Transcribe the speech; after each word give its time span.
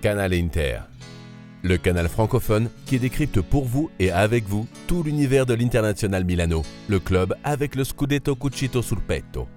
Canal 0.00 0.32
Inter. 0.34 0.80
Le 1.62 1.76
canal 1.76 2.08
francophone 2.08 2.70
qui 2.86 2.98
décrypte 2.98 3.40
pour 3.40 3.64
vous 3.64 3.90
et 3.98 4.10
avec 4.10 4.44
vous 4.46 4.66
tout 4.86 5.02
l'univers 5.02 5.44
de 5.44 5.54
l'International 5.54 6.24
Milano, 6.24 6.62
le 6.88 7.00
club 7.00 7.34
avec 7.42 7.74
le 7.74 7.84
Scudetto 7.84 8.36
Cucito 8.36 8.80
sul 8.80 8.98
petto. 9.00 9.48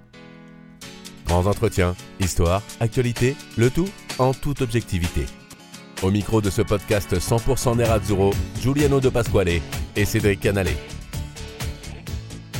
Grands 1.28 1.46
entretiens, 1.46 1.96
histoire, 2.20 2.64
actualité, 2.80 3.36
le 3.58 3.70
tout 3.70 3.90
en 4.18 4.34
toute 4.34 4.62
objectivité. 4.62 5.26
Au 6.02 6.10
micro 6.10 6.42
de 6.42 6.50
ce 6.50 6.64
podcast 6.64 7.14
100% 7.16 7.78
Nerazzurro, 7.78 8.32
Giuliano 8.60 9.00
De 9.00 9.10
Pasquale 9.10 9.62
et 9.96 10.06
Cédric 10.06 10.40
Canale. 10.40 10.70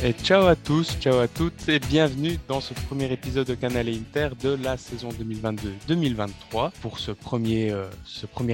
Et 0.04 0.14
ciao 0.14 0.46
à 0.48 0.56
tous, 0.56 0.98
ciao 0.98 1.20
à 1.20 1.28
toutes 1.28 1.68
et 1.68 1.78
bienvenue 1.78 2.36
dans 2.48 2.60
ce 2.60 2.74
premier 2.74 3.12
épisode 3.12 3.46
de 3.46 3.54
Canal 3.54 3.88
Inter 3.88 4.30
de 4.42 4.58
la 4.60 4.76
saison 4.76 5.10
2022-2023. 5.10 6.72
Pour 6.80 6.98
ce 6.98 7.12
premier, 7.12 7.70
euh, 7.70 7.88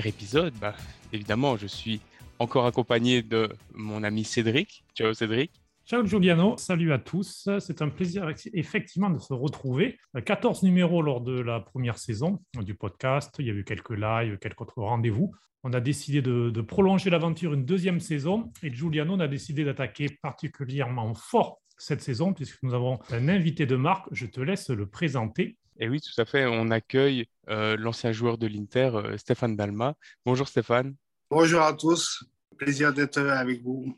épisode, 0.05 0.53
bah, 0.61 0.75
évidemment, 1.11 1.57
je 1.57 1.67
suis 1.67 2.03
encore 2.39 2.67
accompagné 2.67 3.23
de 3.23 3.49
mon 3.73 4.03
ami 4.03 4.25
Cédric. 4.25 4.85
Ciao 4.95 5.15
Cédric. 5.15 5.51
Ciao 5.89 6.05
Giuliano, 6.05 6.55
salut 6.59 6.93
à 6.93 6.99
tous. 6.99 7.49
C'est 7.61 7.81
un 7.81 7.89
plaisir 7.89 8.31
effectivement 8.53 9.09
de 9.09 9.19
se 9.19 9.33
retrouver. 9.33 9.99
14 10.23 10.63
numéros 10.63 11.01
lors 11.01 11.23
de 11.23 11.41
la 11.41 11.61
première 11.61 11.97
saison 11.97 12.41
du 12.61 12.75
podcast. 12.75 13.35
Il 13.39 13.47
y 13.47 13.51
a 13.51 13.55
eu 13.55 13.65
quelques 13.65 13.97
lives, 13.97 14.37
quelques 14.37 14.61
autres 14.61 14.83
rendez-vous. 14.83 15.35
On 15.65 15.73
a 15.73 15.81
décidé 15.81 16.21
de, 16.21 16.61
prolonger 16.61 17.09
l'aventure 17.09 17.55
une 17.55 17.65
deuxième 17.65 18.01
saison 18.01 18.53
et 18.63 18.71
Giuliano 18.71 19.19
a 19.19 19.29
décidé 19.29 19.65
d'attaquer 19.65 20.11
particulièrement 20.21 21.15
fort 21.15 21.63
cette 21.79 22.03
saison 22.03 22.35
puisque 22.35 22.63
nous 22.63 22.75
avons 22.75 22.99
un 23.11 23.27
invité 23.31 23.65
de 23.65 23.77
marque. 23.77 24.09
Je 24.13 24.27
te 24.27 24.43
laisse 24.43 24.69
le 24.69 24.85
présenter. 24.87 25.57
Et 25.81 25.89
oui, 25.89 26.03
tout 26.03 26.21
à 26.21 26.27
fait. 26.27 26.45
On 26.45 26.71
accueille 26.71 27.25
euh, 27.49 27.79
l'ancien 27.79 28.13
joueur 28.13 28.37
de 28.37 28.47
l'Inter, 28.47 28.91
euh, 28.93 29.17
Stéphane 29.17 29.57
Dalma. 29.57 29.95
Bonjour 30.27 30.49
Stéphane. 30.49 30.97
Bonjour 31.31 31.63
à 31.63 31.73
tous. 31.73 32.25
Plaisir 32.59 32.93
d'être 32.93 33.21
avec 33.21 33.63
vous. 33.63 33.97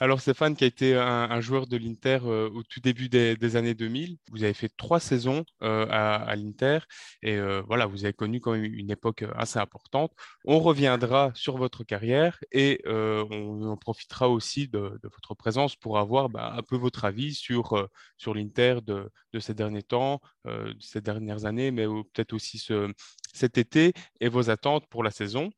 Alors 0.00 0.20
Stéphane, 0.20 0.56
qui 0.56 0.64
a 0.64 0.66
été 0.66 0.96
un, 0.96 1.40
joueur 1.40 1.68
de 1.68 1.76
l'Inter 1.76 2.18
euh, 2.24 2.50
au 2.50 2.64
tout 2.64 2.80
début 2.80 3.08
des, 3.08 3.56
années 3.56 3.74
2000, 3.74 4.16
vous 4.32 4.42
avez 4.42 4.52
fait 4.52 4.68
trois 4.76 4.98
saisons 4.98 5.44
euh, 5.62 5.86
à, 5.88 6.34
l'Inter 6.34 6.80
et 7.22 7.36
euh, 7.36 7.62
voilà, 7.68 7.86
vous 7.86 8.04
avez 8.04 8.12
connu 8.12 8.40
quand 8.40 8.52
même 8.52 8.64
une 8.64 8.90
époque 8.90 9.24
assez 9.36 9.60
importante. 9.60 10.12
On 10.44 10.58
reviendra 10.58 11.30
sur 11.34 11.58
votre 11.58 11.84
carrière 11.84 12.40
et 12.50 12.82
on, 12.86 13.76
profitera 13.80 14.28
aussi 14.28 14.66
de, 14.68 14.98
votre 15.04 15.34
présence 15.34 15.76
pour 15.76 15.98
avoir 15.98 16.28
bah, 16.28 16.54
un 16.56 16.62
peu 16.62 16.76
votre 16.76 17.04
avis 17.04 17.34
sur, 17.34 17.88
sur 18.16 18.34
l'Inter 18.34 18.78
de, 18.84 19.10
ces 19.38 19.54
derniers 19.54 19.82
temps, 19.82 20.20
de 20.44 20.74
ces 20.80 21.00
dernières 21.00 21.44
années, 21.44 21.70
mais 21.70 21.86
peut-être 21.86 22.32
aussi 22.32 22.58
ce, 22.58 22.92
cet 23.32 23.58
été 23.58 23.92
et 24.20 24.28
vos 24.28 24.50
attentes 24.50 24.88
pour 24.88 25.04
la 25.04 25.10
saison. 25.10 25.50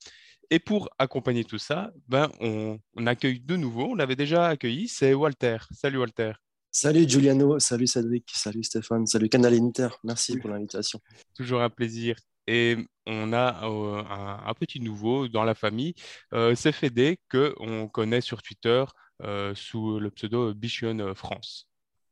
Et 0.51 0.59
pour 0.59 0.89
accompagner 0.99 1.45
tout 1.45 1.59
ça, 1.59 1.93
ben, 2.09 2.31
on, 2.41 2.79
accueille 3.07 3.41
de 3.41 3.57
nouveau, 3.57 3.89
on 3.91 3.95
l'avait 3.95 4.17
déjà 4.17 4.49
accueilli, 4.49 4.89
c'est 4.89 5.15
Walter. 5.15 5.59
Salut 5.73 5.99
Walter. 5.99 6.33
Salut 6.71 7.09
Giuliano, 7.09 7.59
salut 7.59 7.87
Cédric, 7.87 8.31
salut 8.35 8.63
Stéphane, 8.63 9.07
salut 9.07 9.29
Canal 9.29 9.55
Inter, 9.55 9.89
merci 10.05 10.37
pour 10.37 10.51
l'invitation. 10.51 11.01
Toujours 11.35 11.63
un 11.63 11.71
plaisir. 11.71 12.17
Et 12.47 12.77
on 13.07 13.33
a 13.33 13.67
euh, 13.69 14.03
un, 14.47 14.55
petit 14.55 14.81
nouveau 14.81 15.27
dans 15.27 15.43
la 15.43 15.55
famille, 15.55 15.95
euh, 16.33 16.55
c'est 16.55 16.73
Fédé, 16.73 17.19
qu'on 17.31 17.89
connaît 17.89 18.21
sur 18.21 18.43
Twitter 18.43 18.85
euh, 19.23 19.55
sous 19.55 19.99
le 19.99 20.11
pseudo 20.11 20.55
Bichon 20.55 21.13
France. 21.15 21.69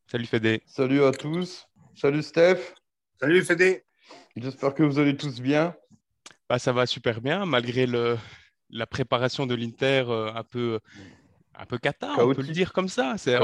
Salut 0.07 0.25
Fédé. 0.25 0.61
Salut 0.65 1.03
à 1.03 1.11
tous. 1.11 1.67
Salut 1.95 2.23
Steph. 2.23 2.73
Salut 3.19 3.43
Fédé. 3.43 3.83
J'espère 4.35 4.73
que 4.73 4.83
vous 4.83 4.99
allez 4.99 5.15
tous 5.15 5.39
bien. 5.39 5.75
Bah, 6.49 6.59
ça 6.59 6.71
va 6.71 6.85
super 6.85 7.21
bien, 7.21 7.45
malgré 7.45 7.87
le, 7.87 8.17
la 8.69 8.85
préparation 8.85 9.47
de 9.47 9.55
l'Inter 9.55 10.05
euh, 10.07 10.31
un 10.33 10.43
peu, 10.43 10.79
un 11.55 11.65
peu 11.65 11.77
cata, 11.77 12.13
on 12.19 12.33
peut 12.33 12.41
le 12.41 12.53
dire 12.53 12.73
comme 12.73 12.89
ça. 12.89 13.15
C'est 13.17 13.37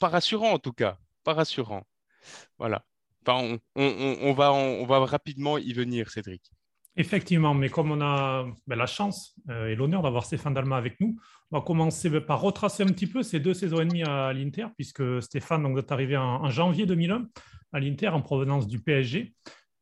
pas 0.00 0.08
rassurant 0.08 0.52
en 0.52 0.58
tout 0.58 0.72
cas, 0.72 0.98
pas 1.24 1.34
rassurant. 1.34 1.86
Voilà. 2.58 2.84
Enfin, 3.26 3.58
on, 3.74 4.32
va, 4.32 4.52
on 4.52 4.86
va 4.86 5.04
rapidement 5.04 5.58
y 5.58 5.72
venir, 5.72 6.10
Cédric. 6.10 6.42
Effectivement, 6.98 7.52
mais 7.52 7.68
comme 7.68 7.90
on 7.90 8.00
a 8.00 8.46
ben, 8.66 8.76
la 8.76 8.86
chance 8.86 9.34
euh, 9.50 9.68
et 9.68 9.74
l'honneur 9.74 10.00
d'avoir 10.00 10.24
Stéphane 10.24 10.54
Dalma 10.54 10.76
avec 10.76 10.98
nous, 11.00 11.16
on 11.50 11.58
va 11.58 11.64
commencer 11.64 12.08
par 12.20 12.40
retracer 12.40 12.84
un 12.84 12.86
petit 12.86 13.06
peu 13.06 13.22
ces 13.22 13.38
deux 13.38 13.52
saisons 13.52 13.80
et 13.80 13.84
demie 13.84 14.02
à 14.02 14.32
l'Inter, 14.32 14.68
puisque 14.76 15.20
Stéphane 15.20 15.62
donc, 15.62 15.76
est 15.76 15.92
arrivé 15.92 16.16
en, 16.16 16.44
en 16.44 16.50
janvier 16.50 16.86
2001 16.86 17.26
à 17.72 17.80
l'Inter 17.80 18.08
en 18.08 18.22
provenance 18.22 18.66
du 18.66 18.80
PSG. 18.80 19.34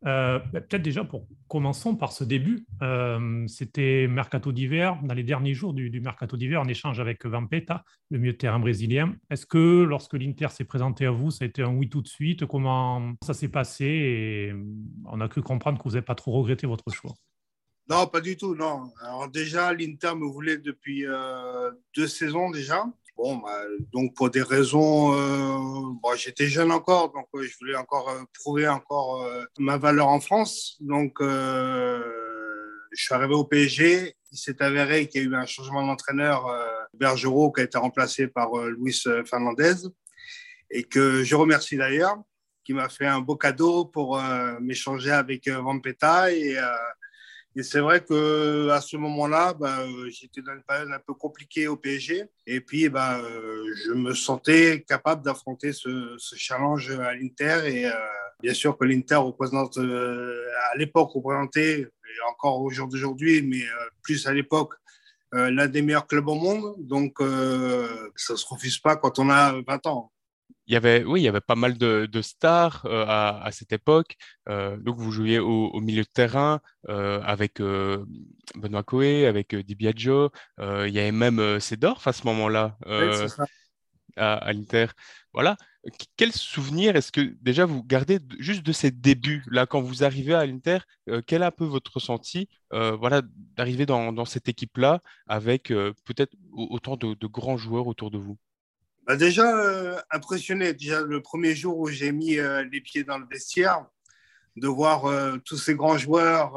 Euh, 0.06 0.38
bah, 0.52 0.60
peut-être 0.60 0.82
déjà 0.82 1.04
pour 1.04 1.26
commençons 1.48 1.96
par 1.96 2.12
ce 2.12 2.24
début. 2.24 2.66
Euh, 2.82 3.46
c'était 3.46 4.06
mercato 4.08 4.52
d'hiver, 4.52 4.98
dans 5.02 5.14
les 5.14 5.22
derniers 5.22 5.54
jours 5.54 5.72
du, 5.72 6.00
mercato 6.00 6.36
d'hiver, 6.36 6.60
en 6.60 6.68
échange 6.68 7.00
avec 7.00 7.24
Vampeta, 7.24 7.84
le 8.10 8.18
milieu 8.18 8.32
de 8.32 8.38
terrain 8.38 8.58
brésilien. 8.58 9.14
Est-ce 9.30 9.46
que 9.46 9.82
lorsque 9.82 10.14
l'Inter 10.14 10.48
s'est 10.50 10.64
présenté 10.64 11.06
à 11.06 11.10
vous, 11.10 11.30
ça 11.30 11.44
a 11.44 11.48
été 11.48 11.62
un 11.62 11.74
oui 11.74 11.88
tout 11.88 12.02
de 12.02 12.08
suite? 12.08 12.46
Comment 12.46 13.14
ça 13.24 13.34
s'est 13.34 13.48
passé? 13.48 13.84
Et 13.84 14.54
on 15.06 15.20
a 15.20 15.28
cru 15.28 15.42
comprendre 15.42 15.78
que 15.78 15.84
vous 15.84 15.94
n'avez 15.94 16.04
pas 16.04 16.14
trop 16.14 16.32
regretté 16.32 16.66
votre 16.66 16.90
choix. 16.92 17.14
Non, 17.88 18.06
pas 18.06 18.20
du 18.20 18.36
tout, 18.36 18.54
non. 18.54 18.92
Déjà, 19.32 19.72
l'Inter 19.74 20.14
me 20.16 20.26
voulait 20.26 20.56
depuis 20.56 21.04
euh, 21.06 21.70
deux 21.94 22.08
saisons 22.08 22.50
déjà. 22.50 22.84
Bon, 23.16 23.36
bah, 23.36 23.62
donc 23.92 24.14
pour 24.14 24.28
des 24.28 24.42
raisons, 24.42 25.14
euh, 25.14 26.16
j'étais 26.16 26.48
jeune 26.48 26.72
encore, 26.72 27.12
donc 27.12 27.28
euh, 27.34 27.44
je 27.44 27.56
voulais 27.60 27.76
encore 27.76 28.08
euh, 28.08 28.22
prouver 28.40 28.66
encore 28.66 29.24
ma 29.58 29.76
valeur 29.76 30.08
en 30.08 30.20
France. 30.20 30.76
Donc 30.80 31.18
je 31.20 32.02
suis 32.92 33.14
arrivé 33.14 33.34
au 33.34 33.44
PSG. 33.44 34.16
Il 34.32 34.38
s'est 34.38 34.60
avéré 34.60 35.06
qu'il 35.06 35.22
y 35.22 35.26
a 35.26 35.28
eu 35.28 35.34
un 35.36 35.46
changement 35.46 35.86
d'entraîneur, 35.86 36.46
Bergerot, 36.92 37.52
qui 37.52 37.60
a 37.60 37.64
été 37.64 37.78
remplacé 37.78 38.26
par 38.26 38.52
Luis 38.56 39.00
Fernandez, 39.26 39.74
et 40.70 40.82
que 40.82 41.22
je 41.22 41.36
remercie 41.36 41.76
d'ailleurs, 41.76 42.16
qui 42.64 42.74
m'a 42.74 42.88
fait 42.88 43.06
un 43.06 43.20
beau 43.20 43.36
cadeau 43.36 43.84
pour 43.84 44.20
m'échanger 44.60 45.12
avec 45.12 45.48
Vampeta 45.48 46.32
et 46.32 46.56
et 47.56 47.62
c'est 47.62 47.80
vrai 47.80 48.02
que 48.02 48.68
à 48.70 48.80
ce 48.80 48.96
moment-là, 48.96 49.54
bah, 49.54 49.84
j'étais 50.08 50.42
dans 50.42 50.52
une 50.54 50.62
période 50.62 50.90
un 50.90 50.98
peu 50.98 51.14
compliquée 51.14 51.68
au 51.68 51.76
PSG. 51.76 52.24
Et 52.46 52.60
puis, 52.60 52.88
bah, 52.88 53.20
je 53.22 53.92
me 53.92 54.12
sentais 54.12 54.84
capable 54.86 55.22
d'affronter 55.22 55.72
ce, 55.72 56.16
challenge 56.36 56.90
à 56.90 57.14
l'Inter. 57.14 57.60
Et 57.66 57.86
euh, 57.86 57.92
bien 58.42 58.54
sûr 58.54 58.76
que 58.76 58.84
l'Inter 58.84 59.16
représente, 59.16 59.78
euh, 59.78 60.44
à 60.72 60.76
l'époque, 60.76 61.12
représentait, 61.12 61.80
et 61.82 62.30
encore 62.30 62.60
au 62.60 62.70
jour 62.70 62.88
d'aujourd'hui, 62.88 63.42
mais 63.42 63.62
euh, 63.62 63.88
plus 64.02 64.26
à 64.26 64.32
l'époque, 64.32 64.74
l'un 65.32 65.66
des 65.66 65.82
meilleurs 65.82 66.06
clubs 66.06 66.28
au 66.28 66.36
monde. 66.36 66.76
Donc, 66.78 67.16
ça 67.18 68.34
ne 68.34 68.38
se 68.38 68.46
refuse 68.46 68.78
pas 68.78 68.94
quand 68.94 69.18
on 69.18 69.30
a 69.30 69.60
20 69.66 69.86
ans 69.86 70.12
il 70.66 70.72
y 70.74 70.76
avait, 70.76 71.04
oui, 71.04 71.20
il 71.20 71.24
y 71.24 71.28
avait 71.28 71.40
pas 71.40 71.56
mal 71.56 71.76
de, 71.76 72.22
stars 72.22 72.86
euh, 72.86 73.04
à, 73.06 73.50
cette 73.52 73.72
époque. 73.72 74.16
Euh, 74.48 74.76
donc, 74.78 74.98
vous 74.98 75.12
jouiez 75.12 75.38
au, 75.38 75.80
milieu 75.80 76.02
de 76.02 76.08
terrain 76.08 76.60
euh, 76.88 77.20
avec 77.22 77.60
Benoît 77.60 78.82
Coé, 78.82 79.26
avec 79.26 79.54
Di 79.54 79.74
Biagio. 79.74 80.30
il 80.58 80.90
y 80.90 80.98
avait 80.98 81.12
même 81.12 81.60
Cédorf 81.60 82.06
à 82.06 82.12
ce 82.12 82.26
moment-là 82.26 82.78
à, 84.16 84.52
l'Inter. 84.52 84.86
Voilà. 85.32 85.56
Quel 86.16 86.32
souvenir 86.32 86.96
est-ce 86.96 87.12
que 87.12 87.20
déjà 87.42 87.66
vous 87.66 87.82
gardez 87.82 88.18
juste 88.38 88.62
de 88.64 88.72
ces 88.72 88.90
débuts 88.90 89.44
là 89.50 89.66
quand 89.66 89.82
vous 89.82 90.02
arrivez 90.02 90.32
à 90.32 90.46
l'Inter 90.46 90.78
Quel 91.26 91.42
est 91.42 91.46
un 91.46 91.50
peu 91.50 91.64
votre 91.66 91.92
ressenti 91.94 92.48
voilà, 92.70 93.20
d'arriver 93.56 93.84
dans, 93.84 94.24
cette 94.24 94.48
équipe-là 94.48 95.00
avec 95.26 95.68
peut-être 95.68 96.34
autant 96.52 96.96
de 96.96 97.26
grands 97.26 97.58
joueurs 97.58 97.86
autour 97.86 98.10
de 98.10 98.18
vous? 98.18 98.38
Bah 99.06 99.16
Déjà 99.16 99.54
euh, 99.54 100.00
impressionné, 100.10 100.72
déjà 100.72 101.02
le 101.02 101.20
premier 101.20 101.54
jour 101.54 101.78
où 101.78 101.88
j'ai 101.88 102.10
mis 102.10 102.38
euh, 102.38 102.64
les 102.72 102.80
pieds 102.80 103.04
dans 103.04 103.18
le 103.18 103.26
vestiaire, 103.30 103.84
de 104.56 104.66
voir 104.66 105.04
euh, 105.04 105.36
tous 105.44 105.58
ces 105.58 105.74
grands 105.74 105.98
joueurs, 105.98 106.54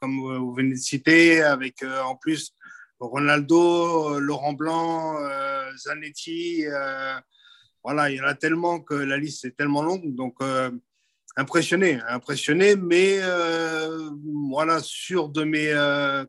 comme 0.00 0.20
vous 0.38 0.54
venez 0.54 0.74
de 0.74 0.78
citer, 0.78 1.42
avec 1.42 1.82
en 1.82 2.14
plus 2.14 2.54
Ronaldo, 3.00 4.20
Laurent 4.20 4.52
Blanc, 4.52 5.18
Zanetti. 5.76 6.66
voilà, 7.82 8.10
il 8.10 8.16
y 8.16 8.20
en 8.20 8.26
a 8.26 8.34
tellement 8.34 8.80
que 8.80 8.94
la 8.94 9.16
liste 9.16 9.44
est 9.44 9.56
tellement 9.56 9.82
longue. 9.82 10.14
Donc, 10.14 10.36
impressionné, 11.36 12.00
impressionné, 12.08 12.76
mais 12.76 13.18
voilà, 14.50 14.78
sûr 14.80 15.30
de 15.30 15.42
mes 15.42 15.72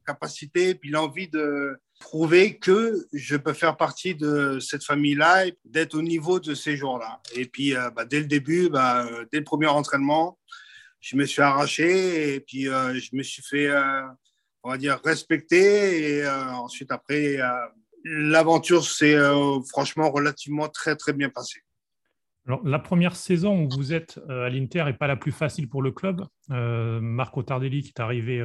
capacités, 0.06 0.74
puis 0.74 0.90
l'envie 0.90 1.28
de 1.28 1.78
prouver 2.04 2.58
que 2.58 3.08
je 3.14 3.38
peux 3.38 3.54
faire 3.54 3.78
partie 3.78 4.14
de 4.14 4.60
cette 4.60 4.84
famille-là, 4.84 5.46
d'être 5.64 5.96
au 5.96 6.02
niveau 6.02 6.40
de 6.42 6.54
ces 6.54 6.76
jours-là. 6.76 7.22
Et 7.34 7.46
puis, 7.46 7.76
euh, 7.76 7.90
bah, 7.92 8.04
dès 8.04 8.20
le 8.20 8.26
début, 8.26 8.70
bah, 8.70 9.06
euh, 9.06 9.26
dès 9.32 9.40
le 9.40 9.46
premier 9.46 9.68
entraînement, 9.68 10.38
je 11.00 11.16
me 11.16 11.26
suis 11.26 11.42
arraché 11.42 12.36
et 12.36 12.40
puis 12.42 12.68
euh, 12.68 12.94
je 13.00 13.16
me 13.16 13.24
suis 13.24 13.42
fait, 13.42 13.70
on 14.64 14.70
va 14.70 14.78
dire, 14.78 15.00
respecter. 15.04 16.18
Et 16.18 16.28
ensuite, 16.28 16.92
après, 16.92 17.38
l'aventure 18.04 18.84
s'est 18.84 19.18
franchement 19.70 20.12
relativement 20.12 20.68
très, 20.68 20.96
très 20.96 21.14
bien 21.14 21.30
passée. 21.30 21.62
Alors, 22.46 22.62
la 22.66 22.80
première 22.80 23.16
saison 23.16 23.64
où 23.64 23.70
vous 23.70 23.94
êtes 23.94 24.20
à 24.30 24.50
l'Inter 24.50 24.84
n'est 24.86 24.94
pas 24.94 25.08
la 25.08 25.16
plus 25.16 25.32
facile 25.32 25.70
pour 25.70 25.82
le 25.82 25.92
club. 25.92 26.26
Marco 26.50 27.44
Tardelli, 27.44 27.82
qui 27.82 27.90
est 27.90 28.02
arrivé 28.02 28.42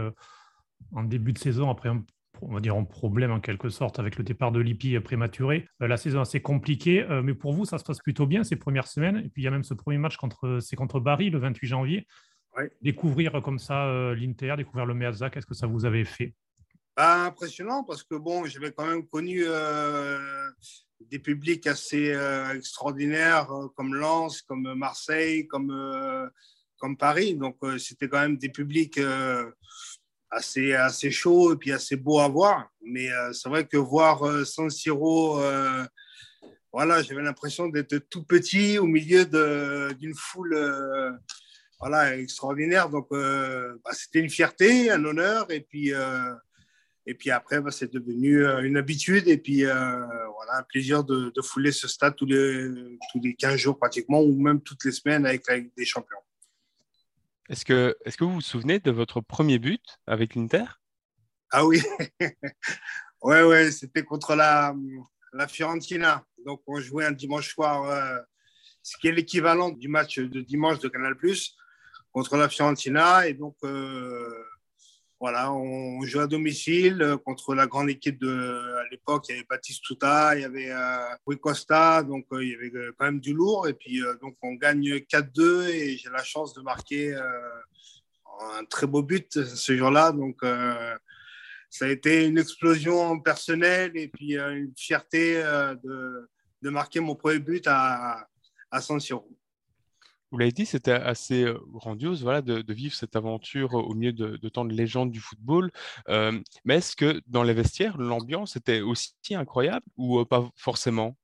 en 0.92 1.02
début 1.04 1.32
de 1.32 1.38
saison 1.38 1.70
après 1.70 1.88
un 1.88 2.04
on 2.42 2.54
va 2.54 2.60
dire 2.60 2.76
un 2.76 2.84
problème 2.84 3.30
en 3.30 3.40
quelque 3.40 3.68
sorte 3.68 3.98
avec 3.98 4.16
le 4.16 4.24
départ 4.24 4.52
de 4.52 4.60
Lippi 4.60 4.98
prématuré. 5.00 5.66
la 5.80 5.96
saison 5.96 6.20
assez 6.20 6.40
compliquée, 6.40 7.06
mais 7.22 7.34
pour 7.34 7.52
vous, 7.52 7.64
ça 7.64 7.78
se 7.78 7.84
passe 7.84 7.98
plutôt 7.98 8.26
bien 8.26 8.44
ces 8.44 8.56
premières 8.56 8.86
semaines. 8.86 9.18
Et 9.18 9.28
puis 9.28 9.42
il 9.42 9.44
y 9.44 9.48
a 9.48 9.50
même 9.50 9.64
ce 9.64 9.74
premier 9.74 9.98
match 9.98 10.16
contre, 10.16 10.58
c'est 10.60 10.76
contre 10.76 11.00
Bari 11.00 11.30
le 11.30 11.38
28 11.38 11.66
janvier. 11.66 12.06
Découvrir 12.82 13.40
comme 13.42 13.58
ça 13.58 14.14
l'Inter, 14.14 14.54
découvrir 14.56 14.86
le 14.86 14.94
Meazza, 14.94 15.30
qu'est-ce 15.30 15.46
que 15.46 15.54
ça 15.54 15.66
vous 15.66 15.84
avait 15.84 16.04
fait? 16.04 16.34
Bah, 16.96 17.26
Impressionnant 17.26 17.84
parce 17.84 18.02
que 18.02 18.16
bon, 18.16 18.44
j'avais 18.46 18.72
quand 18.72 18.86
même 18.86 19.06
connu 19.06 19.44
des 21.00 21.18
publics 21.18 21.66
assez 21.66 22.12
euh, 22.12 22.54
extraordinaires 22.54 23.50
euh, 23.52 23.68
comme 23.76 23.94
Lens, 23.94 24.42
comme 24.42 24.74
Marseille, 24.74 25.46
comme, 25.46 25.70
euh, 25.70 26.28
comme 26.78 26.96
Paris. 26.96 27.34
Donc, 27.34 27.58
c'était 27.78 28.08
quand 28.08 28.20
même 28.20 28.36
des 28.36 28.48
publics 28.48 29.00
assez, 30.30 30.74
assez 30.74 31.10
chauds 31.10 31.52
et 31.52 31.56
puis 31.56 31.72
assez 31.72 31.96
beaux 31.96 32.20
à 32.20 32.28
voir. 32.28 32.70
Mais 32.82 33.08
c'est 33.32 33.48
vrai 33.48 33.66
que 33.66 33.76
voir 33.76 34.46
San 34.46 34.70
Siro, 34.70 35.40
voilà, 36.72 37.02
j'avais 37.02 37.22
l'impression 37.22 37.68
d'être 37.68 37.96
tout 38.10 38.24
petit 38.24 38.78
au 38.78 38.86
milieu 38.86 39.24
d'une 39.94 40.14
foule 40.14 41.18
voilà, 41.80 42.16
extraordinaire. 42.16 42.88
Donc, 42.88 43.08
bah, 43.10 43.92
c'était 43.92 44.20
une 44.20 44.30
fierté, 44.30 44.90
un 44.90 45.04
honneur. 45.04 45.50
Et 45.50 45.60
puis, 45.60 45.92
et 47.08 47.14
puis 47.14 47.30
après, 47.30 47.62
bah, 47.62 47.70
c'est 47.70 47.90
devenu 47.90 48.44
euh, 48.44 48.60
une 48.60 48.76
habitude 48.76 49.28
et 49.28 49.38
puis 49.38 49.64
euh, 49.64 49.72
voilà, 49.72 50.58
un 50.58 50.62
plaisir 50.62 51.02
de, 51.04 51.32
fouler 51.42 51.72
ce 51.72 51.88
stade 51.88 52.14
tous 52.14 52.26
les, 52.26 52.68
tous 53.10 53.20
les 53.22 53.34
15 53.34 53.56
jours 53.56 53.78
pratiquement 53.78 54.20
ou 54.20 54.38
même 54.38 54.60
toutes 54.60 54.84
les 54.84 54.92
semaines 54.92 55.24
avec, 55.24 55.42
des 55.74 55.86
champions. 55.86 56.18
Est-ce 57.48 57.64
que, 57.64 57.96
vous 58.20 58.34
vous 58.34 58.40
souvenez 58.42 58.78
de 58.78 58.90
votre 58.90 59.20
premier 59.22 59.58
but 59.58 59.82
avec 60.06 60.34
l'Inter? 60.34 60.64
Ah 61.50 61.64
oui, 61.64 61.80
ouais, 63.22 63.42
ouais, 63.42 63.70
c'était 63.70 64.04
contre 64.04 64.34
la, 64.34 64.74
Fiorentina. 65.48 66.24
Donc 66.44 66.62
on 66.66 66.78
jouait 66.78 67.06
un 67.06 67.12
dimanche 67.12 67.54
soir, 67.54 67.84
euh, 67.84 68.18
ce 68.82 68.98
qui 68.98 69.08
est 69.08 69.12
l'équivalent 69.12 69.70
du 69.70 69.88
match 69.88 70.18
de 70.18 70.40
dimanche 70.42 70.78
de 70.80 70.88
Canal+, 70.88 71.14
contre 72.12 72.36
la 72.36 72.50
Fiorentina. 72.50 73.26
Et 73.26 73.32
donc 73.32 73.56
voilà, 75.20 75.52
on 75.52 76.00
joue 76.02 76.20
à 76.20 76.28
domicile 76.28 77.02
euh, 77.02 77.16
contre 77.16 77.54
la 77.54 77.66
grande 77.66 77.90
équipe 77.90 78.20
de 78.20 78.76
à 78.78 78.84
l'époque. 78.90 79.24
Il 79.28 79.32
y 79.32 79.34
avait 79.38 79.46
Baptiste 79.50 79.82
Touta, 79.84 80.36
il 80.36 80.42
y 80.42 80.44
avait 80.44 80.70
euh, 80.70 81.16
Rui 81.26 81.38
Costa, 81.40 82.04
donc 82.04 82.26
euh, 82.32 82.44
il 82.44 82.50
y 82.50 82.54
avait 82.54 82.70
quand 82.96 83.06
même 83.06 83.18
du 83.18 83.32
lourd. 83.32 83.66
Et 83.66 83.74
puis 83.74 84.00
donc 84.22 84.36
on 84.42 84.54
gagne 84.54 84.98
4-2 84.98 85.70
et 85.70 85.96
j'ai 85.96 86.10
la 86.10 86.22
chance 86.22 86.54
de 86.54 86.60
marquer 86.60 87.14
un 87.14 88.64
très 88.66 88.86
beau 88.86 89.02
but 89.02 89.42
ce 89.44 89.76
jour-là. 89.76 90.12
Donc 90.12 90.38
ça 91.70 91.86
a 91.86 91.88
été 91.88 92.24
une 92.26 92.38
explosion 92.38 93.18
personnelle 93.18 93.92
et 93.96 94.08
puis 94.08 94.36
une 94.38 94.72
fierté 94.76 95.42
de, 95.82 96.70
marquer 96.70 97.00
mon 97.00 97.16
premier 97.16 97.40
but 97.40 97.66
à, 97.66 98.28
à 98.70 98.80
vous 100.30 100.38
l'avez 100.38 100.52
dit, 100.52 100.66
c'était 100.66 100.92
assez 100.92 101.46
grandiose 101.68 102.22
voilà, 102.22 102.42
de, 102.42 102.72
vivre 102.72 102.94
cette 102.94 103.16
aventure 103.16 103.74
au 103.74 103.94
milieu 103.94 104.12
de, 104.12 104.48
tant 104.48 104.64
de 104.64 104.74
légendes 104.74 105.10
du 105.10 105.20
football. 105.20 105.70
mais 106.06 106.76
est-ce 106.76 106.96
que 106.96 107.20
dans 107.26 107.42
les 107.42 107.54
vestiaires, 107.54 107.96
l'ambiance 107.98 108.56
était 108.56 108.80
aussi 108.80 109.14
incroyable 109.32 109.86
ou 109.96 110.24
pas 110.24 110.48
forcément? 110.56 111.16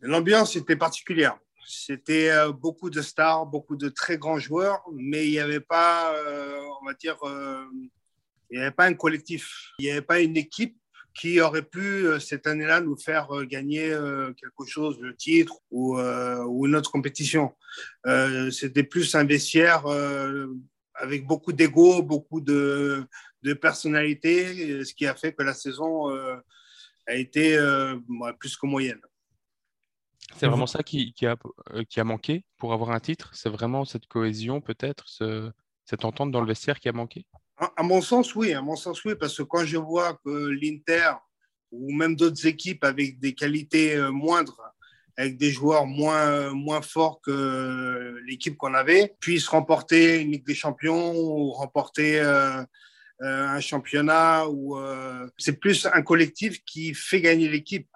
L'ambiance 0.00 0.56
était 0.56 0.76
particulière. 0.76 1.38
C'était 1.66 2.30
beaucoup 2.52 2.90
de 2.90 3.00
stars, 3.00 3.46
beaucoup 3.46 3.76
de 3.76 3.88
très 3.88 4.18
grands 4.18 4.38
joueurs, 4.38 4.82
mais 4.92 5.26
il 5.26 5.30
n'y 5.30 5.38
avait 5.38 5.60
pas, 5.60 6.14
on 6.82 6.86
va 6.86 6.94
dire, 6.94 7.16
il 8.52 8.58
n'y 8.58 8.62
avait 8.62 8.70
pas 8.70 8.84
un 8.84 8.94
collectif. 8.94 9.72
Il 9.78 9.86
n'y 9.86 9.90
avait 9.90 10.02
pas 10.02 10.20
une 10.20 10.36
équipe 10.36 10.76
qui 11.14 11.40
aurait 11.40 11.62
pu 11.62 12.06
euh, 12.06 12.18
cette 12.18 12.46
année-là 12.46 12.80
nous 12.80 12.96
faire 12.96 13.34
euh, 13.34 13.44
gagner 13.44 13.90
euh, 13.90 14.32
quelque 14.34 14.64
chose, 14.66 14.98
le 15.00 15.14
titre 15.14 15.54
ou, 15.70 15.98
une 15.98 16.76
autre 16.76 16.90
compétition. 16.90 17.54
C'était 18.50 18.84
plus 18.84 19.14
un 19.14 19.24
vestiaire 19.24 19.84
avec 20.94 21.26
beaucoup 21.26 21.52
d'ego, 21.52 22.02
beaucoup 22.02 22.40
de, 22.40 23.06
personnalité, 23.60 24.84
ce 24.84 24.94
qui 24.94 25.06
a 25.06 25.14
fait 25.14 25.32
que 25.32 25.42
la 25.42 25.54
saison 25.54 26.08
a 27.06 27.14
été 27.14 27.58
plus 28.38 28.56
que 28.56 28.66
moyenne. 28.66 29.00
C'est 30.36 30.46
vraiment 30.46 30.66
ça 30.66 30.82
qui, 30.82 31.14
a, 31.26 32.04
manqué 32.04 32.44
pour 32.58 32.72
avoir 32.72 32.90
un 32.90 33.00
titre? 33.00 33.30
C'est 33.34 33.50
vraiment 33.50 33.84
cette 33.84 34.06
cohésion, 34.06 34.60
peut-être, 34.60 35.08
ce, 35.08 35.50
cette 35.84 36.04
entente 36.04 36.30
dans 36.30 36.40
le 36.40 36.46
vestiaire 36.46 36.78
qui 36.78 36.88
a 36.88 36.92
manqué? 36.92 37.26
À 37.76 37.82
mon 37.82 38.00
sens, 38.00 38.34
oui. 38.34 38.52
À 38.52 38.62
mon 38.62 38.76
sens, 38.76 39.04
oui, 39.04 39.14
parce 39.14 39.36
que 39.36 39.42
quand 39.42 39.64
je 39.64 39.76
vois 39.76 40.18
que 40.24 40.48
l'Inter 40.48 41.12
ou 41.70 41.92
même 41.92 42.16
d'autres 42.16 42.46
équipes 42.46 42.84
avec 42.84 43.18
des 43.18 43.34
qualités 43.34 43.96
euh, 43.96 44.10
moindres, 44.10 44.60
avec 45.16 45.36
des 45.36 45.50
joueurs 45.50 45.86
moins, 45.86 46.50
moins 46.52 46.82
forts 46.82 47.20
que 47.20 48.18
l'équipe 48.26 48.56
qu'on 48.56 48.74
avait, 48.74 49.14
puissent 49.20 49.48
remporter 49.48 50.20
une 50.20 50.32
Ligue 50.32 50.46
des 50.46 50.54
Champions 50.54 51.14
ou 51.14 51.50
remporter 51.50 52.18
euh, 52.20 52.62
euh, 53.22 53.46
un 53.46 53.60
championnat. 53.60 54.44
C'est 55.38 55.60
plus 55.60 55.86
un 55.92 56.02
collectif 56.02 56.64
qui 56.64 56.94
fait 56.94 57.20
gagner 57.20 57.48
l'équipe. 57.48 57.88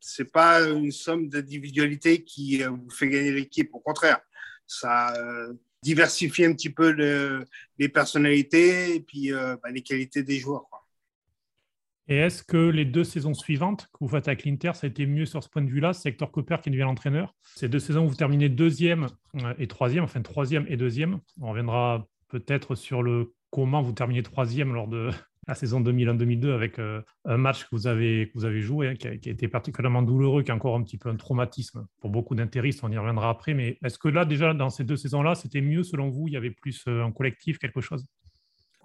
C'est 0.00 0.30
pas 0.30 0.60
une 0.62 0.92
somme 0.92 1.28
d'individualité 1.28 2.22
qui 2.24 2.62
vous 2.62 2.90
fait 2.90 3.08
gagner 3.08 3.32
l'équipe. 3.32 3.70
Au 3.72 3.80
contraire, 3.80 4.20
ça 4.66 5.12
diversifier 5.86 6.46
un 6.46 6.52
petit 6.52 6.70
peu 6.70 6.90
les 7.78 7.88
personnalités 7.88 8.96
et 8.96 9.00
puis 9.00 9.32
euh, 9.32 9.56
bah, 9.62 9.70
les 9.70 9.82
qualités 9.82 10.24
des 10.24 10.40
joueurs. 10.40 10.66
Et 12.08 12.16
est-ce 12.16 12.42
que 12.42 12.56
les 12.56 12.84
deux 12.84 13.04
saisons 13.04 13.34
suivantes 13.34 13.88
que 13.92 13.98
vous 14.00 14.08
faites 14.08 14.26
avec 14.26 14.44
l'Inter, 14.44 14.72
ça 14.74 14.86
a 14.86 14.90
été 14.90 15.06
mieux 15.06 15.26
sur 15.26 15.44
ce 15.44 15.48
point 15.48 15.62
de 15.62 15.70
vue-là 15.70 15.92
C'est 15.92 16.08
Hector 16.08 16.32
Cooper 16.32 16.56
qui 16.60 16.70
devient 16.70 16.82
l'entraîneur. 16.82 17.34
Ces 17.54 17.68
deux 17.68 17.78
saisons, 17.78 18.04
vous 18.04 18.16
terminez 18.16 18.48
deuxième 18.48 19.06
euh, 19.36 19.54
et 19.58 19.68
troisième, 19.68 20.02
enfin 20.02 20.22
troisième 20.22 20.66
et 20.68 20.76
deuxième. 20.76 21.20
On 21.40 21.50
reviendra 21.50 22.08
peut-être 22.28 22.74
sur 22.74 23.04
le 23.04 23.32
comment 23.56 23.80
vous 23.80 23.92
terminez 23.92 24.22
troisième 24.22 24.74
lors 24.74 24.86
de, 24.86 25.10
la 25.48 25.54
saison 25.54 25.80
2001-2002 25.80 26.52
avec 26.52 26.78
euh, 26.78 27.00
un 27.24 27.38
match 27.38 27.64
que 27.64 27.68
vous 27.72 27.86
avez, 27.86 28.60
joué, 28.60 28.88
hein, 28.88 28.96
qui, 28.96 29.08
a, 29.08 29.12
été 29.12 29.48
particulièrement 29.48 30.02
douloureux, 30.02 30.42
qui 30.42 30.50
est 30.50 30.54
encore 30.54 30.76
un 30.76 30.82
petit 30.82 30.98
peu 30.98 31.08
un 31.08 31.16
traumatisme 31.16 31.86
pour 32.00 32.10
beaucoup 32.10 32.34
d'intéristes, 32.34 32.80
on 32.82 32.92
y 32.92 32.98
reviendra 32.98 33.30
après. 33.30 33.54
Mais 33.54 33.78
est-ce 33.82 33.98
que 33.98 34.08
là, 34.08 34.26
déjà, 34.26 34.52
dans 34.52 34.68
ces 34.68 34.84
deux 34.84 34.98
saisons-là, 34.98 35.34
c'était 35.34 35.62
mieux 35.62 35.84
selon 35.84 36.10
vous? 36.10 36.28
Il 36.28 36.34
y 36.34 36.36
avait 36.36 36.50
plus 36.50 36.84
euh, 36.86 37.02
un 37.02 37.12
collectif, 37.12 37.58
quelque 37.58 37.80
chose? 37.80 38.04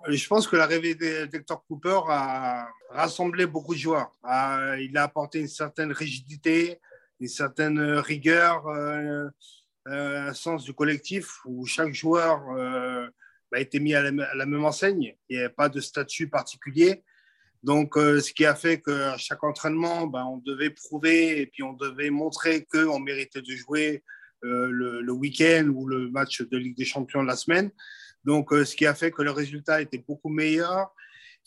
Je 0.07 0.27
pense 0.27 0.47
que 0.47 0.55
l'arrivée 0.55 0.95
d'Hector 0.95 1.65
Cooper 1.65 1.99
a 2.07 2.69
rassemblé 2.91 3.45
beaucoup 3.45 3.73
de 3.73 3.79
joueurs. 3.79 4.11
il 4.79 4.93
a 4.95 5.03
apporté 5.03 5.41
une 5.41 5.49
certaine 5.49 5.91
rigidité, 5.91 6.79
une 7.19 7.27
certaine 7.27 7.79
rigueur, 7.79 8.65
euh, 8.67 9.27
un 9.85 10.33
sens 10.33 10.63
du 10.63 10.73
collectif 10.73 11.41
où 11.45 11.65
chaque 11.67 11.93
joueur 11.93 12.41
a 13.51 13.59
été 13.59 13.79
mis 13.79 13.93
à 13.93 14.01
la, 14.01 14.45
même 14.45 14.65
enseigne. 14.65 15.15
Il 15.29 15.37
n'y 15.37 15.43
avait 15.43 15.53
pas 15.53 15.69
de 15.69 15.79
statut 15.79 16.29
particulier. 16.29 17.03
Donc, 17.63 17.95
euh, 17.95 18.19
ce 18.19 18.33
qui 18.33 18.45
a 18.45 18.55
fait 18.55 18.81
qu'à 18.81 19.17
chaque 19.17 19.43
entraînement, 19.43 20.07
ben, 20.07 20.25
on 20.25 20.37
devait 20.37 20.71
prouver 20.71 21.41
et 21.41 21.45
puis 21.45 21.61
on 21.63 21.73
devait 21.73 22.09
montrer 22.09 22.65
qu'on 22.65 22.99
méritait 22.99 23.41
de 23.41 23.51
jouer 23.51 24.03
euh, 24.43 24.67
le, 24.71 25.11
week-end 25.11 25.67
ou 25.73 25.85
le 25.85 26.09
match 26.09 26.41
de 26.41 26.57
Ligue 26.57 26.75
des 26.75 26.85
Champions 26.85 27.21
de 27.21 27.27
la 27.27 27.35
semaine. 27.35 27.69
Donc, 28.23 28.51
euh, 28.51 28.65
ce 28.65 28.75
qui 28.75 28.85
a 28.85 28.95
fait 28.95 29.11
que 29.11 29.21
le 29.21 29.31
résultat 29.31 29.81
était 29.81 29.99
beaucoup 29.99 30.29
meilleur. 30.29 30.93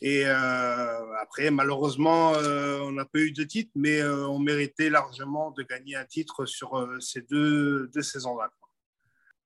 Et 0.00 0.26
après, 0.26 1.50
malheureusement, 1.50 2.32
on 2.32 2.90
n'a 2.90 3.04
pas 3.06 3.20
eu 3.20 3.30
de 3.30 3.44
titre, 3.44 3.70
mais 3.74 4.02
on 4.04 4.38
méritait 4.38 4.90
largement 4.90 5.52
de 5.52 5.62
gagner 5.62 5.94
un 5.94 6.04
titre 6.04 6.44
sur 6.44 6.86
ces 7.00 7.22
deux, 7.22 7.88
deux 7.94 8.02
saisons-là. 8.02 8.50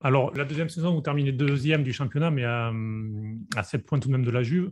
Alors, 0.01 0.33
la 0.37 0.45
deuxième 0.45 0.69
saison, 0.69 0.95
vous 0.95 1.01
terminez 1.01 1.33
deuxième 1.33 1.83
du 1.83 1.93
championnat, 1.93 2.31
mais 2.31 2.45
à, 2.45 2.73
à 3.57 3.63
7 3.63 3.85
points 3.85 3.99
tout 3.99 4.09
de 4.09 4.13
même 4.13 4.25
de 4.25 4.31
la 4.31 4.43
Juve. 4.43 4.71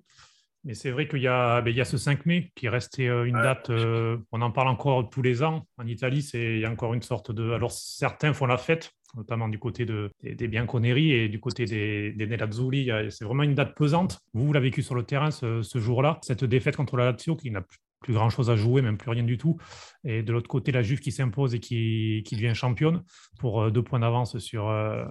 Mais 0.66 0.74
c'est 0.74 0.90
vrai 0.90 1.06
qu'il 1.06 1.20
y, 1.20 1.28
a, 1.28 1.60
ben, 1.60 1.70
il 1.70 1.76
y 1.76 1.80
a 1.80 1.84
ce 1.84 1.96
5 1.96 2.26
mai 2.26 2.50
qui 2.56 2.68
restait 2.68 3.06
euh, 3.06 3.24
une 3.24 3.34
date, 3.34 3.70
euh, 3.70 4.18
on 4.32 4.42
en 4.42 4.50
parle 4.50 4.66
encore 4.66 5.08
tous 5.08 5.22
les 5.22 5.44
ans. 5.44 5.66
En 5.78 5.86
Italie, 5.86 6.22
c'est, 6.22 6.56
il 6.56 6.60
y 6.60 6.64
a 6.64 6.70
encore 6.70 6.92
une 6.92 7.02
sorte 7.02 7.30
de. 7.30 7.52
Alors, 7.52 7.70
certains 7.70 8.32
font 8.32 8.46
la 8.46 8.58
fête, 8.58 8.90
notamment 9.16 9.48
du 9.48 9.60
côté 9.60 9.84
de, 9.84 10.10
des, 10.24 10.48
Bianconeri 10.48 11.12
et 11.12 11.28
du 11.28 11.38
côté 11.38 11.66
des, 11.66 12.10
des 12.10 12.26
Nerazzurri. 12.26 12.90
C'est 13.10 13.24
vraiment 13.24 13.44
une 13.44 13.54
date 13.54 13.76
pesante. 13.76 14.18
Vous, 14.34 14.46
vous 14.46 14.52
l'avez 14.52 14.68
vécu 14.68 14.82
sur 14.82 14.96
le 14.96 15.04
terrain 15.04 15.30
ce, 15.30 15.62
ce 15.62 15.78
jour-là, 15.78 16.18
cette 16.22 16.44
défaite 16.44 16.76
contre 16.76 16.96
la 16.96 17.12
Lazio 17.12 17.36
qui 17.36 17.52
n'a 17.52 17.60
plus 17.60 17.78
grand 18.12 18.30
chose 18.30 18.50
à 18.50 18.56
jouer, 18.56 18.82
même 18.82 18.98
plus 18.98 19.10
rien 19.10 19.22
du 19.22 19.38
tout. 19.38 19.56
Et 20.04 20.22
de 20.22 20.32
l'autre 20.32 20.48
côté, 20.48 20.72
la 20.72 20.82
Juve 20.82 21.00
qui 21.00 21.12
s'impose 21.12 21.54
et 21.54 21.60
qui, 21.60 22.22
qui, 22.24 22.36
devient 22.36 22.54
championne 22.54 23.02
pour 23.38 23.62
euh, 23.62 23.70
deux 23.70 23.82
points 23.82 23.98
d'avance 23.98 24.38
sur, 24.38 24.68
euh, 24.68 25.04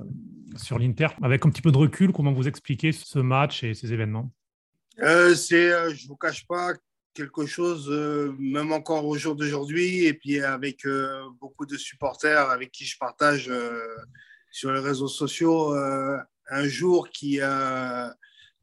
sur 0.56 0.80
l'Inter. 0.80 1.08
Avec 1.22 1.46
un 1.46 1.50
petit 1.50 1.62
peu 1.62 1.72
de 1.72 1.78
recul, 1.78 2.12
comment 2.12 2.32
vous 2.32 2.48
expliquez 2.48 2.92
ce 2.92 3.20
match 3.20 3.64
et 3.64 3.74
ces 3.74 3.94
événements? 3.94 4.32
Euh, 5.00 5.36
C'est, 5.36 5.70
je 5.94 6.04
ne 6.04 6.08
vous 6.08 6.16
cache 6.16 6.48
pas, 6.48 6.74
quelque 7.14 7.46
chose, 7.46 7.90
même 8.40 8.72
encore 8.72 9.06
au 9.06 9.18
jour 9.18 9.36
d'aujourd'hui, 9.36 10.06
et 10.06 10.14
puis 10.14 10.42
avec 10.42 10.86
beaucoup 11.40 11.66
de 11.66 11.78
supporters 11.78 12.50
avec 12.50 12.72
qui 12.72 12.84
je 12.84 12.98
partage 12.98 13.50
sur 14.52 14.72
les 14.74 14.82
réseaux 14.82 15.08
sociaux, 15.08 15.74
un 15.74 16.68
jour 16.68 17.08
qui 17.10 17.40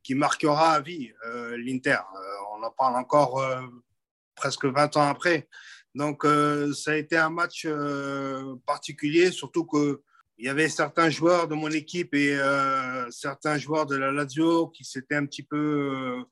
qui 0.02 0.14
marquera 0.14 0.72
à 0.72 0.80
vie 0.80 1.10
l'Inter. 1.56 2.00
on 2.54 2.62
en 2.62 2.70
parle 2.70 2.96
encore 2.96 3.42
presque 4.34 4.66
20 4.66 4.96
ans 4.96 5.08
après. 5.08 5.48
Donc, 5.94 6.24
ça 6.74 6.92
a 6.92 6.96
été 6.96 7.16
un 7.16 7.30
match 7.30 7.66
particulier, 8.66 9.30
surtout 9.30 9.64
que 9.64 10.00
il 10.38 10.46
y 10.46 10.48
avait 10.48 10.68
certains 10.68 11.10
joueurs 11.10 11.46
de 11.46 11.54
mon 11.54 11.70
équipe 11.70 12.14
et 12.14 12.36
certains 13.10 13.58
joueurs 13.58 13.86
de 13.86 13.96
la 13.96 14.10
Lazio 14.10 14.68
qui 14.68 14.84
s'étaient 14.84 15.14
un 15.14 15.26
petit 15.26 15.42
peu, 15.42 16.24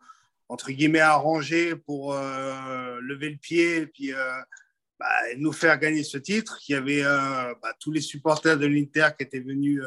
entre 0.48 0.72
guillemets, 0.72 1.00
arrangés 1.00 1.76
pour 1.76 2.14
lever 2.14 3.30
le 3.30 3.36
pied 3.36 3.76
et 3.76 3.86
puis 3.86 4.12
bah, 4.98 5.06
nous 5.36 5.52
faire 5.52 5.78
gagner 5.78 6.02
ce 6.02 6.18
titre. 6.18 6.58
Il 6.68 6.72
y 6.72 6.74
avait 6.74 7.02
bah, 7.02 7.74
tous 7.78 7.92
les 7.92 8.00
supporters 8.00 8.58
de 8.58 8.66
l'Inter 8.66 9.10
qui 9.16 9.24
étaient 9.24 9.40
venus 9.40 9.82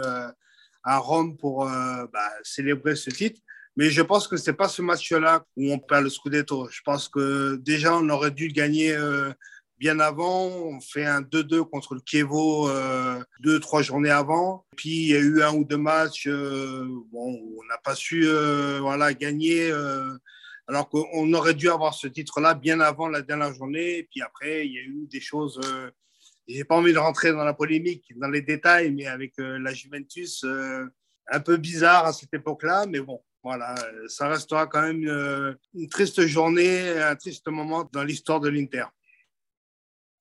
à 0.84 0.98
Rome 1.00 1.36
pour 1.36 1.66
bah, 1.66 2.32
célébrer 2.44 2.96
ce 2.96 3.10
titre. 3.10 3.42
Mais 3.76 3.90
je 3.90 4.02
pense 4.02 4.28
que 4.28 4.38
ce 4.38 4.52
n'est 4.52 4.58
pas 4.58 4.68
ce 4.68 4.82
match-là 4.82 5.46
où 5.58 5.72
on 5.72 5.80
perd 5.80 6.04
le 6.04 6.10
Scudetto. 6.10 6.70
Je 6.70 6.82
pense 6.86 7.10
que 7.10 7.56
déjà, 7.56 7.96
on 7.96 8.08
aurait 8.10 8.32
dû 8.32 8.50
gagner 8.50 8.96
bien 9.84 10.00
avant. 10.00 10.48
On 10.48 10.80
fait 10.80 11.04
un 11.04 11.22
2-2 11.22 11.70
contre 11.70 11.96
le 11.96 12.00
Kievo 12.00 12.70
euh, 12.70 13.22
deux, 13.42 13.60
trois 13.60 13.82
journées 13.82 14.12
avant. 14.12 14.66
Puis 14.78 14.90
il 14.90 15.08
y 15.10 15.16
a 15.16 15.20
eu 15.20 15.42
un 15.42 15.54
ou 15.54 15.66
deux 15.66 15.78
matchs 15.78 16.28
euh, 16.28 16.88
où 17.12 17.60
on 17.60 17.68
n'a 17.68 17.78
pas 17.84 17.94
su 17.94 18.24
euh, 18.26 18.80
voilà, 18.80 19.14
gagner. 19.14 19.72
alors 20.68 20.88
qu'on 20.88 21.34
aurait 21.34 21.54
dû 21.54 21.70
avoir 21.70 21.94
ce 21.94 22.08
titre-là 22.08 22.54
bien 22.54 22.80
avant 22.80 23.10
la 23.10 23.22
dernière 23.22 23.54
journée. 23.54 24.08
Puis 24.10 24.22
après, 24.22 24.66
il 24.66 24.74
y 24.74 24.78
a 24.78 24.84
eu 24.84 25.06
des 25.12 25.20
choses. 25.20 25.60
J'ai 26.48 26.64
pas 26.64 26.76
envie 26.78 26.94
de 26.94 27.00
rentrer 27.00 27.34
dans 27.34 27.44
la 27.44 27.54
polémique, 27.54 28.06
dans 28.16 28.30
les 28.30 28.42
détails, 28.42 28.92
mais 28.92 29.08
avec 29.08 29.34
la 29.38 29.74
Juventus, 29.74 30.46
un 31.28 31.40
peu 31.42 31.58
bizarre 31.58 32.06
à 32.06 32.14
cette 32.14 32.34
époque-là. 32.34 32.86
Mais 32.88 33.02
bon, 33.02 33.22
voilà, 33.44 33.76
ça 34.08 34.30
restera 34.30 34.68
quand 34.68 34.82
même 34.82 35.58
une 35.74 35.90
triste 35.90 36.22
journée, 36.26 36.98
un 37.02 37.16
triste 37.16 37.48
moment 37.50 37.88
dans 37.92 38.04
l'histoire 38.04 38.40
de 38.40 38.50
l'Inter. 38.50 38.86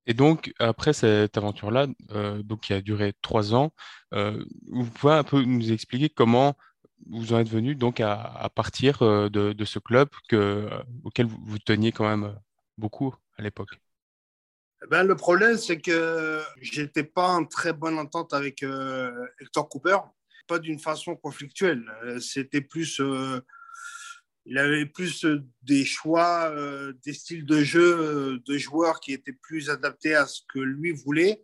Et 0.06 0.14
donc, 0.14 0.52
après 0.58 0.92
cette 0.92 1.36
aventure-là, 1.36 1.86
euh, 2.10 2.42
donc 2.42 2.62
qui 2.62 2.72
a 2.72 2.80
duré 2.80 3.12
trois 3.22 3.54
ans, 3.54 3.72
euh, 4.14 4.44
vous 4.68 4.90
pouvez 4.90 5.12
un 5.12 5.22
peu 5.22 5.42
nous 5.42 5.72
expliquer 5.72 6.08
comment 6.08 6.56
vous 7.08 7.32
en 7.32 7.38
êtes 7.38 7.48
venu 7.48 7.74
donc 7.74 8.00
à, 8.00 8.48
partir 8.54 9.02
euh, 9.02 9.28
de, 9.28 9.64
ce 9.64 9.78
club 9.78 10.08
que, 10.28 10.68
auquel 11.04 11.26
vous, 11.26 11.58
teniez 11.58 11.92
quand 11.92 12.08
même 12.08 12.36
beaucoup 12.78 13.14
à 13.38 13.42
l'époque? 13.42 13.70
Eh 14.84 14.88
ben, 14.88 15.04
Le 15.04 15.14
problème, 15.14 15.56
c'est 15.56 15.80
que 15.80 16.40
j'étais 16.60 17.04
pas 17.04 17.28
en 17.28 17.44
très 17.44 17.72
bonne 17.72 17.98
entente 17.98 18.32
avec 18.34 18.64
Hector 19.40 19.68
Cooper, 19.68 19.98
pas 20.46 20.58
d'une 20.58 20.78
façon 20.78 21.16
conflictuelle. 21.16 21.84
C'était 22.20 22.60
plus 22.60 23.00
il 24.44 24.58
avait 24.58 24.86
plus 24.86 25.24
euh, 25.24 25.44
des 25.62 25.84
choix, 25.84 26.50
euh, 26.50 26.92
des 27.04 27.12
styles 27.12 27.44
de 27.44 27.62
jeu 27.62 27.80
euh, 27.80 28.38
de 28.44 28.58
joueurs 28.58 29.00
qui 29.00 29.12
étaient 29.12 29.32
plus 29.32 29.70
adaptés 29.70 30.14
à 30.14 30.26
ce 30.26 30.40
que 30.52 30.58
lui 30.58 30.92
voulait. 30.92 31.42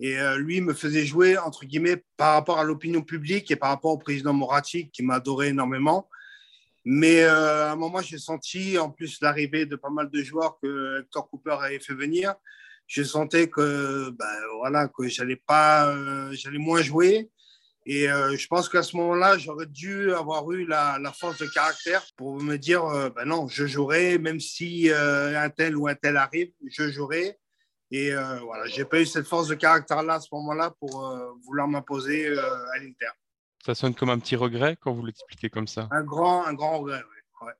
Et 0.00 0.16
lui 0.38 0.60
me 0.60 0.74
faisait 0.74 1.06
jouer, 1.06 1.38
entre 1.38 1.64
guillemets, 1.64 2.02
par 2.16 2.34
rapport 2.34 2.58
à 2.58 2.64
l'opinion 2.64 3.02
publique 3.02 3.52
et 3.52 3.56
par 3.56 3.68
rapport 3.68 3.92
au 3.92 3.98
président 3.98 4.32
Moratti, 4.32 4.90
qui 4.90 5.04
m'adorait 5.04 5.50
énormément. 5.50 6.08
Mais 6.84 7.22
à 7.22 7.70
un 7.70 7.76
moment, 7.76 8.00
j'ai 8.00 8.18
senti, 8.18 8.76
en 8.78 8.90
plus, 8.90 9.20
l'arrivée 9.20 9.64
de 9.64 9.76
pas 9.76 9.90
mal 9.90 10.10
de 10.10 10.22
joueurs 10.24 10.58
que 10.60 11.02
Hector 11.02 11.30
Cooper 11.30 11.56
avait 11.60 11.78
fait 11.78 11.94
venir. 11.94 12.34
Je 12.88 13.04
sentais 13.04 13.48
que, 13.48 14.10
ben, 14.10 14.26
voilà, 14.56 14.88
que 14.88 15.06
j'allais 15.06 15.40
pas, 15.46 15.94
j'allais 16.32 16.58
moins 16.58 16.82
jouer 16.82 17.30
et 17.84 18.08
euh, 18.08 18.36
je 18.36 18.46
pense 18.46 18.68
qu'à 18.68 18.82
ce 18.82 18.96
moment-là, 18.96 19.38
j'aurais 19.38 19.66
dû 19.66 20.12
avoir 20.12 20.50
eu 20.52 20.66
la, 20.66 21.12
force 21.18 21.38
de 21.38 21.46
caractère 21.46 22.04
pour 22.16 22.40
me 22.40 22.56
dire, 22.56 22.84
euh, 22.84 23.10
ben 23.10 23.24
non, 23.24 23.48
je 23.48 23.66
jouerai, 23.66 24.18
même 24.18 24.38
si 24.38 24.90
euh, 24.90 25.40
un 25.40 25.50
tel 25.50 25.76
ou 25.76 25.88
un 25.88 25.94
tel 25.94 26.16
arrive, 26.16 26.52
je 26.70 26.90
jouerai. 26.90 27.38
Et 27.90 28.14
voilà, 28.14 28.64
j'ai 28.68 28.86
pas 28.86 29.02
eu 29.02 29.04
cette 29.04 29.26
force 29.26 29.48
de 29.48 29.54
caractère-là 29.54 30.14
à 30.14 30.20
ce 30.20 30.28
moment-là 30.32 30.72
pour 30.80 31.14
vouloir 31.44 31.68
m'imposer 31.68 32.26
à 32.26 32.78
l'Inter. 32.78 33.10
Ça 33.62 33.74
sonne 33.74 33.94
comme 33.94 34.08
un 34.08 34.18
petit 34.18 34.34
regret 34.34 34.78
quand 34.80 34.94
vous 34.94 35.04
l'expliquez 35.04 35.50
comme 35.50 35.68
ça? 35.68 35.88
Un 35.90 36.02
grand, 36.02 36.42
un 36.46 36.54
grand 36.54 36.78
regret, 36.78 37.02
oui. 37.10 37.50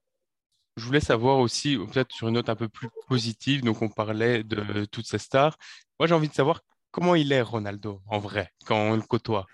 Je 0.79 0.87
voulais 0.87 1.01
savoir 1.01 1.39
aussi, 1.39 1.77
peut-être 1.77 2.13
sur 2.13 2.29
une 2.29 2.35
note 2.35 2.49
un 2.49 2.57
peu 2.57 2.67
plus 2.67 2.89
positive, 3.07 3.63
donc 3.63 3.83
on 3.83 3.91
parlait 3.91 4.43
de 4.43 4.87
toutes 4.87 5.07
ces 5.07 5.19
stars. 5.19 5.59
Moi, 6.01 6.07
j'ai 6.07 6.15
envie 6.15 6.31
de 6.31 6.35
savoir 6.35 6.63
comment 6.91 7.15
il 7.15 7.31
est, 7.31 7.43
Ronaldo, 7.43 8.01
en 8.07 8.19
vrai, 8.19 8.51
quand 8.65 8.77
on 8.77 8.97
le 8.97 9.03
côtoie? 9.03 9.45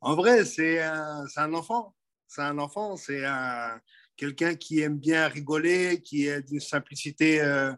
En 0.00 0.14
vrai, 0.14 0.44
c'est 0.44 0.80
un, 0.80 1.54
enfant. 1.54 1.94
C'est 2.26 2.42
un 2.42 2.58
enfant, 2.58 2.96
c'est 2.96 3.24
quelqu'un 4.16 4.54
qui 4.54 4.80
aime 4.80 4.98
bien 4.98 5.28
rigoler, 5.28 6.00
qui 6.02 6.26
est 6.26 6.42
d'une 6.42 6.60
simplicité 6.60 7.40
euh, 7.40 7.72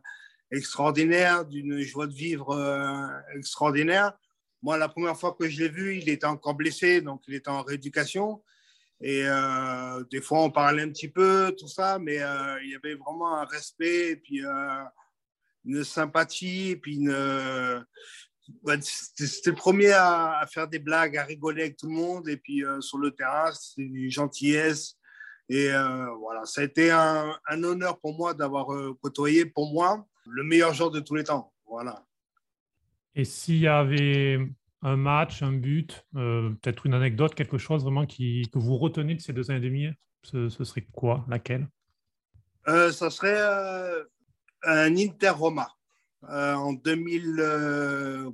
extraordinaire, 0.51 1.45
d'une 1.45 1.81
joie 1.81 2.07
de 2.07 2.15
vivre 2.15 2.51
euh, 2.51 3.09
extraordinaire. 3.37 4.13
Moi, 4.63 4.79
la 4.79 4.89
première 4.89 5.19
fois 5.19 5.35
que 5.39 5.49
je 5.49 5.63
l'ai 5.63 5.69
vu, 5.69 5.99
il 5.99 6.09
était 6.09 6.27
encore 6.27 6.55
blessé, 6.55 7.01
donc 7.01 7.23
il 7.29 7.35
était 7.35 7.51
en 7.51 7.63
rééducation. 7.63 8.43
Et 9.01 9.23
euh, 9.25 10.03
des 10.11 10.21
fois, 10.21 10.43
on 10.43 10.51
parlait 10.51 10.83
un 10.83 10.89
petit 10.89 11.09
peu, 11.09 11.55
tout 11.59 11.69
ça, 11.69 11.99
mais 11.99 12.17
il 12.63 12.71
y 12.71 12.75
avait 12.75 12.95
vraiment 12.95 13.37
un 13.37 13.45
respect, 13.45 14.17
puis 14.17 14.41
une 15.65 15.85
sympathie, 15.85 16.77
puis 16.77 16.97
une, 16.97 17.85
c'était 18.81 19.51
le 19.51 19.57
premier 19.57 19.93
à, 19.93 20.45
faire 20.51 20.69
des 20.69 20.79
blagues, 20.79 21.17
à 21.17 21.25
rigoler 21.25 21.63
avec 21.63 21.77
tout 21.77 21.87
le 21.87 21.95
monde. 21.95 22.29
Et 22.29 22.37
puis 22.37 22.65
euh, 22.65 22.81
sur 22.81 22.99
le 22.99 23.11
terrain, 23.11 23.51
c'est 23.53 23.83
une 23.83 24.11
gentillesse. 24.11 24.97
Et 25.49 25.71
euh, 25.71 26.07
voilà, 26.21 26.45
ça 26.47 26.63
a 26.63 26.65
été 26.65 26.91
un, 26.91 27.35
honneur 27.51 28.01
pour 28.01 28.17
moi 28.17 28.35
d'avoir 28.35 28.73
euh, 28.73 28.97
côtoyé, 29.03 29.45
pour 29.45 29.73
moi, 29.73 30.07
le 30.27 30.43
meilleur 30.43 30.73
joueur 30.73 30.91
de 30.91 31.01
tous 31.01 31.15
les 31.15 31.25
temps. 31.25 31.53
Voilà. 31.67 32.05
Et 33.15 33.25
s'il 33.25 33.59
y 33.59 33.69
avait 33.69 34.39
un 34.83 34.97
match, 34.97 35.43
un 35.43 35.53
but, 35.53 36.05
peut-être 36.13 36.87
une 36.87 36.95
anecdote, 36.95 37.35
quelque 37.35 37.59
chose 37.59 37.85
vraiment 37.85 38.07
qui, 38.07 38.49
que 38.53 38.59
vous 38.59 38.77
retenez 38.77 39.15
de 39.15 39.21
ces 39.21 39.33
deux 39.33 39.51
années 39.51 39.65
et 39.65 39.71
demi, 39.71 39.89
ce, 40.23 40.49
ce 40.49 40.65
serait 40.65 40.87
quoi? 40.93 41.25
Laquelle? 41.29 41.69
Ça 42.67 43.11
serait 43.11 43.41
un 44.65 44.97
Inter-Roma. 44.97 45.69
Euh, 46.31 46.55
en 46.55 46.73
2000, 46.73 48.33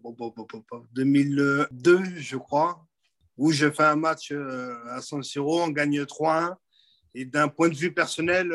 2002, 0.93 1.99
euh, 1.99 2.05
je 2.17 2.37
crois, 2.37 2.87
où 3.37 3.53
je 3.53 3.71
fais 3.71 3.83
un 3.83 3.97
match 3.97 4.33
euh, 4.33 4.75
à 4.91 5.01
San 5.01 5.23
Siro, 5.23 5.63
on 5.63 5.69
gagne 5.69 6.03
3-1. 6.03 6.55
Et 7.15 7.25
d'un 7.25 7.49
point 7.49 7.69
de 7.69 7.75
vue 7.75 7.93
personnel, 7.93 8.51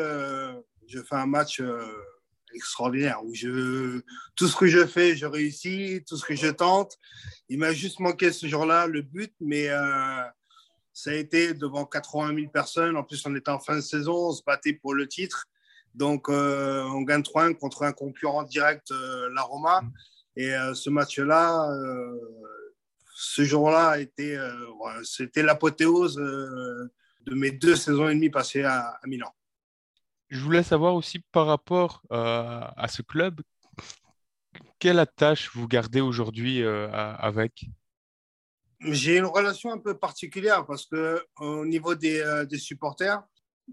je 0.88 1.02
fais 1.02 1.16
un 1.16 1.26
match 1.26 1.60
extraordinaire 2.54 3.22
où 3.22 3.34
je, 3.34 4.00
tout 4.34 4.48
ce 4.48 4.56
que 4.56 4.66
je 4.66 4.86
fais, 4.86 5.14
je 5.14 5.26
réussis, 5.26 6.02
tout 6.08 6.16
ce 6.16 6.24
que 6.24 6.34
je 6.34 6.46
tente. 6.46 6.96
Il 7.50 7.58
m'a 7.58 7.74
juste 7.74 8.00
manqué 8.00 8.32
ce 8.32 8.46
jour-là 8.46 8.86
le 8.86 9.02
but, 9.02 9.34
mais 9.40 9.68
ça 10.94 11.10
a 11.10 11.14
été 11.14 11.52
devant 11.52 11.84
80 11.84 12.34
000 12.34 12.48
personnes. 12.50 12.96
En 12.96 13.04
plus, 13.04 13.26
on 13.26 13.36
était 13.36 13.50
en 13.50 13.60
fin 13.60 13.76
de 13.76 13.82
saison, 13.82 14.28
on 14.28 14.32
se 14.32 14.42
battait 14.42 14.72
pour 14.72 14.94
le 14.94 15.06
titre. 15.06 15.46
Donc, 15.96 16.28
euh, 16.28 16.82
on 16.84 17.02
gagne 17.02 17.22
3-1 17.22 17.54
contre 17.54 17.82
un 17.82 17.92
concurrent 17.92 18.42
direct, 18.42 18.90
euh, 18.90 19.30
la 19.34 19.42
Roma. 19.42 19.80
Mm. 19.80 19.92
Et 20.36 20.54
euh, 20.54 20.74
ce 20.74 20.90
match-là, 20.90 21.66
ce 23.14 23.42
jour-là, 23.42 23.96
c'était 25.02 25.42
l'apothéose 25.42 26.16
de 26.16 27.34
mes 27.34 27.50
deux 27.50 27.74
saisons 27.74 28.10
et 28.10 28.14
demie 28.14 28.28
passées 28.28 28.62
à, 28.62 29.00
Milan. 29.06 29.34
Je 30.28 30.38
voulais 30.40 30.62
savoir 30.62 30.94
aussi 30.94 31.20
par 31.32 31.46
rapport 31.46 32.02
à 32.10 32.86
ce 32.88 33.00
club, 33.00 33.40
quelle 34.78 34.98
attache 34.98 35.50
vous 35.54 35.66
gardez 35.66 36.02
aujourd'hui 36.02 36.62
avec? 36.62 37.64
J'ai 38.80 39.16
une 39.16 39.24
relation 39.24 39.72
un 39.72 39.78
peu 39.78 39.96
particulière 39.96 40.66
parce 40.66 40.84
que 40.84 41.24
au 41.38 41.64
niveau 41.64 41.94
des, 41.94 42.44
des 42.50 42.58
supporters, 42.58 43.22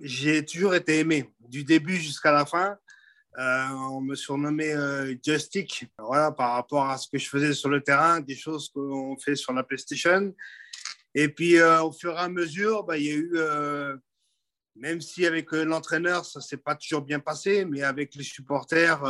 j'ai 0.02 0.46
toujours 0.46 0.76
été 0.76 1.00
aimé, 1.00 1.30
du 1.40 1.64
début 1.64 1.96
jusqu'à 1.98 2.32
la 2.32 2.46
fin. 2.46 2.78
Euh, 3.40 3.68
on 3.70 4.02
me 4.02 4.16
surnommait 4.16 4.76
euh, 4.76 5.16
Justic, 5.26 5.88
voilà, 5.98 6.32
par 6.32 6.54
rapport 6.54 6.88
à 6.88 6.98
ce 6.98 7.08
que 7.08 7.18
je 7.18 7.28
faisais 7.28 7.54
sur 7.54 7.70
le 7.70 7.82
terrain, 7.82 8.20
des 8.20 8.36
choses 8.36 8.70
qu'on 8.70 9.18
fait 9.18 9.36
sur 9.36 9.54
la 9.54 9.64
PlayStation. 9.64 10.34
Et 11.16 11.30
puis, 11.30 11.58
euh, 11.58 11.82
au 11.82 11.92
fur 11.92 12.14
et 12.14 12.20
à 12.20 12.30
mesure, 12.30 12.84
bah, 12.84 12.98
il 12.98 13.06
y 13.06 13.12
a 13.12 13.16
eu, 13.16 14.00
même 14.76 15.02
si 15.02 15.26
avec 15.26 15.52
l'entraîneur, 15.52 16.26
ça 16.26 16.40
ne 16.40 16.44
s'est 16.44 16.58
pas 16.58 16.76
toujours 16.76 17.02
bien 17.02 17.20
passé, 17.20 17.66
mais 17.66 17.84
avec 17.84 18.16
les 18.16 18.24
supporters, 18.24 19.04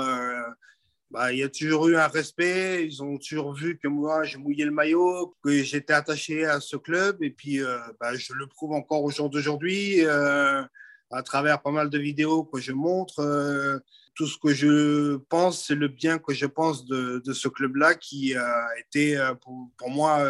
bah, 1.13 1.31
il 1.31 1.37
y 1.37 1.43
a 1.43 1.49
toujours 1.49 1.87
eu 1.89 1.95
un 1.95 2.07
respect. 2.07 2.87
Ils 2.87 3.03
ont 3.03 3.19
toujours 3.19 3.53
vu 3.53 3.77
que 3.77 3.87
moi, 3.87 4.23
je 4.23 4.39
mouillais 4.39 4.65
le 4.65 4.71
maillot, 4.71 5.35
que 5.43 5.61
j'étais 5.61 5.93
attaché 5.93 6.43
à 6.43 6.59
ce 6.59 6.75
club. 6.75 7.21
Et 7.21 7.29
puis, 7.29 7.61
euh, 7.61 7.77
bah, 7.99 8.15
je 8.15 8.33
le 8.33 8.47
prouve 8.47 8.73
encore 8.73 9.03
au 9.03 9.11
jour 9.11 9.29
d'aujourd'hui 9.29 10.03
euh, 10.05 10.63
à 11.11 11.21
travers 11.21 11.61
pas 11.61 11.69
mal 11.69 11.91
de 11.91 11.99
vidéos 11.99 12.43
que 12.43 12.59
je 12.59 12.71
montre. 12.71 13.19
Euh, 13.19 13.77
tout 14.15 14.25
ce 14.25 14.39
que 14.39 14.55
je 14.55 15.17
pense, 15.29 15.67
c'est 15.67 15.75
le 15.75 15.87
bien 15.87 16.17
que 16.17 16.33
je 16.33 16.47
pense 16.47 16.85
de, 16.87 17.21
ce 17.31 17.47
club-là 17.47 17.93
qui 17.93 18.35
a 18.35 18.67
été 18.79 19.17
pour, 19.41 19.89
moi 19.89 20.23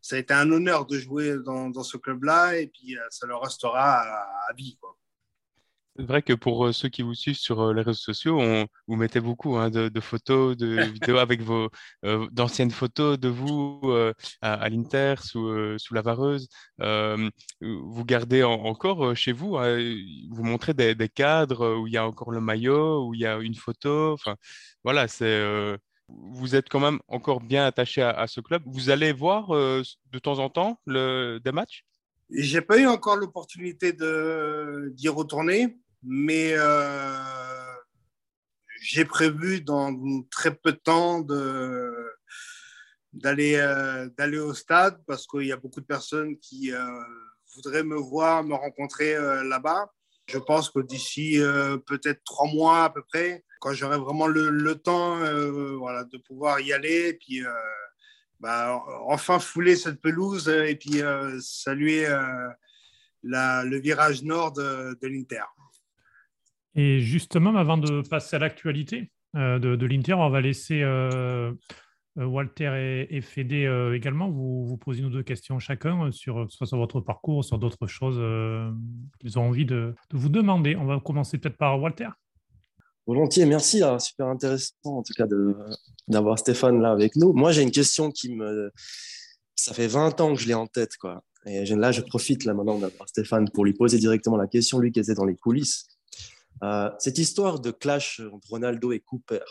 ça 0.00 0.16
a 0.16 0.18
été 0.18 0.34
un 0.34 0.50
honneur 0.50 0.86
de 0.86 0.98
jouer 0.98 1.36
dans, 1.44 1.70
dans 1.70 1.84
ce 1.84 1.98
club-là 1.98 2.56
et 2.56 2.66
puis 2.66 2.96
ça 3.10 3.28
le 3.28 3.36
restera 3.36 4.00
à, 4.00 4.52
vie. 4.56 4.76
C'est 5.98 6.04
vrai 6.04 6.20
que 6.22 6.34
pour 6.34 6.74
ceux 6.74 6.88
qui 6.88 7.02
vous 7.02 7.14
suivent 7.14 7.38
sur 7.38 7.72
les 7.72 7.80
réseaux 7.80 7.94
sociaux, 7.98 8.38
on, 8.38 8.66
vous 8.86 8.96
mettez 8.96 9.20
beaucoup 9.20 9.56
hein, 9.56 9.70
de, 9.70 10.00
photos, 10.00 10.56
de 10.56 10.66
vidéos 10.92 11.18
avec 11.18 11.40
vos 11.40 11.70
d'anciennes 12.02 12.70
photos 12.70 13.18
de 13.18 13.28
vous 13.28 13.80
à, 14.42 14.68
l'Inter 14.68 15.14
sous, 15.22 15.78
sous 15.78 15.94
la 15.94 16.02
vareuse. 16.02 16.48
vous 16.78 18.04
gardez 18.04 18.42
encore 18.42 19.16
chez 19.16 19.32
vous, 19.32 19.56
hein, 19.56 19.78
vous 20.30 20.44
montrez 20.44 20.74
des, 20.74 21.08
cadres 21.08 21.76
où 21.76 21.86
il 21.86 21.94
y 21.94 21.96
a 21.96 22.06
encore 22.06 22.30
le 22.30 22.40
maillot, 22.40 23.06
où 23.06 23.14
il 23.14 23.20
y 23.20 23.26
a 23.26 23.38
une 23.38 23.54
photo. 23.54 24.12
Enfin, 24.12 24.36
voilà, 24.84 25.08
c'est 25.08 25.78
vous 26.08 26.54
êtes 26.54 26.68
quand 26.68 26.80
même 26.80 27.00
encore 27.08 27.40
bien 27.40 27.64
attaché 27.66 28.02
à, 28.02 28.26
ce 28.26 28.40
club. 28.40 28.62
Vous 28.66 28.90
allez 28.90 29.12
voir 29.12 29.48
de 29.50 30.18
temps 30.22 30.38
en 30.40 30.50
temps 30.50 30.78
le, 30.86 31.40
des 31.42 31.52
matchs? 31.52 31.84
J'ai 32.30 32.60
pas 32.60 32.78
eu 32.78 32.86
encore 32.86 33.16
l'opportunité 33.16 33.92
d'y 33.92 35.08
retourner 35.08 35.76
mais 36.06 36.52
euh, 36.54 37.18
j'ai 38.80 39.04
prévu 39.04 39.60
dans 39.60 39.92
très 40.30 40.54
peu 40.54 40.70
de 40.72 40.76
temps 40.76 41.20
d'aller 43.12 43.56
euh, 43.56 44.08
d'aller 44.16 44.38
au 44.38 44.54
stade 44.54 45.02
parce 45.06 45.26
qu'il 45.26 45.46
y 45.46 45.52
a 45.52 45.56
beaucoup 45.56 45.80
de 45.80 45.86
personnes 45.86 46.38
qui 46.38 46.72
euh, 46.72 47.02
voudraient 47.56 47.82
me 47.82 47.96
voir, 47.96 48.44
me 48.44 48.54
rencontrer 48.54 49.14
là-bas. 49.44 49.92
Je 50.28 50.38
pense 50.38 50.70
que 50.70 50.80
d'ici 50.80 51.40
peut-être 51.86 52.22
trois 52.24 52.48
mois 52.52 52.84
à 52.84 52.90
peu 52.90 53.02
près, 53.02 53.44
quand 53.60 53.72
j'aurai 53.72 53.96
vraiment 53.96 54.26
le, 54.26 54.74
temps 54.74 55.16
voilà, 55.78 56.04
de 56.04 56.18
pouvoir 56.18 56.60
y 56.60 56.72
aller, 56.72 57.14
puis 57.14 57.42
bah, 58.40 58.82
enfin 59.06 59.38
fouler 59.38 59.76
cette 59.76 60.00
pelouse 60.00 60.48
et 60.48 60.74
puis 60.76 61.00
saluer 61.40 62.08
le 63.22 63.78
virage 63.78 64.24
nord 64.24 64.52
de 64.52 65.06
l'Inter. 65.06 65.44
Et 66.76 67.00
justement, 67.00 67.56
avant 67.56 67.78
de 67.78 68.02
passer 68.02 68.36
à 68.36 68.38
l'actualité 68.38 69.10
euh, 69.34 69.58
de, 69.58 69.86
l'Inter, 69.86 70.12
on 70.14 70.28
va 70.28 70.42
laisser 70.42 70.82
euh, 70.82 71.52
euh, 72.18 72.24
Walter 72.24 73.06
et, 73.10 73.16
et 73.16 73.22
Fédé 73.22 73.66
également 73.94 74.30
vous, 74.30 74.76
poser 74.76 75.02
nos 75.02 75.08
deux 75.08 75.22
questions 75.22 75.58
chacun, 75.58 76.12
sur, 76.12 76.46
soit 76.50 76.66
sur 76.66 76.76
votre 76.76 77.00
parcours, 77.00 77.44
sur 77.44 77.58
d'autres 77.58 77.86
choses 77.86 78.20
qu'ils 79.20 79.38
ont 79.38 79.48
envie 79.48 79.64
de, 79.64 79.94
vous 80.12 80.28
demander. 80.28 80.76
On 80.76 80.84
va 80.84 81.00
commencer 81.00 81.38
peut-être 81.38 81.56
par 81.56 81.80
Walter. 81.80 82.08
Volontiers, 83.06 83.46
merci. 83.46 83.82
Hein. 83.82 83.98
super 83.98 84.26
intéressant 84.26 84.74
en 84.84 85.02
tout 85.02 85.14
cas 85.16 85.26
d'avoir 86.08 86.38
Stéphane 86.38 86.80
là 86.80 86.90
avec 86.90 87.16
nous. 87.16 87.32
Moi, 87.32 87.52
j'ai 87.52 87.62
une 87.62 87.70
question 87.70 88.10
qui 88.10 88.34
me. 88.34 88.70
Ça 89.54 89.72
fait 89.72 89.86
20 89.86 90.20
ans 90.20 90.34
que 90.34 90.40
je 90.40 90.48
l'ai 90.48 90.54
en 90.54 90.66
tête. 90.66 90.96
Quoi. 90.98 91.22
Et 91.46 91.64
là, 91.64 91.92
je 91.92 92.02
profite 92.02 92.44
là 92.44 92.52
maintenant 92.52 92.78
d'avoir 92.78 93.08
Stéphane 93.08 93.48
pour 93.48 93.64
lui 93.64 93.72
poser 93.72 93.98
directement 93.98 94.36
la 94.36 94.48
question, 94.48 94.78
lui 94.80 94.92
qui 94.92 95.00
était 95.00 95.14
dans 95.14 95.24
les 95.24 95.36
coulisses. 95.36 95.86
Euh, 96.62 96.90
cette 96.98 97.18
histoire 97.18 97.60
de 97.60 97.70
clash 97.70 98.20
entre 98.32 98.48
Ronaldo 98.48 98.92
et 98.92 99.00
Cooper, 99.00 99.44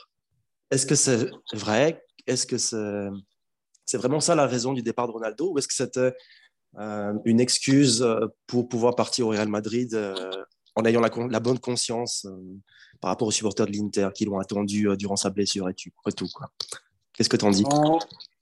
est-ce 0.72 0.86
que 0.86 0.96
c'est 0.96 1.30
vrai? 1.54 2.04
Est-ce 2.26 2.48
que 2.48 2.58
c'est 2.58 3.98
vraiment 3.98 4.20
ça 4.20 4.36
la 4.36 4.48
raison 4.48 4.74
du 4.74 4.82
départ 4.82 5.08
de 5.08 5.12
Ronaldo? 5.12 5.52
Ou 5.52 5.60
est-ce 5.60 5.68
que 5.68 5.74
c'était 5.74 6.14
euh, 6.78 7.14
une 7.26 7.40
excuse 7.40 8.02
euh, 8.02 8.28
pour 8.48 8.68
pouvoir 8.68 8.96
partir 8.96 9.28
au 9.28 9.30
Real 9.30 9.48
Madrid 9.48 9.96
en 10.76 10.84
ayant 10.84 11.02
la, 11.02 11.40
bonne 11.40 11.60
conscience 11.60 12.28
par 13.00 13.10
rapport 13.10 13.28
aux 13.28 13.32
supporters 13.32 13.68
de 13.68 13.72
l'Inter 13.72 14.10
qui 14.14 14.26
l'ont 14.26 14.40
attendu 14.40 14.88
durant 14.98 15.16
sa 15.16 15.30
blessure 15.30 15.70
et 15.70 15.74
tout, 15.74 15.92
Qu'est-ce 17.14 17.30
que 17.30 17.38
tu 17.38 17.46
en 17.46 17.52
dis? 17.52 17.64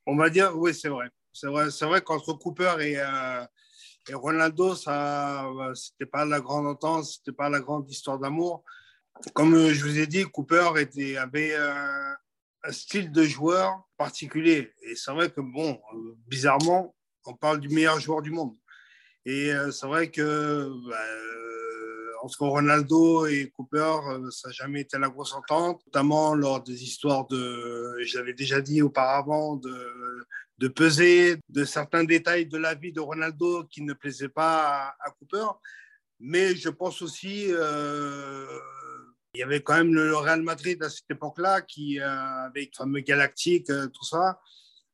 On, 0.07 0.15
va 0.15 0.29
dire, 0.31 0.51
oui, 0.55 0.73
c'est 0.73 0.89
vrai. 0.89 1.09
C'est 1.31 1.47
vrai 1.47 2.01
qu'entre 2.01 2.33
Cooper 2.33 2.75
et, 2.79 2.97
et 4.09 4.13
Ronaldo, 4.13 4.75
ça, 4.75 5.49
c'était 5.75 6.05
pas 6.05 6.25
la 6.25 6.41
grande 6.41 6.67
entente, 6.67 7.05
c'était 7.05 7.31
pas 7.31 7.49
la 7.49 7.59
grande 7.59 7.89
histoire 7.89 8.19
d'amour. 8.19 8.63
Comme 9.33 9.69
je 9.69 9.83
vous 9.85 9.99
ai 9.99 10.07
dit, 10.07 10.23
Cooper 10.23 10.71
était, 10.77 11.17
avait 11.17 11.55
un, 11.55 12.15
style 12.69 13.11
de 13.11 13.23
joueur 13.23 13.87
particulier. 13.97 14.73
Et 14.81 14.95
c'est 14.95 15.11
vrai 15.11 15.29
que, 15.29 15.41
bon, 15.41 15.79
bizarrement, 16.27 16.95
on 17.25 17.33
parle 17.33 17.59
du 17.59 17.69
meilleur 17.69 17.99
joueur 17.99 18.21
du 18.21 18.31
monde. 18.31 18.55
Et 19.25 19.53
euh, 19.53 19.71
c'est 19.71 19.87
vrai 19.87 20.11
que 20.11 20.69
bah, 20.89 20.97
euh, 20.97 22.11
entre 22.23 22.45
Ronaldo 22.45 23.25
et 23.25 23.51
Cooper, 23.55 23.95
euh, 24.09 24.29
ça 24.31 24.49
n'a 24.49 24.53
jamais 24.53 24.81
été 24.81 24.97
la 24.97 25.09
grosse 25.09 25.33
entente, 25.33 25.81
notamment 25.87 26.33
lors 26.33 26.61
des 26.61 26.83
histoires 26.83 27.27
de, 27.27 27.97
je 28.01 28.17
l'avais 28.17 28.33
déjà 28.33 28.59
dit 28.59 28.81
auparavant, 28.81 29.55
de 29.55 29.71
de 30.57 30.67
peser 30.67 31.37
de 31.49 31.65
certains 31.65 32.03
détails 32.03 32.45
de 32.45 32.57
la 32.57 32.75
vie 32.75 32.91
de 32.91 32.99
Ronaldo 32.99 33.65
qui 33.65 33.81
ne 33.81 33.93
plaisaient 33.93 34.29
pas 34.29 34.95
à, 34.99 35.11
Cooper. 35.11 35.47
Mais 36.19 36.55
je 36.55 36.69
pense 36.69 37.01
aussi, 37.01 37.47
euh, 37.49 38.45
il 39.33 39.39
y 39.39 39.43
avait 39.43 39.61
quand 39.61 39.75
même 39.75 39.93
le 39.93 40.15
Real 40.15 40.41
Madrid 40.41 40.81
à 40.83 40.89
cette 40.89 41.09
époque-là, 41.09 41.61
qui, 41.61 41.99
euh, 41.99 42.07
avec 42.45 42.71
le 42.73 42.77
fameux 42.77 42.99
Galactique, 43.01 43.69
euh, 43.69 43.87
tout 43.87 44.05
ça, 44.05 44.39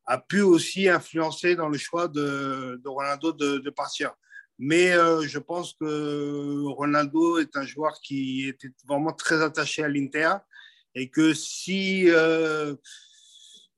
a 0.06 0.18
pu 0.18 0.42
aussi 0.42 0.90
influencer 0.90 1.56
dans 1.56 1.70
le 1.70 1.78
choix 1.78 2.08
de, 2.08 2.82
Ronaldo 2.86 3.32
de, 3.32 3.70
partir. 3.70 4.14
Mais 4.58 4.92
je 4.92 5.38
pense 5.38 5.74
que 5.74 6.64
Ronaldo 6.66 7.38
est 7.38 7.56
un 7.56 7.66
joueur 7.66 7.94
qui 8.02 8.48
était 8.48 8.72
vraiment 8.88 9.14
très 9.14 9.42
attaché 9.44 9.84
à 9.84 9.88
l'Inter 9.88 10.34
et 10.96 11.10
que 11.10 11.36
si 11.36 12.10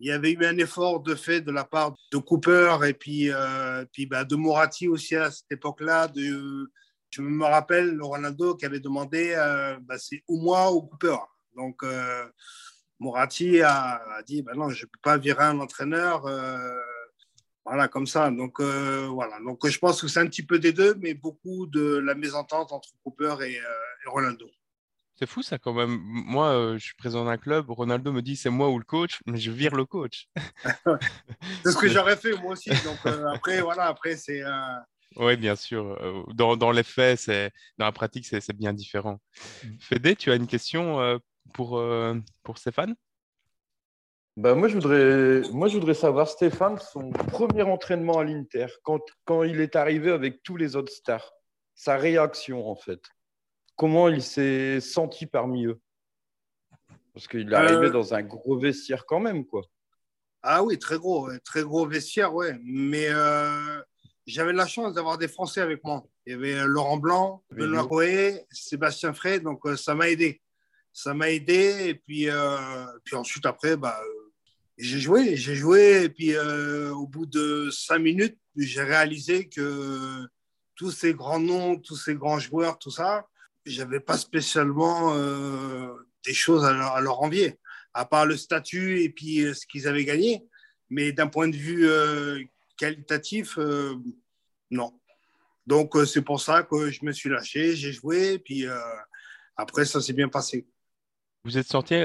il 0.01 0.07
y 0.07 0.11
avait 0.11 0.31
eu 0.31 0.45
un 0.45 0.57
effort 0.57 0.99
de 1.01 1.13
fait 1.13 1.41
de 1.41 1.51
la 1.51 1.63
part 1.63 1.93
de 2.11 2.17
Cooper 2.17 2.75
et 2.87 2.93
puis, 2.93 3.31
euh, 3.31 3.85
puis 3.93 4.07
bah, 4.07 4.23
de 4.23 4.35
Moratti 4.35 4.87
aussi 4.87 5.15
à 5.15 5.29
cette 5.29 5.51
époque-là. 5.51 6.11
Je 6.15 7.21
me 7.21 7.45
rappelle 7.45 7.91
le 7.95 8.03
Ronaldo 8.03 8.55
qui 8.55 8.65
avait 8.65 8.79
demandé 8.79 9.35
euh, 9.37 9.77
bah, 9.81 9.99
c'est 9.99 10.23
ou 10.27 10.41
moi 10.41 10.73
ou 10.73 10.81
Cooper. 10.81 11.17
Donc 11.55 11.83
euh, 11.83 12.25
Moratti 12.99 13.61
a, 13.61 14.01
dit 14.25 14.41
bah, 14.41 14.53
non, 14.55 14.69
je 14.69 14.85
ne 14.85 14.89
peux 14.89 14.99
pas 15.03 15.17
virer 15.17 15.43
un 15.43 15.59
entraîneur. 15.59 16.23
voilà, 17.63 17.87
comme 17.87 18.07
ça. 18.07 18.31
Donc, 18.31 18.59
voilà. 18.59 19.37
Donc, 19.45 19.67
je 19.67 19.77
pense 19.77 20.01
que 20.01 20.07
c'est 20.07 20.19
un 20.19 20.27
petit 20.27 20.45
peu 20.45 20.57
des 20.57 20.73
deux, 20.73 20.95
mais 20.95 21.13
beaucoup 21.13 21.67
de 21.67 21.97
la 21.97 22.15
mésentente 22.15 22.71
entre 22.71 22.89
Cooper 23.03 23.35
et, 23.41 23.53
et 23.53 24.09
Ronaldo. 24.09 24.49
C'est 25.21 25.29
fou 25.29 25.43
ça 25.43 25.60
quand 25.60 25.73
même. 25.73 25.99
Moi, 26.01 26.47
euh, 26.47 26.79
je 26.79 26.84
suis 26.84 26.95
présent 26.95 27.23
d'un 27.23 27.38
club, 27.38 27.69
Ronaldo 27.69 28.12
me 28.12 28.23
dit 28.23 28.36
c'est 28.36 28.49
moi 28.49 28.69
ou 28.69 28.79
le 28.79 28.84
coach, 28.84 29.19
mais 29.27 29.38
je 29.38 29.51
vire 29.51 29.75
le 29.75 29.86
coach. 29.86 30.27
c'est 31.63 31.71
ce 31.71 31.77
que 31.77 31.88
j'aurais 31.89 32.17
fait 32.17 32.34
moi 32.41 32.53
aussi. 32.53 32.71
Donc 32.71 32.97
euh, 33.05 33.27
après, 33.27 33.62
voilà, 33.62 33.86
après 33.86 34.15
c'est. 34.15 34.41
Euh, 34.41 34.79
oui, 35.17 35.38
bien 35.38 35.55
sûr. 35.55 36.25
Dans, 36.34 36.57
dans, 36.57 36.71
les 36.71 36.81
faits, 36.81 37.19
c'est 37.19 37.51
dans 37.77 37.86
la 37.86 37.91
pratique, 37.91 38.25
c'est 38.25 38.57
bien 38.57 38.73
différent. 38.73 39.21
Mmh. 39.63 39.67
Fédé, 39.79 40.15
tu 40.15 40.31
as 40.31 40.36
une 40.36 40.47
question 40.47 41.19
pour, 41.53 41.84
pour 42.41 42.57
Stéphane? 42.57 42.95
Bah, 44.38 44.55
moi, 44.55 44.69
je 44.69 44.73
voudrais, 44.73 45.41
moi, 45.51 45.67
je 45.67 45.75
voudrais 45.75 45.93
savoir, 45.93 46.29
Stéphane, 46.29 46.79
son 46.79 47.12
premier 47.12 47.62
entraînement 47.62 48.17
à 48.17 48.23
l'Inter, 48.23 48.67
quand, 48.81 49.01
quand 49.25 49.43
il 49.43 49.62
est 49.62 49.75
arrivé 49.75 50.10
avec 50.10 50.41
tous 50.41 50.57
les 50.57 50.75
autres 50.75 50.93
stars, 50.93 51.31
sa 51.75 51.97
réaction 51.97 52.67
en 52.67 52.75
fait? 52.75 53.01
Comment 53.82 54.10
il 54.10 54.22
s'est 54.22 54.80
senti 54.80 55.26
parmi 55.26 55.65
eux? 55.65 55.80
Parce 57.15 57.28
qu'il 57.28 57.52
est 57.52 57.56
arrivé 57.56 57.88
euh, 57.88 57.89
dans 57.89 58.13
un 58.13 58.22
gros 58.22 58.56
vestiaire 58.56 59.08
quand 59.08 59.20
même, 59.20 59.44
quoi. 59.44 59.63
Ah 60.44 60.62
oui, 60.63 60.78
très 60.78 61.00
gros, 61.00 61.32
très 61.44 61.63
gros 61.63 61.88
vestiaire, 61.88 62.32
ouais. 62.36 62.60
Mais 62.63 63.08
euh, 63.10 63.82
j'avais 64.28 64.54
la 64.54 64.67
chance 64.67 64.94
d'avoir 64.94 65.17
des 65.17 65.28
Français 65.28 65.62
avec 65.62 65.84
moi. 65.84 66.06
Il 66.28 66.34
y 66.34 66.36
avait 66.36 66.60
euh, 66.60 66.65
Laurent 66.65 66.98
Blanc, 66.98 67.44
Benoît 67.50 67.82
Rouet, 67.82 68.46
Sébastien 68.52 69.13
Frey, 69.13 69.39
donc 69.39 69.62
ça 69.78 69.96
m'a 69.96 70.10
aidé. 70.10 70.44
Ça 70.94 71.15
m'a 71.15 71.32
aidé, 71.32 71.88
et 71.88 71.96
puis, 71.96 72.28
puis 73.04 73.15
ensuite, 73.15 73.48
après, 73.48 73.78
bah, 73.78 74.00
j'ai 74.78 75.00
joué, 75.00 75.36
j'ai 75.38 75.56
joué, 75.56 76.04
et 76.04 76.10
puis 76.10 76.38
au 76.38 77.08
bout 77.08 77.26
de 77.26 77.72
cinq 77.72 77.98
minutes, 78.00 78.38
j'ai 78.56 78.84
réalisé 78.84 79.50
que 79.50 80.28
tous 80.76 80.91
ces 80.91 81.15
grands 81.15 81.39
noms, 81.39 81.80
tous 81.80 81.96
ces 81.96 82.13
grands 82.13 82.39
joueurs, 82.39 82.78
tout 82.78 82.91
ça, 82.91 83.26
j'avais 83.65 84.00
pas 84.00 84.17
spécialement 84.17 85.13
euh, 85.15 85.93
des 86.26 86.34
choses 86.34 86.65
à 86.65 87.02
leur, 87.02 87.21
envier, 87.21 87.60
à 87.93 88.06
part 88.06 88.26
le 88.26 88.38
statut 88.38 89.02
et 89.02 89.10
puis 89.10 89.41
euh, 89.41 89.54
ce 89.54 89.65
qu'ils 89.65 89.88
avaient 89.88 90.06
gagné. 90.06 90.43
Mais 90.89 91.12
d'un 91.12 91.28
point 91.28 91.47
de 91.47 91.56
vue 91.56 91.88
euh, 91.88 92.41
qualitatif, 92.78 93.58
non. 94.71 95.00
Donc 95.67 95.95
c'est 96.06 96.21
pour 96.21 96.41
ça 96.41 96.63
que 96.63 96.89
je 96.89 97.06
me 97.06 97.13
suis 97.13 97.30
lâché, 97.30 97.76
j'ai 97.76 97.93
joué, 97.93 98.34
et 98.34 98.39
puis 98.39 98.65
après 99.56 99.86
ça 99.86 100.02
s'est 100.02 100.12
bien 100.12 100.28
passé. 100.28 100.67
Vous 101.45 101.58
êtes 101.58 101.67
sorti 101.67 101.95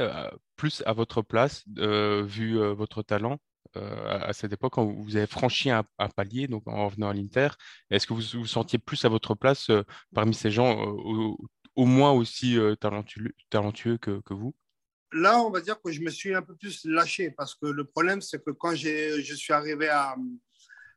plus 0.55 0.85
à 0.87 0.93
votre 0.93 1.23
place, 1.23 1.65
vu 1.67 2.59
votre 2.75 3.03
talent 3.03 3.41
à 3.75 4.33
cette 4.33 4.53
époque, 4.53 4.75
quand 4.75 4.85
vous 4.85 5.17
avez 5.17 5.27
franchi 5.27 5.71
un, 5.71 5.85
palier, 6.15 6.49
donc 6.49 6.67
en 6.67 6.87
revenant 6.87 7.09
à 7.09 7.15
l'Inter, 7.15 7.49
est-ce 7.91 8.07
que 8.07 8.15
vous 8.15 8.23
vous 8.35 8.47
sentiez 8.47 8.79
plus 8.79 9.05
à 9.05 9.09
votre 9.09 9.35
place 9.35 9.71
parmi 10.15 10.35
ces 10.35 10.51
gens 10.51 10.77
au, 10.79 11.85
moins 11.85 12.13
aussi 12.13 12.59
talentueux, 12.81 13.99
que, 13.99 14.21
vous? 14.31 14.55
Là, 15.13 15.39
on 15.41 15.51
va 15.51 15.61
dire 15.61 15.81
que 15.81 15.93
je 15.93 16.01
me 16.01 16.11
suis 16.11 16.35
un 16.35 16.43
peu 16.43 16.55
plus 16.55 16.85
lâché 16.85 17.31
parce 17.31 17.55
que 17.55 17.67
le 17.67 17.85
problème, 17.85 18.21
c'est 18.21 18.45
que 18.45 18.51
quand 18.51 18.75
je 18.75 19.35
suis 19.35 19.53
arrivé 19.53 19.89
à, 19.89 20.17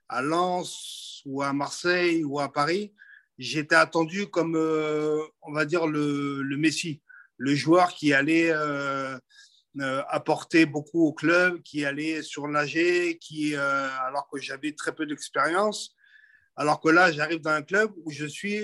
à 0.08 0.22
Lens 0.22 1.22
ou 1.26 1.42
à 1.42 1.54
Marseille 1.54 2.24
ou 2.24 2.40
à 2.40 2.52
Paris, 2.52 2.94
j'étais 3.38 3.76
attendu 3.76 4.28
comme, 4.28 4.56
on 4.56 5.52
va 5.52 5.66
dire, 5.66 5.88
le, 5.88 6.42
le 6.42 6.58
Messi, 6.58 7.02
le 7.38 7.56
joueur 7.56 7.94
qui 7.94 8.14
allait 8.14 8.52
apporter 10.10 10.66
beaucoup 10.66 11.06
au 11.06 11.14
club, 11.14 11.62
qui 11.62 11.86
allait 11.86 12.22
surnager, 12.22 13.18
qui, 13.20 13.56
alors 13.56 14.28
que 14.32 14.40
j'avais 14.40 14.74
très 14.74 14.94
peu 14.94 15.06
d'expérience. 15.06 15.96
Alors 16.56 16.82
que 16.82 16.90
là, 16.90 17.12
j'arrive 17.12 17.40
dans 17.40 17.52
un 17.52 17.62
club 17.62 17.92
où 18.04 18.12
je 18.12 18.26
suis, 18.26 18.62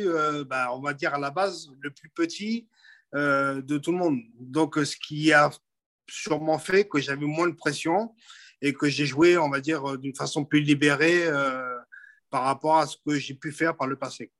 bah, 0.48 0.70
on 0.74 0.82
va 0.82 0.94
dire 0.94 1.14
à 1.14 1.20
la 1.20 1.32
base, 1.32 1.70
le 1.80 1.92
plus 1.92 2.10
petit 2.10 2.68
de 3.14 3.78
tout 3.78 3.92
le 3.92 3.98
monde. 3.98 4.20
Donc, 4.40 4.76
ce 4.76 4.98
qui 4.98 5.32
a 5.32 5.52
sûrement 6.10 6.60
fait 6.60 6.88
que 6.88 7.00
j'avais 7.00 7.26
moins 7.26 7.48
de 7.48 7.56
pression 7.56 8.14
et 8.62 8.74
que 8.74 8.88
j'ai 8.88 9.06
joué, 9.06 9.38
on 9.38 9.50
va 9.50 9.60
dire, 9.60 9.90
euh, 9.90 9.98
d'une 9.98 10.16
façon 10.16 10.46
plus 10.46 10.62
libérée 10.62 11.26
euh, 11.28 11.78
par 12.30 12.44
rapport 12.44 12.78
à 12.78 12.88
ce 12.88 12.98
que 13.06 13.16
j'ai 13.16 13.36
pu 13.36 13.52
faire 13.52 13.76
par 13.76 13.88
le 13.88 13.96
passé. 13.96 14.32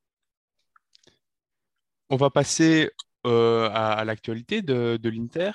On 2.10 2.18
va 2.18 2.30
passer 2.30 2.92
euh, 3.26 3.70
à, 3.74 4.04
l'actualité 4.06 4.62
de, 4.62 5.10
l'Inter. 5.10 5.52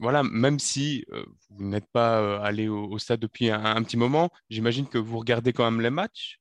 voilà, 0.00 0.22
même 0.22 0.58
si 0.58 1.04
vous 1.50 1.64
n'êtes 1.64 1.88
pas 1.92 2.38
allé 2.42 2.68
au, 2.68 2.98
stade 2.98 3.20
depuis 3.20 3.50
un, 3.50 3.82
petit 3.82 3.96
moment, 3.96 4.30
j'imagine 4.50 4.86
que 4.86 4.98
vous 4.98 5.18
regardez 5.18 5.52
quand 5.52 5.70
même 5.70 5.80
les 5.80 5.90
matchs 5.90 6.38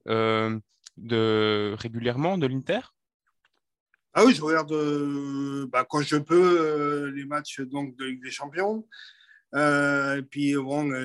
régulièrement 1.08 2.38
de 2.38 2.48
l'Inter? 2.48 2.82
Ah 4.14 4.26
oui, 4.26 4.34
je 4.34 4.42
regarde 4.42 4.74
bah, 5.70 5.86
quand 5.90 6.02
je 6.02 6.18
peux 6.18 7.12
les 7.16 7.26
matchs 7.26 7.62
donc, 7.62 7.96
de 7.96 8.06
Ligue 8.06 8.24
des 8.24 8.32
Champions. 8.32 8.86
Euh, 9.54 10.18
et 10.18 10.22
puis, 10.22 10.56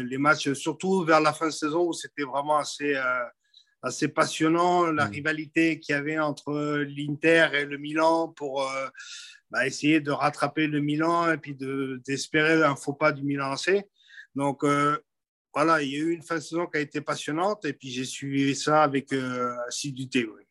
les 0.05 0.19
matchs, 0.19 0.53
surtout 0.53 1.05
vers 1.05 1.21
la 1.21 1.33
fin 1.33 1.47
de 1.47 1.53
saison, 1.53 1.89
où 1.89 1.93
c'était 1.93 2.23
vraiment 2.23 2.59
assez, 2.59 2.95
euh, 2.95 3.25
assez 3.83 4.09
passionnant, 4.09 4.87
la 4.87 5.07
mm. 5.07 5.11
rivalité 5.11 5.81
qu'il 5.81 5.95
y 5.95 5.99
avait 5.99 6.19
entre 6.19 6.85
l'Inter 6.85 7.49
et 7.55 7.65
le 7.65 7.79
Milan 7.79 8.29
pour 8.29 8.63
euh, 8.63 8.89
bah, 9.51 9.67
essayer 9.67 10.01
de 10.01 10.11
rattraper 10.11 10.67
le 10.67 10.81
Milan 10.81 11.33
et 11.33 11.39
puis 11.39 11.57
d'espérer 12.07 12.63
un 12.63 12.77
faux 12.77 12.95
pas 12.95 13.13
du 13.13 13.23
Milan 13.23 13.53
AC. 13.53 13.85
Donc, 14.35 14.65
voilà, 15.55 15.81
il 15.83 15.91
y 15.91 15.97
a 15.97 15.99
eu 16.01 16.11
une 16.11 16.23
fin 16.23 16.35
de 16.35 16.41
saison 16.41 16.67
qui 16.67 16.77
a 16.77 16.81
été 16.81 17.01
passionnante 17.01 17.65
et 17.65 17.73
puis 17.73 17.89
j'ai 17.89 18.05
suivi 18.05 18.55
ça 18.55 18.83
avec 18.83 19.15
assiduité. 19.67 20.27
Oui. 20.27 20.46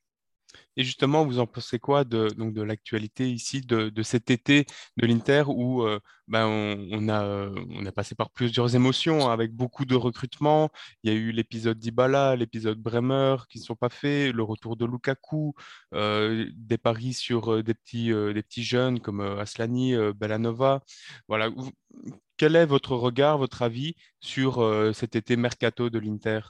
Et 0.78 0.84
justement, 0.84 1.26
vous 1.26 1.40
en 1.40 1.48
pensez 1.48 1.80
quoi 1.80 2.04
de, 2.04 2.30
de 2.30 2.62
l'actualité 2.62 3.32
ici 3.32 3.62
de, 3.62 3.92
cet 4.04 4.30
été 4.30 4.66
de 4.98 5.08
l'Inter 5.08 5.44
où 5.48 5.84
euh, 5.84 6.00
ben 6.28 6.46
on, 6.48 7.08
a, 7.10 7.24
euh, 7.24 7.92
passé 7.96 8.16
par 8.16 8.30
plusieurs 8.32 8.76
émotions 8.76 9.28
hein, 9.30 9.34
avec 9.34 9.54
beaucoup 9.54 9.86
de 9.86 9.96
recrutements. 9.96 10.70
Il 11.04 11.12
y 11.12 11.16
a 11.16 11.18
eu 11.18 11.32
l'épisode 11.32 11.80
d'Ibala, 11.80 12.36
l'épisode 12.36 12.78
Bremer 12.80 13.38
qui 13.50 13.60
ne 13.60 13.64
sont 13.64 13.76
pas 13.76 13.90
faits, 13.90 14.34
le 14.34 14.44
retour 14.44 14.76
de 14.76 14.86
Lukaku, 14.86 15.54
euh, 15.94 16.50
des 16.56 16.78
paris 16.78 17.14
sur 17.14 17.64
des, 17.64 17.74
petits, 17.74 18.10
des 18.10 18.44
petits 18.44 18.64
jeunes 18.64 19.00
comme 19.00 19.22
Aslani, 19.22 19.96
Bellanova. 20.16 20.84
Voilà. 21.28 21.50
Quel 22.38 22.56
est 22.56 22.66
votre 22.66 22.96
regard, 22.96 23.38
votre 23.38 23.62
avis 23.62 23.96
sur 24.20 24.62
cet 24.94 25.16
été 25.16 25.38
mercato 25.38 25.90
de 25.90 26.00
l'Inter? 26.00 26.42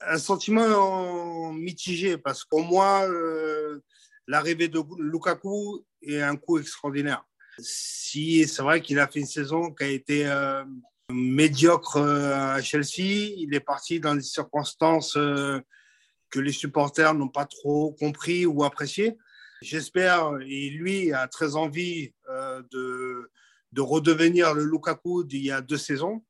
Un 0.00 0.18
sentiment 0.18 1.52
mitigé 1.52 2.18
parce 2.18 2.44
qu'au 2.44 2.62
moins, 2.62 3.08
euh, 3.08 3.80
l'arrivée 4.26 4.68
de 4.68 4.82
Lukaku 4.98 5.84
est 6.02 6.20
un 6.20 6.36
coup 6.36 6.58
extraordinaire. 6.58 7.24
Si 7.58 8.46
c'est 8.48 8.62
vrai 8.62 8.80
qu'il 8.80 8.98
a 8.98 9.06
fait 9.06 9.20
une 9.20 9.26
saison 9.26 9.72
qui 9.72 9.84
a 9.84 9.88
été 9.88 10.26
euh, 10.26 10.64
médiocre 11.10 11.96
euh, 11.96 12.56
à 12.56 12.62
Chelsea, 12.62 13.32
il 13.36 13.54
est 13.54 13.60
parti 13.60 14.00
dans 14.00 14.14
des 14.14 14.22
circonstances 14.22 15.14
que 15.14 16.40
les 16.40 16.52
supporters 16.52 17.14
n'ont 17.14 17.28
pas 17.28 17.46
trop 17.46 17.92
compris 17.92 18.44
ou 18.46 18.64
apprécié. 18.64 19.16
J'espère, 19.62 20.32
et 20.42 20.68
lui 20.70 21.12
a 21.12 21.28
très 21.28 21.56
envie 21.56 22.12
de 22.28 23.80
redevenir 23.80 24.52
le 24.52 24.64
Lukaku 24.64 25.24
d'il 25.24 25.44
y 25.44 25.52
a 25.52 25.62
deux 25.62 25.78
saisons. 25.78 26.22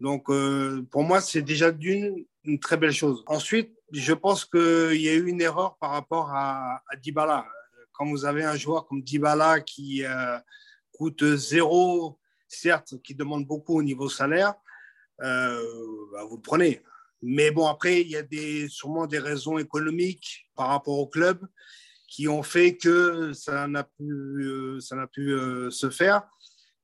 Donc, 0.00 0.30
pour 0.90 1.02
moi, 1.04 1.20
c'est 1.20 1.42
déjà 1.42 1.70
d'une 1.70 2.24
une 2.44 2.58
très 2.58 2.76
belle 2.76 2.92
chose. 2.92 3.22
Ensuite, 3.26 3.72
je 3.92 4.12
pense 4.12 4.44
qu'il 4.44 5.00
y 5.00 5.08
a 5.08 5.14
eu 5.14 5.26
une 5.26 5.40
erreur 5.40 5.76
par 5.78 5.90
rapport 5.90 6.30
à, 6.30 6.82
à 6.88 6.96
Dybala. 6.96 7.46
Quand 7.92 8.06
vous 8.06 8.24
avez 8.24 8.44
un 8.44 8.56
joueur 8.56 8.86
comme 8.86 9.02
Dybala 9.02 9.60
qui 9.60 10.04
euh, 10.04 10.38
coûte 10.92 11.24
zéro, 11.34 12.18
certes, 12.48 12.94
qui 13.02 13.14
demande 13.14 13.46
beaucoup 13.46 13.78
au 13.78 13.82
niveau 13.82 14.08
salaire, 14.08 14.54
euh, 15.22 15.62
bah, 16.12 16.24
vous 16.24 16.36
le 16.36 16.42
prenez. 16.42 16.82
Mais 17.22 17.50
bon, 17.50 17.66
après, 17.66 18.00
il 18.00 18.08
y 18.08 18.16
a 18.16 18.68
sûrement 18.68 19.06
des 19.06 19.18
raisons 19.18 19.58
économiques 19.58 20.46
par 20.56 20.68
rapport 20.68 20.98
au 20.98 21.06
club 21.06 21.46
qui 22.08 22.26
ont 22.26 22.42
fait 22.42 22.76
que 22.76 23.32
ça 23.34 23.68
n'a 23.68 23.84
pu, 23.84 24.78
ça 24.80 24.96
n'a 24.96 25.06
pu 25.06 25.32
euh, 25.32 25.70
se 25.70 25.90
faire. 25.90 26.22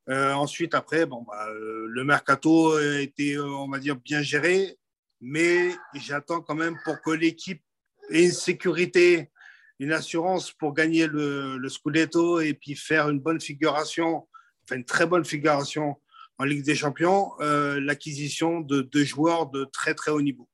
Ensuite, 0.09 0.75
après, 0.75 1.07
bon, 1.07 1.23
bah, 1.23 1.49
le 1.51 2.05
mercato 2.05 2.75
a 2.75 3.01
été, 3.01 3.39
on 3.39 3.69
va 3.69 3.79
dire, 3.79 3.97
bien 3.97 4.23
géré 4.23 4.79
mais 5.21 5.75
j'attends 5.95 6.41
quand 6.41 6.55
même 6.55 6.79
pour 6.85 7.01
que 7.01 7.11
l'équipe 7.11 7.63
ait 8.11 8.27
une 8.27 8.33
sécurité, 8.33 9.31
une 9.79 9.93
assurance 9.93 10.53
pour 10.53 10.75
gagner 10.75 11.07
le, 11.07 11.59
le, 11.59 11.69
Scudetto 11.69 12.41
et 12.41 12.55
puis 12.55 12.75
faire 12.75 13.09
une 13.09 13.21
bonne 13.21 13.41
figuration, 13.41 14.29
enfin 14.65 14.77
une 14.77 14.85
très 14.85 15.07
bonne 15.07 15.25
figuration 15.25 15.97
en 16.39 16.45
Ligue 16.45 16.65
des 16.65 16.75
Champions, 16.75 17.33
euh, 17.41 17.81
l'acquisition 17.81 18.61
de 18.61 18.83
deux 18.83 19.05
joueurs 19.05 19.51
de 19.51 19.65
très 19.65 19.95
très 19.95 20.11
haut 20.11 20.23
niveau. 20.23 20.49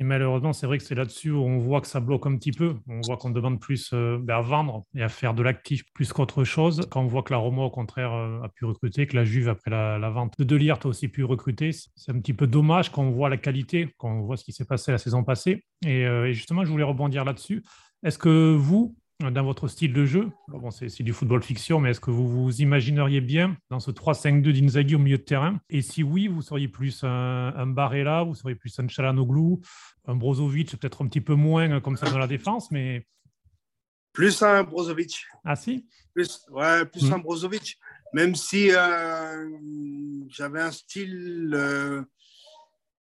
Et 0.00 0.04
malheureusement, 0.04 0.54
c'est 0.54 0.66
vrai 0.66 0.78
que 0.78 0.84
c'est 0.84 0.94
là-dessus 0.94 1.30
où 1.30 1.42
on 1.42 1.58
voit 1.58 1.82
que 1.82 1.86
ça 1.86 2.00
bloque 2.00 2.26
un 2.26 2.34
petit 2.36 2.52
peu. 2.52 2.74
On 2.88 3.02
voit 3.02 3.18
qu'on 3.18 3.28
demande 3.28 3.60
plus 3.60 3.90
euh, 3.92 4.18
à 4.28 4.40
vendre 4.40 4.86
et 4.94 5.02
à 5.02 5.10
faire 5.10 5.34
de 5.34 5.42
l'actif 5.42 5.84
plus 5.92 6.10
qu'autre 6.10 6.42
chose. 6.42 6.86
Quand 6.90 7.02
on 7.02 7.06
voit 7.06 7.22
que 7.22 7.34
la 7.34 7.38
Roma, 7.38 7.64
au 7.64 7.70
contraire, 7.70 8.14
euh, 8.14 8.40
a 8.40 8.48
pu 8.48 8.64
recruter, 8.64 9.06
que 9.06 9.14
la 9.14 9.24
Juve, 9.24 9.50
après 9.50 9.70
la, 9.70 9.98
vente 10.08 10.38
de 10.38 10.44
Delirte, 10.44 10.86
a 10.86 10.88
aussi 10.88 11.08
pu 11.08 11.22
recruter, 11.22 11.72
c'est 11.72 12.12
un 12.12 12.18
petit 12.18 12.32
peu 12.32 12.46
dommage 12.46 12.90
quand 12.90 13.02
on 13.02 13.10
voit 13.10 13.28
la 13.28 13.36
qualité, 13.36 13.94
quand 13.98 14.10
on 14.10 14.22
voit 14.22 14.38
ce 14.38 14.44
qui 14.44 14.52
s'est 14.52 14.64
passé 14.64 14.90
la 14.90 14.96
saison 14.96 15.22
passée. 15.22 15.66
Et, 15.84 16.06
euh, 16.06 16.28
et 16.28 16.32
justement, 16.32 16.64
je 16.64 16.70
voulais 16.70 16.82
rebondir 16.82 17.26
là-dessus. 17.26 17.62
Est-ce 18.02 18.16
que 18.16 18.54
vous, 18.54 18.96
dans 19.20 19.44
votre 19.44 19.68
style 19.68 19.92
de 19.92 20.06
jeu. 20.06 20.30
Bon, 20.48 20.70
c'est 20.70 21.02
du 21.02 21.12
football 21.12 21.42
fiction, 21.42 21.78
mais 21.78 21.90
est-ce 21.90 22.00
que 22.00 22.10
vous 22.10 22.28
vous 22.28 22.62
imagineriez 22.62 23.20
bien 23.20 23.56
dans 23.68 23.78
ce 23.78 23.90
3-5-2 23.90 24.52
d'Inzaghi 24.52 24.94
au 24.94 24.98
milieu 24.98 25.18
de 25.18 25.22
terrain? 25.22 25.60
Et 25.68 25.82
si 25.82 26.02
oui, 26.02 26.26
vous 26.26 26.40
seriez 26.40 26.68
plus 26.68 27.04
un, 27.04 27.52
un 27.54 27.66
Barella, 27.66 28.22
vous 28.22 28.34
seriez 28.34 28.54
plus 28.54 28.78
un 28.80 28.88
Chalanoglu, 28.88 29.58
un 30.06 30.14
Brozovic, 30.14 30.76
peut-être 30.78 31.02
un 31.02 31.08
petit 31.08 31.20
peu 31.20 31.34
moins 31.34 31.80
comme 31.80 31.96
ça 31.96 32.08
dans 32.10 32.18
la 32.18 32.26
défense, 32.26 32.70
mais. 32.70 33.06
Plus 34.12 34.42
un 34.42 34.64
Brozovic. 34.64 35.26
Ah 35.44 35.54
si? 35.54 35.86
Plus, 36.14 36.40
ouais, 36.50 36.86
plus 36.86 37.10
hmm. 37.10 37.14
un 37.14 37.18
Brozovic. 37.18 37.78
Même 38.12 38.34
si 38.34 38.70
euh, 38.72 39.48
j'avais 40.28 40.60
un 40.60 40.72
style 40.72 41.52
euh, 41.54 42.02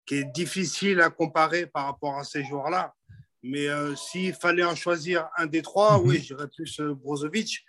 qui 0.05 0.15
est 0.15 0.31
difficile 0.33 1.01
à 1.01 1.09
comparer 1.09 1.67
par 1.67 1.85
rapport 1.85 2.17
à 2.17 2.23
ces 2.23 2.43
joueurs-là. 2.43 2.94
Mais 3.45 3.67
s'il 3.95 4.33
fallait 4.33 4.63
en 4.63 4.75
choisir 4.75 5.29
un 5.37 5.45
des 5.45 5.61
trois, 5.61 5.99
hmm. 5.99 6.07
oui, 6.07 6.19
j'irais 6.21 6.47
plus 6.47 6.79
Brozovic. 6.81 7.63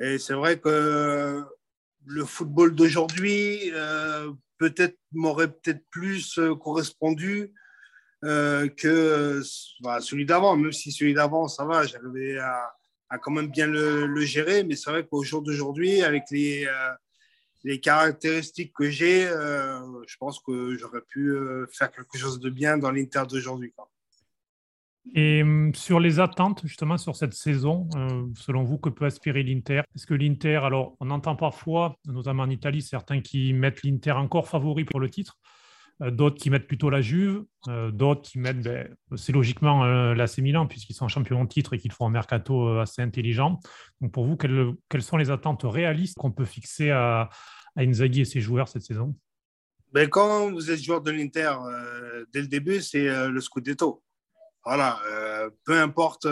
Et 0.00 0.18
c'est 0.18 0.34
vrai 0.34 0.58
que 0.58 1.44
le 2.06 2.24
football 2.24 2.74
d'aujourd'hui 2.74 3.72
peut-être 4.58 4.96
m'aurait 5.12 5.52
peut-être 5.52 5.84
plus 5.90 6.38
correspondu 6.60 7.52
euh, 8.24 8.68
que 8.68 9.42
bah, 9.80 10.00
celui 10.00 10.24
d'avant, 10.24 10.56
même 10.56 10.72
si 10.72 10.90
celui 10.90 11.14
d'avant, 11.14 11.48
ça 11.48 11.64
va, 11.64 11.84
j'arrivais 11.84 12.38
à, 12.38 13.18
quand 13.20 13.30
même 13.30 13.48
bien 13.48 13.66
le, 13.66 14.20
gérer, 14.22 14.64
mais 14.64 14.74
c'est 14.74 14.90
vrai 14.90 15.06
qu'au 15.06 15.22
jour 15.22 15.42
d'aujourd'hui, 15.42 16.02
avec 16.02 16.24
les, 16.30 16.66
euh, 16.66 16.94
les 17.62 17.78
caractéristiques 17.78 18.72
que 18.74 18.88
j'ai, 18.88 19.26
euh, 19.28 19.80
je 20.06 20.16
pense 20.16 20.40
que 20.40 20.76
j'aurais 20.76 21.02
pu 21.02 21.36
faire 21.70 21.92
quelque 21.92 22.18
chose 22.18 22.40
de 22.40 22.50
bien 22.50 22.78
dans 22.78 22.90
l'Inter 22.90 23.22
d'aujourd'hui. 23.28 23.72
Et 25.14 25.42
hum, 25.42 25.74
sur 25.74 26.00
les 26.00 26.20
attentes, 26.20 26.62
justement, 26.64 26.98
sur 26.98 27.16
cette 27.16 27.34
saison, 27.34 27.88
selon 28.34 28.64
vous, 28.64 28.78
que 28.78 28.88
peut 28.88 29.06
aspirer 29.06 29.42
l'Inter? 29.42 29.82
Est-ce 29.94 30.06
que 30.06 30.14
l'Inter, 30.14 30.56
alors, 30.56 30.96
on 31.00 31.10
entend 31.10 31.36
parfois, 31.36 31.96
notamment 32.06 32.42
en 32.42 32.50
Italie, 32.50 32.82
certains 32.82 33.20
qui 33.20 33.52
mettent 33.52 33.82
l'Inter 33.82 34.12
encore 34.12 34.48
favori 34.48 34.84
pour 34.84 35.00
le 35.00 35.08
titre. 35.08 35.38
Euh, 36.02 36.10
d'autres 36.10 36.36
qui 36.36 36.50
mettent 36.50 36.66
plutôt 36.66 36.90
la 36.90 37.00
Juve, 37.00 37.44
euh, 37.68 37.90
d'autres 37.90 38.22
qui 38.22 38.38
mettent, 38.38 38.60
ben, 38.60 38.94
c'est 39.16 39.32
logiquement 39.32 39.84
euh, 39.84 40.14
l'AC 40.14 40.38
Milan, 40.38 40.66
puisqu'ils 40.66 40.94
sont 40.94 41.08
champions 41.08 41.42
de 41.42 41.48
titre 41.48 41.72
et 41.72 41.78
qu'ils 41.78 41.92
font 41.92 42.06
un 42.06 42.10
mercato 42.10 42.78
assez 42.78 43.00
intelligent. 43.00 43.58
Donc 44.00 44.12
pour 44.12 44.26
vous, 44.26 44.36
quelles, 44.36 45.02
sont 45.02 45.16
les 45.16 45.30
attentes 45.30 45.62
réalistes 45.64 46.16
qu'on 46.18 46.32
peut 46.32 46.44
fixer 46.44 46.90
à, 46.90 47.30
à, 47.76 47.82
Inzaghi 47.82 48.22
et 48.22 48.24
ses 48.26 48.40
joueurs 48.40 48.68
cette 48.68 48.82
saison? 48.82 49.14
Ben, 49.92 50.08
Quand 50.08 50.50
vous 50.52 50.70
êtes 50.70 50.82
joueur 50.82 51.00
de 51.00 51.10
l'Inter, 51.10 51.54
dès 52.32 52.42
le 52.42 52.48
début, 52.48 52.82
c'est 52.82 53.28
le 53.28 53.40
Scudetto. 53.40 54.02
Voilà, 54.66 55.00
peu 55.64 55.78
importe 55.78 56.26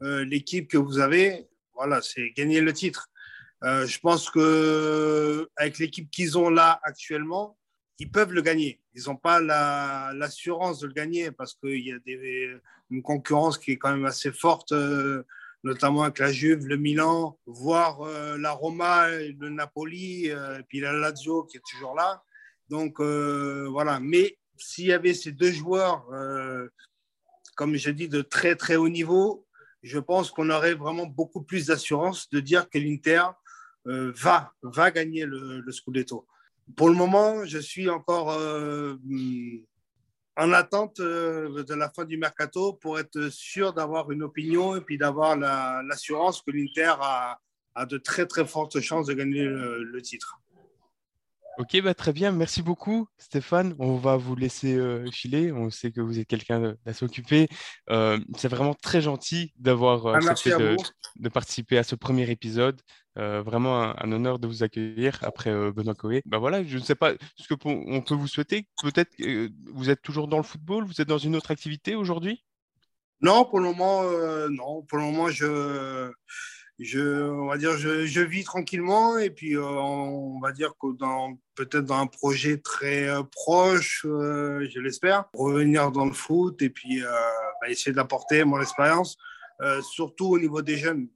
l'équipe 0.00 0.68
que 0.68 0.76
vous 0.76 0.98
avez, 0.98 1.46
voilà, 1.72 2.02
c'est 2.02 2.30
gagner 2.32 2.60
le 2.60 2.72
titre. 2.72 3.08
je 3.62 3.98
pense 4.00 4.30
que 4.30 5.48
avec 5.56 5.78
l'équipe 5.78 6.10
qu'ils 6.10 6.36
ont 6.36 6.50
là 6.50 6.80
actuellement, 6.82 7.56
ils 7.98 8.10
peuvent 8.10 8.32
le 8.32 8.42
gagner. 8.42 8.80
Ils 8.94 9.04
n'ont 9.06 9.16
pas 9.16 9.40
l'assurance 9.40 10.80
de 10.80 10.86
le 10.86 10.92
gagner 10.92 11.30
parce 11.30 11.54
qu'il 11.54 11.86
y 11.86 11.92
a 11.92 11.98
des, 12.00 12.56
une 12.90 13.02
concurrence 13.02 13.58
qui 13.58 13.72
est 13.72 13.78
quand 13.78 13.90
même 13.90 14.06
assez 14.06 14.32
forte, 14.32 14.72
euh, 14.72 15.24
notamment 15.62 16.02
avec 16.02 16.18
la 16.18 16.32
Juve, 16.32 16.66
le 16.66 16.76
Milan, 16.76 17.38
voire 17.46 18.02
euh, 18.02 18.36
la 18.36 18.52
Roma, 18.52 19.08
le 19.10 19.48
Napoli, 19.48 20.30
euh, 20.30 20.58
et 20.58 20.62
puis 20.64 20.80
la 20.80 20.92
Lazio 20.92 21.44
qui 21.44 21.56
est 21.56 21.62
toujours 21.68 21.94
là. 21.94 22.22
Donc 22.68 23.00
voilà. 23.00 24.00
Mais 24.00 24.38
s'il 24.56 24.86
y 24.86 24.92
avait 24.92 25.14
ces 25.14 25.32
deux 25.32 25.52
joueurs, 25.52 26.08
comme 27.54 27.76
je 27.76 27.90
dis, 27.90 28.08
de 28.08 28.22
très 28.22 28.56
très 28.56 28.76
haut 28.76 28.88
niveau, 28.88 29.46
je 29.82 29.98
pense 29.98 30.30
qu'on 30.30 30.50
aurait 30.50 30.74
vraiment 30.74 31.06
beaucoup 31.06 31.42
plus 31.42 31.66
d'assurance 31.66 32.30
de 32.30 32.40
dire 32.40 32.68
que 32.70 32.78
l'Inter 32.78 33.24
va, 33.86 34.52
va 34.62 34.90
gagner 34.90 35.26
le, 35.26 35.70
Scudetto. 35.70 36.26
Pour 36.76 36.88
le 36.88 36.94
moment, 36.94 37.44
je 37.44 37.58
suis 37.58 37.90
encore 37.90 38.32
euh, 38.32 38.96
en 40.36 40.52
attente 40.52 41.00
euh, 41.00 41.62
de 41.62 41.74
la 41.74 41.90
fin 41.90 42.06
du 42.06 42.16
mercato 42.16 42.72
pour 42.72 42.98
être 42.98 43.28
sûr 43.28 43.74
d'avoir 43.74 44.10
une 44.10 44.22
opinion 44.22 44.74
et 44.74 44.80
puis 44.80 44.96
d'avoir 44.96 45.36
l'assurance 45.36 46.40
que 46.40 46.50
l'Inter 46.50 46.94
a, 47.00 47.38
de 47.86 47.98
très 47.98 48.26
très 48.26 48.46
fortes 48.46 48.80
chances 48.80 49.06
de 49.06 49.12
gagner 49.12 49.44
le 49.44 50.00
titre. 50.00 50.40
Ok, 51.56 51.80
bah 51.82 51.94
très 51.94 52.12
bien. 52.12 52.32
Merci 52.32 52.62
beaucoup, 52.62 53.06
Stéphane. 53.16 53.76
On 53.78 53.94
va 53.96 54.16
vous 54.16 54.34
laisser 54.34 54.74
euh, 54.74 55.08
filer. 55.12 55.52
On 55.52 55.70
sait 55.70 55.92
que 55.92 56.00
vous 56.00 56.18
êtes 56.18 56.26
quelqu'un 56.26 56.74
d'assez 56.84 57.04
occupé. 57.04 57.48
Euh, 57.90 58.18
c'est 58.36 58.48
vraiment 58.48 58.74
très 58.74 59.00
gentil 59.00 59.52
d'avoir 59.56 60.06
euh, 60.06 60.18
ah, 60.20 60.30
accepté 60.30 60.76
de, 61.16 61.28
participer 61.28 61.78
à 61.78 61.84
ce 61.84 61.94
premier 61.94 62.28
épisode. 62.28 62.80
vraiment 63.14 63.82
un, 63.82 64.10
honneur 64.10 64.40
de 64.40 64.48
vous 64.48 64.64
accueillir 64.64 65.18
après 65.22 65.52
Benoît 65.70 65.94
Coé. 65.94 66.22
Bah 66.26 66.38
voilà, 66.38 66.64
je 66.64 66.76
ne 66.76 66.82
sais 66.82 66.96
pas 66.96 67.12
ce 67.36 67.46
que 67.46 67.54
on 67.64 68.00
peut 68.00 68.14
vous 68.14 68.26
souhaiter. 68.26 68.66
Peut-être 68.82 69.14
que 69.16 69.48
vous 69.72 69.90
êtes 69.90 70.02
toujours 70.02 70.26
dans 70.26 70.38
le 70.38 70.42
football. 70.42 70.84
Vous 70.84 71.00
êtes 71.00 71.08
dans 71.08 71.18
une 71.18 71.36
autre 71.36 71.52
activité 71.52 71.94
aujourd'hui? 71.94 72.44
Non, 73.20 73.44
pour 73.44 73.60
le 73.60 73.66
moment, 73.66 74.02
non. 74.50 74.82
Pour 74.82 74.98
le 74.98 75.04
moment, 75.04 75.28
je 75.28 76.10
je, 76.78 77.30
on 77.30 77.46
va 77.46 77.56
dire, 77.56 77.76
je, 77.76 78.04
je, 78.04 78.20
vis 78.20 78.44
tranquillement 78.44 79.18
et 79.18 79.30
puis 79.30 79.56
euh, 79.56 79.62
on 79.62 80.40
va 80.40 80.52
dire 80.52 80.72
que 80.80 80.92
dans 80.96 81.38
peut-être 81.54 81.84
dans 81.84 81.98
un 81.98 82.06
projet 82.06 82.58
très 82.58 83.08
euh, 83.08 83.22
proche, 83.22 84.04
euh, 84.04 84.66
je 84.68 84.80
l'espère, 84.80 85.26
revenir 85.34 85.92
dans 85.92 86.06
le 86.06 86.12
foot 86.12 86.60
et 86.62 86.70
puis 86.70 87.00
bah, 87.02 87.68
essayer 87.68 87.94
d'apporter 87.94 88.44
mon 88.44 88.60
expérience, 88.60 89.16
surtout 89.82 90.26
au 90.26 90.38
niveau 90.38 90.62
des 90.62 90.76
jeunes. 90.76 91.08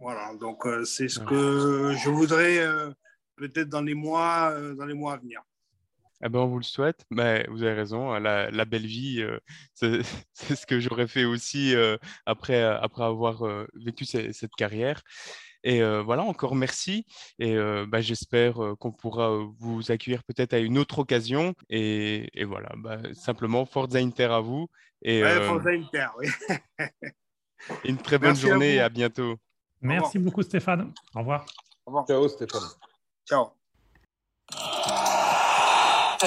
Voilà, 0.00 0.34
donc 0.34 0.66
c'est 0.84 1.08
ce 1.08 1.20
que 1.20 1.94
je 1.96 2.10
voudrais 2.10 2.66
peut-être 3.36 3.68
dans 3.68 3.80
les 3.80 3.94
mois, 3.94 4.52
dans 4.74 4.84
les 4.84 4.94
mois 4.94 5.14
à 5.14 5.16
venir. 5.18 5.42
Eh 6.24 6.30
ben, 6.30 6.40
on 6.40 6.46
vous 6.46 6.58
le 6.58 6.64
souhaite. 6.64 7.04
Mais 7.10 7.46
vous 7.50 7.62
avez 7.62 7.74
raison, 7.74 8.12
hein, 8.12 8.20
la, 8.20 8.64
belle 8.64 8.86
vie, 8.86 9.20
euh, 9.20 9.38
c'est 10.32 10.56
ce 10.56 10.66
que 10.66 10.80
j'aurais 10.80 11.06
fait 11.06 11.24
aussi 11.24 11.74
euh, 11.74 11.98
après, 12.24 12.62
après 12.62 13.04
avoir 13.04 13.46
euh, 13.46 13.66
vécu 13.74 14.06
cette, 14.06 14.54
carrière. 14.56 15.02
Et 15.62 15.82
voilà, 16.02 16.22
encore 16.22 16.54
merci. 16.54 17.06
Et 17.38 17.56
bah, 17.88 18.02
j'espère 18.02 18.56
qu'on 18.78 18.92
pourra 18.92 19.30
vous 19.58 19.90
accueillir 19.90 20.22
peut-être 20.24 20.52
à 20.52 20.58
une 20.58 20.76
autre 20.76 20.98
occasion. 20.98 21.54
Et, 21.70 22.44
voilà, 22.44 22.68
bah, 22.76 22.98
simplement, 23.14 23.64
Forza 23.64 23.98
Inter 23.98 24.24
à 24.24 24.40
vous. 24.40 24.68
Et, 25.00 25.22
Forza 25.22 25.70
Inter, 25.70 26.08
oui. 26.18 26.28
une 27.84 27.96
très 27.96 28.18
bonne 28.18 28.36
journée 28.36 28.74
et 28.74 28.80
à 28.80 28.90
bientôt. 28.90 29.36
Merci 29.80 30.18
beaucoup, 30.18 30.42
Stéphane. 30.42 30.92
Au 31.14 31.20
revoir. 31.20 31.46
Au 31.86 31.90
revoir. 31.90 32.06
Ciao, 32.06 32.28
Stéphane. 32.28 32.68
Ciao. 33.26 33.63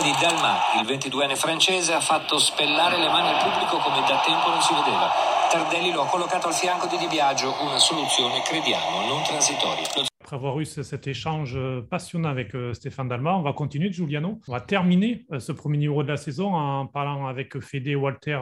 Di 0.02 0.12
Dalmat, 0.20 0.82
il 0.82 0.86
22enne 0.86 1.36
francese, 1.36 1.94
ha 1.94 2.00
fatto 2.00 2.38
spellare 2.38 2.98
le 2.98 3.08
mani 3.08 3.30
al 3.30 3.38
pubblico 3.38 3.78
come 3.78 4.00
da 4.08 4.20
tempo 4.26 4.50
non 4.50 4.62
si 4.62 4.74
vedeva. 4.74 5.10
Tardelli 5.50 5.92
lo 5.92 6.02
ha 6.04 6.08
collocato 6.08 6.48
al 6.48 6.54
fianco 6.54 6.88
di 6.88 6.98
Di 6.98 7.08
Biagio, 7.08 7.54
una 7.62 7.80
soluzione, 7.80 8.42
crediamo, 8.42 9.08
non 9.08 9.24
transitoria. 9.24 10.06
Après 10.20 10.36
avoir 10.36 10.60
eu 10.60 10.66
cet 10.66 11.08
échange 11.08 11.56
euh, 11.56 11.82
passionnant 11.82 12.28
avec 12.28 12.54
euh, 12.54 12.74
Stéphane 12.74 13.08
Dalma, 13.08 13.38
on 13.38 13.44
va 13.44 13.54
continuer, 13.54 13.92
Giuliano. 13.94 14.42
On 14.48 14.52
va 14.52 14.60
terminer 14.60 15.26
euh, 15.32 15.40
ce 15.40 15.54
premier 15.54 15.78
numéro 15.78 16.04
de 16.04 16.10
la 16.10 16.18
saison 16.18 16.54
en 16.54 16.86
parlant 16.86 17.28
avec 17.28 17.58
Fédé 17.62 17.92
et 17.92 17.96
Walter. 17.96 18.38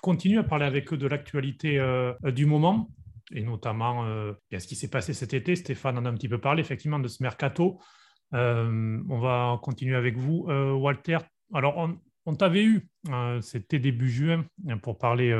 Continue 0.00 0.38
à 0.38 0.44
parler 0.44 0.64
avec 0.64 0.92
eux 0.92 0.96
de 0.96 1.08
l'actualité 1.08 1.80
du 2.22 2.46
moment 2.46 2.88
et 3.34 3.42
notamment 3.42 4.04
ce 4.52 4.66
qui 4.66 4.76
s'est 4.76 4.90
passé 4.90 5.12
cet 5.12 5.34
été. 5.34 5.56
Stéphane 5.56 5.98
en 5.98 6.04
a 6.04 6.08
un 6.08 6.14
petit 6.14 6.28
peu 6.28 6.38
parlé, 6.38 6.60
effectivement, 6.60 7.00
de 7.00 7.08
ce 7.08 7.22
mercato. 7.22 7.80
Euh, 8.34 9.00
on 9.08 9.18
va 9.18 9.58
continuer 9.62 9.96
avec 9.96 10.16
vous, 10.16 10.46
euh, 10.48 10.72
Walter. 10.72 11.18
Alors, 11.52 11.88
on, 12.26 12.34
t'avait 12.34 12.64
eu, 12.64 12.88
euh, 13.10 13.40
c'était 13.40 13.78
début 13.78 14.10
juin, 14.10 14.44
pour 14.82 14.98
parler 14.98 15.30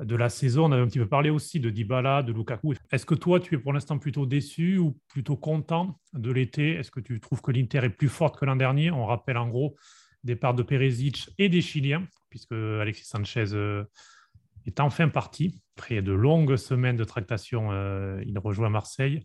de 0.00 0.16
la 0.16 0.28
saison. 0.28 0.64
On 0.64 0.72
avait 0.72 0.82
un 0.82 0.86
petit 0.86 1.00
peu 1.00 1.08
parlé 1.08 1.28
aussi 1.28 1.60
de 1.60 1.68
Dybala, 1.68 2.22
de 2.22 2.32
Lukaku. 2.32 2.74
Est-ce 2.90 3.04
que 3.04 3.14
toi, 3.14 3.40
tu 3.40 3.54
es 3.54 3.58
pour 3.58 3.72
l'instant 3.72 3.98
plutôt 3.98 4.24
déçu 4.24 4.78
ou 4.78 4.98
plutôt 5.08 5.36
content 5.36 5.98
de 6.14 6.30
l'été? 6.30 6.74
Est-ce 6.74 6.90
que 6.90 7.00
tu 7.00 7.20
trouves 7.20 7.42
que 7.42 7.50
l'Inter 7.50 7.80
est 7.84 7.90
plus 7.90 8.08
forte 8.08 8.38
que 8.38 8.44
l'an 8.44 8.56
dernier? 8.56 8.90
On 8.90 9.04
rappelle 9.04 9.36
en 9.36 9.48
gros 9.48 9.76
départ 10.24 10.54
de 10.54 10.62
Perisic 10.62 11.28
et 11.36 11.48
des 11.48 11.60
Chiliens, 11.60 12.06
puisque 12.30 12.52
Alexis 12.52 13.04
Sanchez 13.04 13.84
est 14.64 14.80
enfin 14.80 15.08
parti. 15.08 15.60
Après 15.76 16.00
de 16.00 16.12
longues 16.12 16.56
semaines 16.56 16.96
de 16.96 17.04
tractation, 17.04 17.70
il 18.22 18.38
rejoint 18.38 18.70
Marseille. 18.70 19.22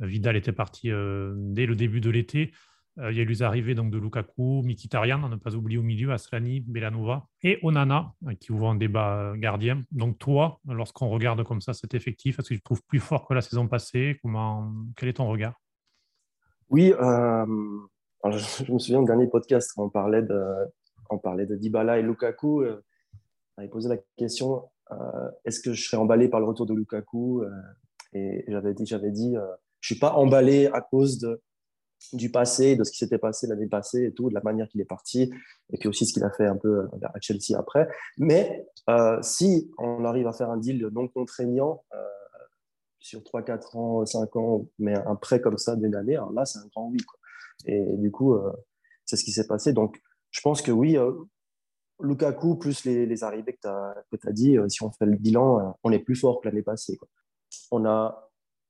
Vidal 0.00 0.36
était 0.36 0.52
parti 0.52 0.90
euh, 0.90 1.34
dès 1.36 1.66
le 1.66 1.74
début 1.74 2.00
de 2.00 2.10
l'été. 2.10 2.52
Euh, 2.98 3.12
il 3.12 3.16
y 3.16 3.20
a 3.20 3.22
eu 3.22 3.26
les 3.26 3.42
arrivées 3.42 3.74
donc, 3.74 3.90
de 3.90 3.98
Lukaku, 3.98 4.62
Mkhitaryan, 4.64 5.22
on 5.22 5.28
ne 5.28 5.36
pas 5.36 5.54
oublier 5.54 5.78
au 5.78 5.82
milieu, 5.82 6.12
Aslani, 6.12 6.60
Belanova 6.60 7.26
et 7.42 7.58
Onana, 7.62 8.12
euh, 8.26 8.34
qui 8.34 8.52
ouvre 8.52 8.68
un 8.68 8.74
débat 8.74 9.34
gardien. 9.36 9.82
Donc 9.90 10.18
toi, 10.18 10.60
lorsqu'on 10.66 11.08
regarde 11.08 11.42
comme 11.44 11.60
ça 11.60 11.72
cet 11.72 11.94
effectif, 11.94 12.38
est-ce 12.38 12.50
que 12.50 12.54
tu 12.54 12.62
trouves 12.62 12.82
plus 12.82 13.00
fort 13.00 13.26
que 13.26 13.34
la 13.34 13.40
saison 13.40 13.68
passée? 13.68 14.18
Comment... 14.22 14.72
Quel 14.96 15.08
est 15.08 15.14
ton 15.14 15.28
regard? 15.28 15.54
Oui, 16.70 16.92
je, 16.98 18.72
me 18.72 18.78
souviens 18.78 19.00
du 19.00 19.06
dernier 19.06 19.26
podcast 19.26 19.72
on 19.78 19.88
parlait 19.88 20.22
de, 20.22 20.38
on 21.08 21.16
parlait 21.16 21.46
de 21.46 21.56
Dybala 21.56 21.98
et 21.98 22.02
Lukaku. 22.02 22.62
on 22.62 22.82
avait 23.56 23.68
posé 23.68 23.88
la 23.88 23.96
question 24.16 24.64
est-ce 25.44 25.60
que 25.60 25.72
je 25.72 25.82
serais 25.82 25.96
emballé 25.96 26.28
par 26.28 26.40
le 26.40 26.46
retour 26.46 26.66
de 26.66 26.74
Lukaku 26.74 27.42
Et 28.12 28.44
j'avais 28.48 28.74
dit, 28.74 28.84
j'avais 28.84 29.10
dit 29.10 29.34
je 29.80 29.94
suis 29.94 30.00
pas 30.00 30.12
emballé 30.14 30.66
à 30.66 30.80
cause 30.80 31.18
de, 31.18 31.40
du 32.12 32.30
passé, 32.30 32.76
de 32.76 32.84
ce 32.84 32.92
qui 32.92 32.98
s'était 32.98 33.18
passé 33.18 33.46
l'année 33.46 33.66
passée 33.66 34.04
et 34.04 34.12
tout, 34.12 34.28
de 34.28 34.34
la 34.34 34.40
manière 34.42 34.68
qu'il 34.68 34.80
est 34.80 34.86
parti, 34.86 35.32
et 35.72 35.78
puis 35.78 35.88
aussi 35.88 36.06
ce 36.06 36.12
qu'il 36.12 36.24
a 36.24 36.30
fait 36.30 36.46
un 36.46 36.56
peu 36.56 36.80
euh, 36.80 36.88
à 37.02 37.20
Chelsea 37.20 37.58
après. 37.58 37.88
Mais 38.18 38.66
euh, 38.88 39.18
si 39.22 39.70
on 39.78 40.04
arrive 40.04 40.26
à 40.26 40.32
faire 40.32 40.50
un 40.50 40.56
deal 40.56 40.88
non 40.92 41.08
contraignant 41.08 41.84
euh, 41.94 42.04
sur 42.98 43.22
3, 43.22 43.42
4 43.42 43.76
ans, 43.76 44.06
5 44.06 44.36
ans, 44.36 44.66
mais 44.78 44.94
un 44.94 45.16
prêt 45.16 45.40
comme 45.40 45.58
ça 45.58 45.76
d'une 45.76 45.94
année, 45.94 46.18
là, 46.34 46.44
c'est 46.44 46.58
un 46.58 46.66
grand 46.74 46.88
oui. 46.88 46.98
Et 47.66 47.84
du 47.96 48.10
coup, 48.10 48.36
c'est 49.04 49.16
ce 49.16 49.24
qui 49.24 49.32
s'est 49.32 49.46
passé. 49.46 49.72
Donc, 49.72 50.00
je 50.30 50.40
pense 50.40 50.62
que 50.62 50.70
oui, 50.70 50.96
Lukaku, 52.00 52.56
plus 52.56 52.84
les, 52.84 53.24
arrivées 53.24 53.54
que 53.54 53.58
tu 53.60 54.28
as, 54.28 54.32
dit, 54.32 54.56
si 54.68 54.82
on 54.84 54.92
fait 54.92 55.06
le 55.06 55.16
bilan, 55.16 55.76
on 55.82 55.90
est 55.90 55.98
plus 55.98 56.14
fort 56.14 56.40
que 56.40 56.48
l'année 56.48 56.62
passée. 56.62 56.98
On 57.72 57.84
a 57.84 58.27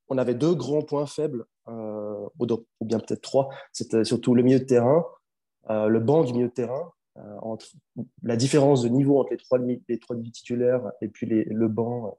on 0.09 0.19
avait 0.19 0.35
deux 0.35 0.55
grands 0.55 0.83
points 0.83 1.07
faibles, 1.07 1.45
euh, 1.69 2.27
ou, 2.39 2.47
bien 2.85 2.99
peut-être 2.99 3.21
trois. 3.21 3.51
C'était 3.73 4.05
surtout 4.05 4.35
le 4.35 4.43
milieu 4.43 4.59
de 4.59 4.65
terrain, 4.65 5.05
euh, 5.71 5.89
le 5.89 6.01
banc 6.01 6.25
du 6.25 6.33
milieu 6.33 6.49
de 6.49 6.53
terrain, 6.53 6.93
euh, 7.19 7.37
entre 7.43 7.67
la 8.23 8.37
différence 8.37 8.83
de 8.83 8.89
niveau 8.89 9.21
entre 9.21 9.33
les 9.33 9.37
trois, 9.39 9.59
les 9.59 9.99
trois 9.99 10.17
titulaires 10.17 10.93
et 11.03 11.09
puis 11.09 11.27
le 11.27 11.69
banc, 11.69 12.17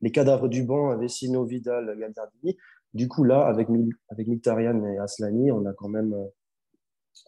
les 0.00 0.10
cadavres 0.10 0.48
du 0.48 0.62
banc, 0.64 0.96
Vecino, 0.98 1.44
Vidal, 1.44 1.96
Galdardini. 1.98 2.56
Du 2.92 3.06
coup, 3.06 3.22
là, 3.22 3.46
avec, 3.46 3.68
avec 4.08 4.26
et 4.28 4.98
Aslani, 4.98 5.52
on 5.52 5.64
a 5.64 5.72
quand 5.72 5.88
même 5.88 6.14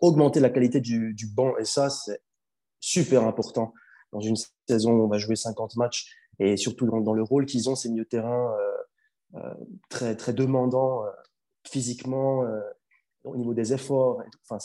augmenté 0.01 0.40
la 0.40 0.51
qualité 0.51 0.81
du, 0.81 1.14
banc. 1.33 1.57
Et 1.59 1.64
ça, 1.64 1.88
c'est 1.88 2.20
super 2.81 3.25
important. 3.25 3.72
Dans 4.12 4.20
une 4.20 4.35
saison 4.68 4.92
où 4.92 5.05
on 5.05 5.09
va 5.09 5.18
jouer 5.18 5.37
50 5.37 5.77
matchs, 5.77 6.12
et 6.40 6.57
surtout 6.57 6.87
dans, 6.87 7.12
le 7.12 7.22
rôle 7.22 7.46
qu'ils 7.46 7.70
ont, 7.70 7.77
ces 7.77 7.90
milieux 7.90 8.05
de 8.05 8.09
terrain 8.09 8.53
très, 9.88 10.16
très 10.16 10.33
demandant 10.33 11.05
euh, 11.05 11.11
physiquement, 11.66 12.45
euh, 12.45 12.61
au 13.25 13.37
niveau 13.37 13.55
des 13.55 13.73
efforts. 13.73 14.23
Enfin, 14.49 14.59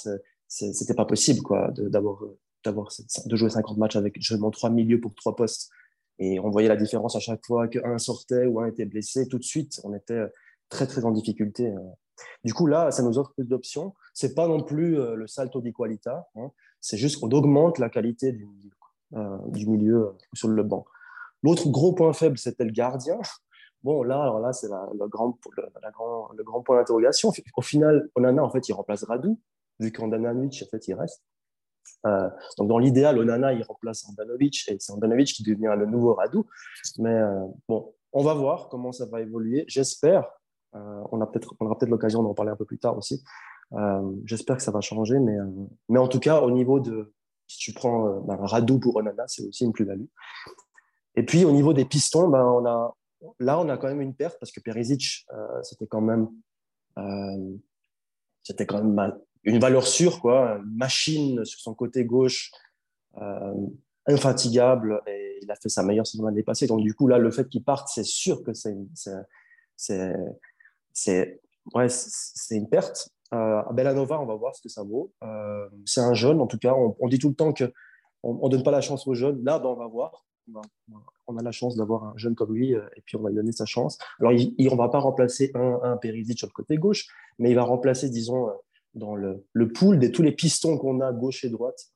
c'était 0.48 0.94
pas 0.94 1.06
possible 1.06 1.42
quoi, 1.42 1.72
d'avoir 1.76 2.24
de 2.66 3.36
jouer 3.36 3.50
50 3.50 3.78
matchs 3.78 3.96
avec 3.96 4.18
seulement 4.22 4.52
trois 4.52 4.70
milieux 4.70 5.00
pour 5.00 5.14
trois 5.16 5.36
postes. 5.36 5.70
Et 6.20 6.40
on 6.40 6.50
voyait 6.50 6.68
la 6.68 6.76
différence 6.76 7.16
à 7.16 7.20
chaque 7.20 7.46
fois 7.46 7.68
qu'un 7.68 8.00
sortait 8.00 8.46
ou 8.46 8.60
un 8.60 8.68
était 8.68 8.86
blessé. 8.86 9.28
Tout 9.28 9.38
de 9.38 9.44
suite, 9.44 9.80
on 9.84 9.94
était 9.94 10.24
très, 10.70 10.88
très 10.88 11.06
en 11.06 11.12
difficulté. 11.12 11.72
Du 12.44 12.56
coup, 12.56 12.66
là, 12.66 12.90
ça 12.90 13.04
nous 13.04 13.20
offre 13.20 13.32
plus 13.36 13.46
d'options. 13.46 13.94
C'est 14.16 14.34
pas 14.34 14.48
non 14.48 14.64
plus 14.64 14.96
le 14.96 15.28
salto 15.28 15.62
di 15.62 15.72
qualità. 15.72 16.28
Hein. 16.36 16.50
C'est 16.82 16.98
juste 16.98 17.20
qu'on 17.20 17.30
augmente 17.30 17.78
la 17.78 17.90
qualité 17.90 18.32
du 18.32 19.68
milieu 19.68 20.16
sur 20.34 20.48
le 20.48 20.64
banc. 20.64 20.88
L'autre 21.44 21.70
gros 21.70 21.94
point 21.94 22.14
faible, 22.14 22.40
c'était 22.40 22.66
le 22.66 22.72
gardien. 22.72 23.20
Bon, 23.88 24.04
là, 24.04 24.22
alors 24.22 24.42
là, 24.42 24.52
c'est 24.52 24.68
le, 24.68 25.08
grand, 25.08 25.40
le, 25.56 26.44
grand 26.44 26.62
point 26.62 26.76
d'interrogation. 26.76 27.32
Au 27.56 27.62
final, 27.62 28.10
Onana, 28.16 28.44
en 28.44 28.50
fait, 28.50 28.68
il 28.68 28.74
remplace 28.74 29.06
Radou, 29.06 29.40
vu 29.80 29.94
qu'Andanovic, 29.94 30.62
en 30.62 30.70
fait, 30.70 30.90
il 30.90 30.94
reste. 30.94 31.24
Euh, 32.06 32.30
donc 32.58 32.68
dans 32.68 32.80
l'idéal, 32.80 33.18
Onana 33.18 33.54
il 33.54 33.64
remplace 33.64 34.06
Andanovic 34.10 34.68
et 34.68 34.76
c'est 34.78 34.92
Andanovic 34.92 35.30
qui 35.30 35.42
devient 35.44 35.74
le 35.78 35.86
nouveau 35.86 36.16
Radou. 36.16 36.46
Mais 37.00 37.14
euh, 37.14 37.46
bon, 37.70 37.94
on 38.12 38.26
va 38.26 38.34
voir 38.34 38.68
comment 38.68 38.92
ça 38.92 39.06
va 39.06 39.22
évoluer. 39.22 39.64
J'espère. 39.70 40.28
Euh, 40.76 41.04
on, 41.14 41.22
a 41.22 41.26
peut-être, 41.26 41.56
on 41.62 41.68
aura 41.68 41.78
peut-être 41.78 41.90
l'occasion 41.90 42.22
d'en 42.22 42.34
parler 42.34 42.52
un 42.52 42.58
peu 42.58 42.66
plus 42.66 42.80
tard 42.80 42.98
aussi. 42.98 43.24
J'espère 44.26 44.58
que 44.58 44.64
ça 44.64 44.72
va 44.72 44.82
changer, 44.82 45.18
mais, 45.18 45.38
mais 45.88 46.00
en 46.00 46.10
tout 46.10 46.20
cas, 46.20 46.42
au 46.42 46.52
niveau 46.52 46.82
de 46.82 47.14
si 47.48 47.58
tu 47.60 47.72
prends 47.72 48.20
ben, 48.20 48.36
Radou 48.36 48.80
pour 48.80 48.98
Onana, 48.98 49.24
c'est 49.28 49.48
aussi 49.48 49.64
une 49.64 49.72
plus-value. 49.72 50.08
Et 51.16 51.24
puis 51.24 51.46
au 51.46 51.52
niveau 51.52 51.72
des 51.72 51.86
pistons, 51.86 52.28
ben, 52.28 52.44
on 52.44 52.66
a, 52.66 52.94
là 53.40 53.60
on 53.60 53.70
a 53.70 53.78
quand 53.78 53.88
même 53.88 54.02
une 54.02 54.16
perte 54.16 54.38
parce 54.40 54.52
que 54.52 54.60
Perisic, 54.60 55.26
c'était 55.64 55.88
quand 55.88 56.02
même 56.02 56.30
c'était 58.44 58.66
quand 58.66 58.82
même 58.82 59.14
une 59.44 59.60
valeur 59.60 59.88
sûre, 59.88 60.20
quoi, 60.20 60.58
une 60.58 60.78
machine 60.78 61.46
sur 61.46 61.60
son 61.60 61.74
côté 61.74 62.06
gauche, 62.06 62.52
euh, 63.18 63.54
infatigable, 64.06 65.02
et 65.08 65.40
il 65.42 65.50
a 65.50 65.56
fait 65.56 65.70
sa 65.70 65.84
meilleure 65.84 66.06
saison 66.06 66.26
l'année 66.26 66.44
passée. 66.44 66.68
Donc, 66.68 66.82
du 66.82 66.94
coup, 66.94 67.08
là, 67.08 67.18
le 67.18 67.32
fait 67.32 67.48
qu'il 67.48 67.64
parte, 67.64 67.88
c'est 67.90 68.04
sûr 68.04 68.44
que 68.44 68.54
c'est 68.54 68.76
c'est 70.94 71.40
ouais, 71.74 71.88
une 72.52 72.70
perte. 72.70 73.10
Euh, 73.34 73.62
à 73.62 73.74
Bellanova, 73.74 74.20
on 74.22 74.26
va 74.26 74.36
voir 74.36 74.56
ce 74.56 74.62
que 74.62 74.70
ça 74.70 74.84
vaut. 74.84 75.14
Euh, 75.24 75.70
c'est 75.86 76.02
un 76.02 76.14
jeune, 76.14 76.42
en 76.42 76.48
tout 76.48 76.58
cas. 76.58 76.74
On, 76.74 77.08
dit 77.08 77.20
tout 77.20 77.30
le 77.30 77.36
temps 77.36 77.54
qu'on 77.54 78.34
ne 78.46 78.50
donne 78.50 78.64
pas 78.64 78.72
la 78.72 78.82
chance 78.82 79.08
aux 79.08 79.14
jeunes. 79.14 79.44
Là, 79.44 79.60
ben, 79.60 79.70
on 79.70 79.76
va 79.76 79.88
voir. 79.88 80.27
On 81.28 81.38
a, 81.38 81.44
la 81.44 81.52
chance 81.52 81.76
d'avoir 81.76 82.04
un 82.06 82.14
jeune 82.18 82.36
comme 82.36 82.54
lui, 82.54 82.72
et 82.72 83.02
puis 83.06 83.18
on 83.18 83.22
va 83.22 83.30
lui 83.30 83.36
donner 83.36 83.52
sa 83.52 83.66
chance. 83.66 83.98
Alors, 84.20 84.32
il, 84.32 84.56
on 84.70 84.74
ne 84.74 84.78
va 84.78 84.90
pas 84.90 85.00
remplacer 85.00 85.52
un, 85.56 85.80
un 85.84 86.00
sur 86.36 86.48
le 86.48 86.54
côté 86.54 86.78
gauche, 86.78 87.08
mais 87.40 87.50
il 87.52 87.56
va 87.56 87.64
remplacer, 87.64 88.10
disons, 88.10 88.50
dans 88.94 89.16
le, 89.16 89.46
le 89.54 89.72
pool 89.72 90.00
de 90.00 90.08
tous 90.08 90.24
les 90.24 90.32
pistons 90.32 90.78
qu'on 90.78 91.02
a 91.02 91.12
gauche 91.12 91.44
et 91.44 91.50
droite. 91.50 91.92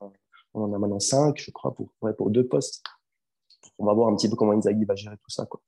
On 0.54 0.62
en 0.64 0.72
a 0.72 0.78
maintenant 0.78 1.00
cinq, 1.00 1.38
je 1.38 1.50
crois, 1.50 1.74
pour, 1.74 1.90
pour 2.16 2.30
deux 2.30 2.46
postes. 2.46 2.84
On 3.78 3.86
va 3.86 3.94
voir 3.94 4.08
un 4.08 4.16
petit 4.16 4.28
peu 4.28 4.36
comment 4.36 4.52
Inzaghi 4.52 4.84
va 4.84 4.94
gérer 4.94 5.16
tout 5.16 5.30
ça. 5.30 5.46
Quoi. 5.46 5.60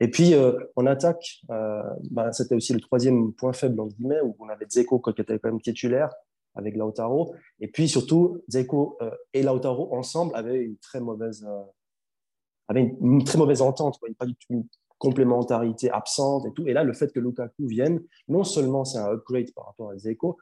Et 0.00 0.10
puis, 0.10 0.34
euh, 0.34 0.58
en 0.74 0.86
attaque, 0.86 1.42
euh, 1.50 1.82
bah, 2.10 2.32
c'était 2.32 2.54
aussi 2.54 2.72
le 2.72 2.80
troisième 2.80 3.32
point 3.34 3.52
faible, 3.52 3.78
entre 3.80 3.94
guillemets, 3.94 4.20
où 4.20 4.34
on 4.40 4.48
avait 4.48 4.66
Zeko 4.68 4.98
qui 4.98 5.20
était 5.20 5.38
quand 5.38 5.50
même 5.50 5.60
titulaire 5.60 6.12
avec 6.54 6.76
Lautaro. 6.76 7.34
Et 7.60 7.68
puis, 7.68 7.88
surtout, 7.88 8.42
Zeko 8.48 8.96
euh, 9.00 9.10
et 9.32 9.42
Lautaro, 9.42 9.94
ensemble, 9.94 10.34
avaient 10.34 10.62
une 10.64 10.76
très 10.78 11.00
mauvaise, 11.00 11.46
avaient 12.72 12.94
une, 13.00 13.24
très 13.24 13.38
mauvaise 13.38 13.62
entente, 13.62 13.98
quoi. 13.98 14.08
Pas 14.18 14.26
du 14.26 14.34
tout 14.34 14.46
une 14.50 14.64
complémentarité 14.98 15.90
absente 15.90 16.46
et 16.46 16.52
tout. 16.52 16.66
Et 16.68 16.72
là, 16.72 16.84
le 16.84 16.92
fait 16.92 17.12
que 17.12 17.18
Lukaku 17.18 17.66
vienne, 17.66 18.00
non 18.28 18.44
seulement 18.44 18.84
c'est 18.84 18.98
un 18.98 19.12
upgrade 19.12 19.52
par 19.54 19.66
rapport 19.66 19.90
à 19.90 19.98
Zeko, 19.98 20.38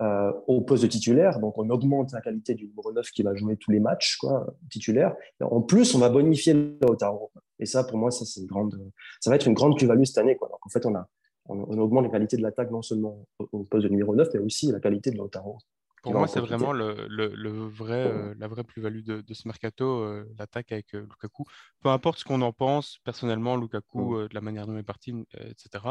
euh, 0.00 0.32
au 0.46 0.62
poste 0.62 0.82
de 0.82 0.88
titulaire. 0.88 1.38
Donc, 1.40 1.58
on 1.58 1.68
augmente 1.68 2.12
la 2.12 2.22
qualité 2.22 2.54
du 2.54 2.66
numéro 2.66 2.90
9 2.90 3.10
qui 3.10 3.22
va 3.22 3.34
jouer 3.34 3.56
tous 3.58 3.70
les 3.70 3.80
matchs 3.80 4.16
quoi, 4.16 4.46
titulaire. 4.70 5.14
en 5.42 5.60
plus, 5.60 5.94
on 5.94 5.98
va 5.98 6.08
bonifier 6.08 6.54
Lautaro. 6.80 7.30
Et 7.58 7.66
ça, 7.66 7.84
pour 7.84 7.98
moi, 7.98 8.10
ça, 8.10 8.24
c'est 8.24 8.40
une 8.40 8.46
grande, 8.46 8.80
ça 9.20 9.28
va 9.28 9.36
être 9.36 9.46
une 9.46 9.52
grande 9.52 9.76
plus-value 9.76 10.04
cette 10.04 10.16
année. 10.18 10.36
Quoi. 10.36 10.48
Donc, 10.48 10.64
en 10.64 10.70
fait, 10.70 10.86
on, 10.86 10.94
a, 10.94 11.06
on, 11.50 11.78
augmente 11.78 12.04
la 12.04 12.10
qualité 12.10 12.38
de 12.38 12.42
l'attaque 12.42 12.70
non 12.70 12.80
seulement 12.80 13.26
au, 13.52 13.64
poste 13.64 13.84
de 13.84 13.90
numéro 13.90 14.16
9, 14.16 14.28
mais 14.32 14.40
aussi 14.40 14.72
la 14.72 14.80
qualité 14.80 15.10
de 15.10 15.18
Lautaro. 15.18 15.58
Pour 16.02 16.14
moi, 16.14 16.26
c'est 16.28 16.40
vraiment 16.40 16.72
le, 16.72 17.06
le, 17.08 17.50
vrai, 17.68 18.06
euh, 18.06 18.34
la 18.38 18.48
vraie 18.48 18.64
plus-value 18.64 19.02
de, 19.02 19.20
de, 19.20 19.34
ce 19.34 19.46
mercato, 19.46 20.02
euh, 20.02 20.24
l'attaque 20.38 20.72
avec 20.72 20.92
Lukaku. 20.92 21.44
Peu 21.80 21.90
importe 21.90 22.20
ce 22.20 22.24
qu'on 22.24 22.42
en 22.42 22.52
pense, 22.52 22.98
personnellement, 23.04 23.56
Lukaku, 23.56 24.28
de 24.28 24.34
la 24.34 24.40
manière 24.40 24.66
dont 24.66 24.74
il 24.74 24.80
est 24.80 24.82
parti, 24.82 25.14
etc. 25.34 25.84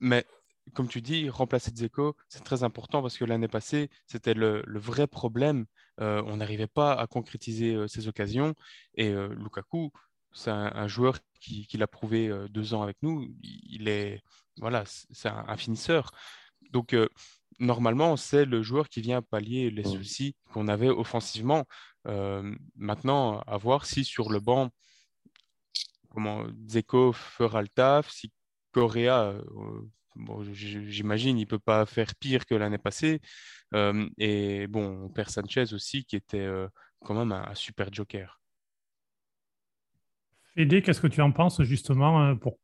Mais 0.00 0.24
comme 0.74 0.88
tu 0.88 1.02
dis, 1.02 1.28
remplacer 1.28 1.70
Dzeko, 1.70 2.16
c'est 2.28 2.44
très 2.44 2.62
important 2.64 3.02
parce 3.02 3.18
que 3.18 3.24
l'année 3.24 3.48
passée, 3.48 3.90
c'était 4.06 4.34
le, 4.34 4.62
vrai 4.66 5.06
problème. 5.06 5.66
Euh, 6.00 6.22
on 6.26 6.38
n'arrivait 6.38 6.66
pas 6.66 6.94
à 6.94 7.06
concrétiser 7.06 7.74
euh, 7.74 7.88
ces 7.88 8.08
occasions. 8.08 8.54
Et 8.94 9.08
euh, 9.10 9.28
Lukaku, 9.34 9.92
c'est 10.32 10.50
un, 10.50 10.88
joueur 10.88 11.18
qui, 11.40 11.66
l'a 11.76 11.86
prouvé 11.86 12.32
deux 12.48 12.72
ans 12.72 12.82
avec 12.82 12.96
nous. 13.02 13.28
Il 13.42 13.86
est, 13.88 14.22
voilà, 14.56 14.84
c'est 14.86 15.28
un, 15.28 15.56
finisseur. 15.58 16.10
Donc, 16.70 16.96
normalement, 17.58 18.16
c'est 18.16 18.44
le 18.44 18.62
joueur 18.62 18.88
qui 18.88 19.00
vient 19.00 19.22
pallier 19.22 19.70
les 19.70 19.84
soucis 19.84 20.36
qu'on 20.52 20.68
avait 20.68 20.88
offensivement. 20.88 21.64
maintenant, 22.76 23.40
à 23.46 23.56
voir 23.56 23.86
si 23.86 24.04
sur 24.04 24.30
le 24.30 24.40
banc, 24.40 24.70
comment 26.10 26.44
Dzeko 26.66 27.12
fera 27.12 27.62
le 27.62 27.68
taf, 27.68 28.10
si 28.10 28.32
Correa 28.72 29.34
bon, 30.16 30.42
j'imagine, 30.52 31.38
il 31.38 31.42
ne 31.42 31.46
peut 31.46 31.58
pas 31.58 31.86
faire 31.86 32.14
pire 32.14 32.46
que 32.46 32.54
l'année 32.54 32.78
passée. 32.78 33.20
Euh, 33.74 34.08
et 34.18 34.66
bon, 34.66 35.04
on 35.04 35.08
perd 35.08 35.30
Sanchez 35.30 35.72
aussi, 35.72 36.04
qui 36.04 36.16
était 36.16 36.38
euh, 36.38 36.68
quand 37.04 37.14
même 37.14 37.32
un, 37.32 37.54
super 37.54 37.92
joker. 37.92 38.40
Fédé, 40.54 40.82
qu'est-ce 40.82 41.00
que 41.00 41.06
tu 41.06 41.22
en 41.22 41.32
penses 41.32 41.62
justement 41.62 42.22
euh, 42.22 42.34
pour 42.34 42.58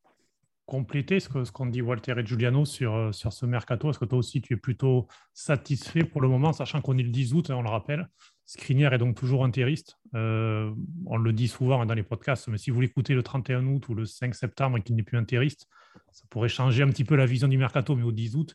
compléter 0.68 1.18
ce 1.18 1.31
qu'ont 1.31 1.46
ce 1.46 1.50
qu'on 1.50 1.66
dit 1.66 1.81
Walter 1.81 2.14
et 2.18 2.26
Giuliano 2.26 2.66
sur, 2.66 3.12
sur 3.14 3.33
ce 3.33 3.46
mercato 3.46 3.88
Est-ce 3.88 3.98
que 3.98 4.04
toi 4.04 4.18
aussi 4.18 4.42
tu 4.42 4.52
es 4.52 4.57
plutôt 4.57 5.09
satisfait 5.33 6.04
pour 6.04 6.20
le 6.20 6.28
moment, 6.28 6.52
sachant 6.52 6.83
qu'on 6.83 6.98
est 6.98 7.02
le 7.02 7.09
10 7.09 7.33
août, 7.33 7.50
hein, 7.50 7.57
on 7.57 7.62
le 7.62 7.70
rappelle? 7.70 8.09
Skriniar 8.44 8.92
est 8.92 8.98
donc 8.98 9.16
toujours 9.16 9.44
interiste. 9.44 9.98
on 10.12 11.16
le 11.16 11.33
dit 11.33 11.48
souvent 11.48 11.85
dans 11.87 11.94
les 11.94 12.02
podcasts, 12.02 12.48
mais 12.48 12.59
si 12.59 12.70
vous 12.70 12.81
l'écoutez 12.83 13.14
le 13.14 13.22
31 13.22 13.66
août 13.66 13.88
ou 13.88 13.94
le 13.94 14.04
5 14.04 14.35
septembre 14.35 14.76
et 14.78 14.83
qu'il 14.83 14.94
n'est 14.94 15.02
plus 15.02 15.18
interiste, 15.18 15.66
ça 16.12 16.24
pourrait 16.31 16.48
changer 16.48 16.83
un 16.83 16.88
petit 16.88 17.04
peu 17.04 17.16
la 17.16 17.26
vision 17.26 17.48
du 17.48 17.59
mercato, 17.59 17.96
mais 17.96 18.04
au 18.04 18.12
10 18.12 18.37
août, 18.37 18.54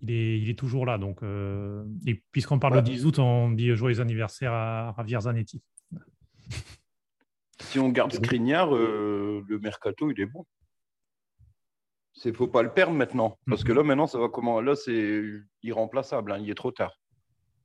il 0.00 0.10
est, 0.10 0.38
il 0.40 0.50
est 0.50 0.58
toujours 0.58 0.86
là. 0.86 0.98
Donc, 0.98 1.22
euh, 1.22 1.84
et 2.06 2.22
puisqu'on 2.32 2.58
parle 2.58 2.82
du 2.82 2.92
10 2.92 3.06
août, 3.06 3.18
on 3.20 3.50
dit 3.50 3.74
joyeux 3.74 4.00
anniversaire 4.00 4.52
à 4.52 4.94
Javier 4.96 5.20
Zanetti. 5.20 5.62
Si 7.60 7.78
on 7.78 7.88
garde 7.88 8.12
Skriniar, 8.12 8.74
euh, 8.74 9.44
le 9.48 9.58
mercato, 9.60 10.10
il 10.10 10.20
est 10.20 10.26
bon. 10.26 10.44
Il 12.24 12.30
ne 12.30 12.36
faut 12.36 12.46
pas 12.46 12.62
le 12.62 12.72
perdre 12.72 12.94
maintenant. 12.94 13.38
Parce 13.46 13.64
que 13.64 13.72
là, 13.72 13.82
maintenant, 13.82 14.06
ça 14.06 14.18
va 14.18 14.28
comment 14.28 14.60
Là, 14.60 14.76
c'est 14.76 15.22
irremplaçable. 15.62 16.32
Hein, 16.32 16.38
il 16.40 16.50
est 16.50 16.54
trop 16.54 16.70
tard. 16.70 16.92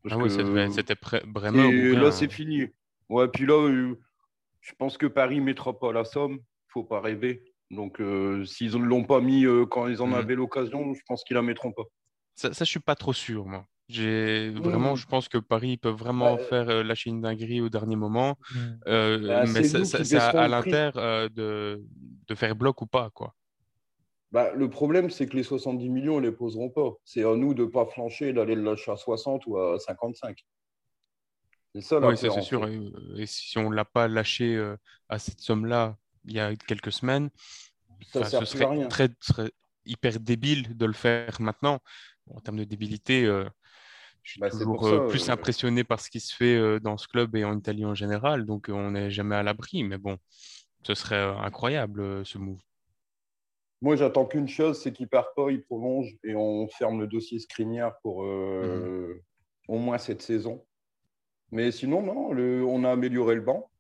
ah 0.10 0.18
oui, 0.18 0.30
c'était 0.30 0.96
vraiment. 1.34 1.70
Et 1.70 1.94
là, 1.94 2.12
c'est 2.12 2.32
fini. 2.32 2.68
Ouais, 3.10 3.28
puis 3.28 3.46
là, 3.46 3.54
euh, 3.54 4.00
je 4.62 4.74
pense 4.78 4.98
que 4.98 5.06
Paris 5.06 5.40
ne 5.40 5.46
mettra 5.46 5.78
pas 5.78 5.94
la 5.94 6.04
somme. 6.04 6.34
Il 6.34 6.36
ne 6.36 6.72
faut 6.74 6.84
pas 6.84 7.02
rêver. 7.02 7.44
Donc, 7.72 8.02
euh, 8.02 8.46
s'ils 8.46 8.72
ne 8.72 8.84
l'ont 8.84 9.04
pas 9.04 9.22
mis 9.22 9.46
euh, 9.46 9.66
quand 9.66 9.88
ils 9.88 10.02
en 10.02 10.08
mmh. 10.08 10.14
avaient 10.16 10.36
l'occasion, 10.36 10.94
je 10.94 11.02
pense 11.08 11.24
qu'ils 11.24 11.36
la 11.36 11.42
mettront 11.42 11.72
pas. 11.72 11.84
Ça, 12.36 12.54
ça 12.54 12.66
je 12.66 12.70
suis 12.70 12.80
pas 12.80 12.96
trop 12.96 13.14
sûr, 13.14 13.46
moi. 13.46 13.66
J'ai 13.90 14.52
vraiment, 14.52 14.94
mmh. 14.94 14.98
je 14.98 15.06
pense 15.08 15.30
que 15.30 15.40
Paris 15.40 15.78
peut 15.78 15.90
vraiment 15.90 16.38
faire 16.38 16.70
euh, 16.70 16.84
lâcher 16.84 17.10
une 17.10 17.22
dinguerie 17.22 17.60
au 17.60 17.70
dernier 17.70 17.96
moment, 17.96 18.38
bah, 18.86 19.46
mais 19.48 19.64
c'est 19.64 20.16
à, 20.16 20.48
l'Inter 20.48 20.92
de, 21.34 21.84
de, 22.28 22.36
faire 22.36 22.56
bloc 22.56 22.84
ou 22.84 22.86
pas, 22.86 23.10
quoi. 23.10 23.34
Bah, 24.32 24.52
le 24.54 24.70
problème, 24.70 25.10
c'est 25.10 25.28
que 25.28 25.36
les 25.36 25.44
70 25.44 25.90
millions, 25.90 26.20
ils 26.20 26.24
ne 26.24 26.30
les 26.30 26.36
poseront 26.36 26.70
pas. 26.70 26.92
C'est 27.04 27.24
à 27.24 27.36
nous 27.36 27.54
de 27.54 27.64
ne 27.64 27.70
pas 27.70 27.86
flancher, 27.86 28.32
d'aller 28.34 28.56
le 28.56 28.64
lâcher 28.64 28.92
à 28.92 28.96
60 28.96 29.48
ou 29.48 29.58
à 29.58 29.80
55. 29.80 30.46
C'est 31.74 31.82
ça, 31.82 32.00
Oui, 32.00 32.18
c'est 32.18 32.42
sûr. 32.42 32.68
Et, 33.18 33.26
si 33.26 33.58
on 33.58 33.70
ne 33.70 33.76
l'a 33.76 33.86
pas 33.86 34.08
lâché 34.08 34.62
à 35.08 35.20
cette 35.20 35.40
somme-là, 35.40 35.98
il 36.26 36.34
y 36.34 36.40
a 36.40 36.56
quelques 36.56 36.92
semaines. 36.92 37.30
Ça 38.12 38.24
ce 38.24 38.46
serait, 38.46 38.88
Très, 38.88 39.10
hyper 39.86 40.20
débile 40.20 40.78
de 40.78 40.86
le 40.86 40.94
faire 40.94 41.40
maintenant. 41.40 41.80
En 42.32 42.40
termes 42.40 42.58
de 42.58 42.64
débilité, 42.64 43.26
euh, 43.26 43.46
je 44.24 44.32
suis 44.32 44.40
bah, 44.40 44.50
toujours 44.50 44.88
euh, 44.88 45.08
plus 45.08 45.30
euh, 45.30 45.34
impressionné 45.34 45.84
par 45.84 46.00
ce 46.00 46.10
qui 46.10 46.20
se 46.20 46.36
fait 46.36 46.80
dans 46.80 46.98
ce 46.98 47.08
club 47.08 47.36
et 47.36 47.44
en 47.44 47.58
Italie 47.58 47.86
en 47.86 47.96
général. 47.96 48.46
Donc, 48.46 48.70
on 48.70 48.92
n'est 48.92 49.12
jamais 49.12 49.36
à 49.36 49.44
l'abri. 49.44 49.84
Mais 49.84 49.98
bon, 49.98 50.18
ce 50.84 50.94
serait 50.94 51.24
incroyable 51.40 52.26
ce 52.26 52.38
move. 52.38 52.60
Moi, 53.82 53.96
j'attends 53.96 54.26
qu'une 54.26 54.48
chose, 54.48 54.82
c'est 54.82 54.92
qu'il 54.92 55.06
ne 55.06 55.10
part 55.10 55.34
pas, 55.36 55.52
il 55.52 55.64
prolonge 55.64 56.14
et 56.24 56.36
on 56.36 56.68
ferme 56.68 57.00
le 57.00 57.08
dossier 57.08 57.40
Skriniar 57.40 57.98
pour 58.02 58.24
mhm. 58.24 59.22
au 59.68 59.78
moins 59.78 59.98
cette 59.98 60.22
saison. 60.22 60.66
Mais 61.52 61.72
sinon, 61.72 62.02
non, 62.02 62.30
on 62.68 62.84
a 62.84 62.92
amélioré 62.92 63.36
le 63.36 63.42
banc. 63.42 63.72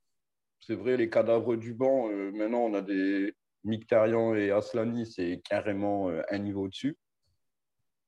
C'est 0.61 0.75
vrai, 0.75 0.97
les 0.97 1.09
cadavres 1.09 1.55
du 1.55 1.73
banc, 1.73 2.09
euh, 2.09 2.31
maintenant, 2.31 2.59
on 2.59 2.73
a 2.73 2.81
des 2.81 3.33
Mictarian 3.63 4.35
et 4.35 4.51
Aslani, 4.51 5.05
c'est 5.05 5.41
carrément 5.47 6.09
euh, 6.09 6.21
un 6.29 6.39
niveau 6.39 6.63
au-dessus. 6.63 6.97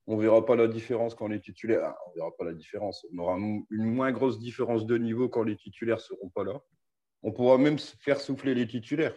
On 0.08 0.18
ne 0.18 0.22
verra 0.22 0.46
pas 0.46 0.56
la 0.56 0.68
différence 0.68 1.16
quand 1.16 1.28
les 1.28 1.39
titulaires. 1.39 1.84
Ah, 1.84 1.98
on 2.08 2.16
verra 2.16 2.32
pas 2.38 2.46
la 2.46 2.54
différence. 2.54 3.06
On 3.14 3.20
aura 3.20 3.38
une 3.38 3.86
moins 3.86 4.12
grosse 4.12 4.39
différence 4.39 4.86
de 4.86 4.98
niveau 4.98 5.30
quand 5.30 5.44
les 5.44 5.56
titulaires 5.56 5.98
ne 5.98 6.02
seront 6.02 6.30
pas 6.30 6.44
là. 6.44 6.60
On 7.24 7.32
pourra 7.32 7.58
même 7.58 7.78
faire 7.78 8.20
souffler 8.20 8.56
les 8.56 8.68
titulaires. 8.68 9.16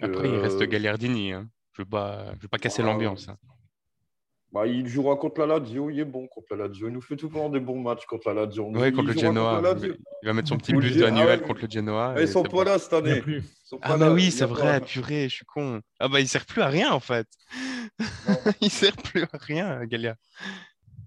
Après, 0.00 0.28
il 0.28 0.36
reste 0.36 0.62
Gagliardini. 0.62 1.32
Hein. 1.32 1.48
Je 1.72 1.82
ne 1.82 1.86
veux, 1.86 2.38
veux, 2.42 2.48
pas 2.48 2.58
casser 2.58 2.82
ah, 2.82 2.86
l'ambiance. 2.86 3.28
Hein. 3.28 3.36
Bah, 4.52 4.66
il 4.66 4.88
jouera 4.88 5.14
contre 5.14 5.42
la 5.42 5.58
Lazio, 5.58 5.90
il 5.90 6.00
est 6.00 6.04
bon 6.04 6.26
contre 6.26 6.56
la 6.56 6.66
Lazio. 6.66 6.88
Il 6.88 6.94
nous 6.94 7.00
fait 7.00 7.14
tout 7.14 7.28
le 7.28 7.34
temps 7.34 7.50
des 7.50 7.60
bons 7.60 7.80
matchs 7.80 8.04
contre 8.06 8.32
la 8.32 8.46
Lazio. 8.46 8.68
Oui, 8.74 8.92
contre 8.92 9.12
le 9.12 9.18
Genoa. 9.18 9.62
il 9.80 10.26
va 10.26 10.32
mettre 10.32 10.48
son 10.48 10.58
petit 10.58 10.72
but 10.72 11.02
annuel 11.02 11.42
contre 11.42 11.62
le 11.62 11.70
Genoa. 11.70 12.16
ils 12.20 12.26
sont 12.26 12.42
pas 12.42 12.64
là 12.64 12.78
cette 12.78 12.92
année. 12.92 13.22
Ah 13.82 13.96
bah 13.96 14.12
oui, 14.12 14.32
c'est 14.32 14.46
vrai, 14.46 14.80
purée, 14.80 15.28
je 15.28 15.36
suis 15.36 15.44
con. 15.46 15.80
Ah 16.00 16.08
bah 16.08 16.20
il 16.20 16.26
sert 16.26 16.44
plus 16.44 16.62
à 16.62 16.68
rien 16.68 16.90
en 16.90 16.98
fait. 16.98 17.28
il 18.60 18.70
sert 18.70 18.96
plus 18.96 19.22
à 19.22 19.28
rien, 19.34 19.84
Galia. 19.86 20.16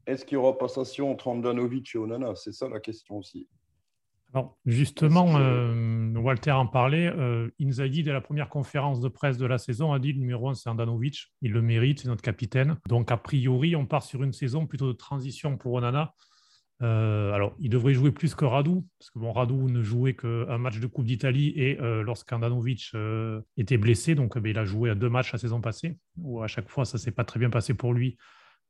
est-ce 0.07 0.23
qu'il 0.23 0.35
y 0.35 0.37
aura 0.37 0.57
passation 0.57 1.11
entre 1.11 1.27
Andanovic 1.27 1.93
et 1.95 1.97
Onana? 1.97 2.35
C'est 2.35 2.53
ça 2.53 2.69
la 2.69 2.79
question 2.79 3.17
aussi. 3.17 3.49
Alors, 4.33 4.57
justement, 4.65 5.37
euh, 5.37 6.15
Walter 6.15 6.51
en 6.51 6.65
parlait. 6.65 7.07
Euh, 7.07 7.49
Inzaghi, 7.61 8.01
dès 8.01 8.11
la 8.11 8.21
première 8.21 8.49
conférence 8.49 8.99
de 8.99 9.07
presse 9.07 9.37
de 9.37 9.45
la 9.45 9.59
saison, 9.59 9.93
a 9.93 9.99
dit 9.99 10.11
le 10.11 10.19
numéro 10.19 10.49
1, 10.49 10.55
c'est 10.55 10.69
Andanovic. 10.69 11.31
Il 11.43 11.51
le 11.51 11.61
mérite, 11.61 11.99
c'est 11.99 12.07
notre 12.07 12.23
capitaine. 12.23 12.77
Donc, 12.89 13.11
a 13.11 13.17
priori, 13.17 13.75
on 13.75 13.85
part 13.85 14.01
sur 14.01 14.23
une 14.23 14.33
saison 14.33 14.65
plutôt 14.65 14.87
de 14.87 14.97
transition 14.97 15.55
pour 15.55 15.73
Onana. 15.73 16.15
Euh, 16.81 17.31
alors, 17.31 17.55
il 17.59 17.69
devrait 17.69 17.93
jouer 17.93 18.11
plus 18.11 18.33
que 18.33 18.43
Radou, 18.43 18.87
parce 18.97 19.11
que 19.11 19.19
bon, 19.19 19.31
Radou 19.31 19.69
ne 19.69 19.83
jouait 19.83 20.15
qu'un 20.15 20.57
match 20.57 20.79
de 20.79 20.87
Coupe 20.87 21.05
d'Italie 21.05 21.53
et 21.55 21.77
lorsqu'Andanovic 21.79 22.91
était 23.55 23.77
blessé, 23.77 24.15
donc 24.15 24.37
ben, 24.39 24.49
il 24.49 24.57
a 24.57 24.65
joué 24.65 24.89
à 24.89 24.95
deux 24.95 25.09
matchs 25.09 25.31
la 25.31 25.37
saison 25.37 25.61
passée, 25.61 25.97
où 26.17 26.41
à 26.41 26.47
chaque 26.47 26.69
fois 26.69 26.85
ça 26.85 26.97
s'est 26.97 27.11
pas 27.11 27.23
très 27.23 27.39
bien 27.39 27.51
passé 27.51 27.75
pour 27.75 27.93
lui 27.93 28.17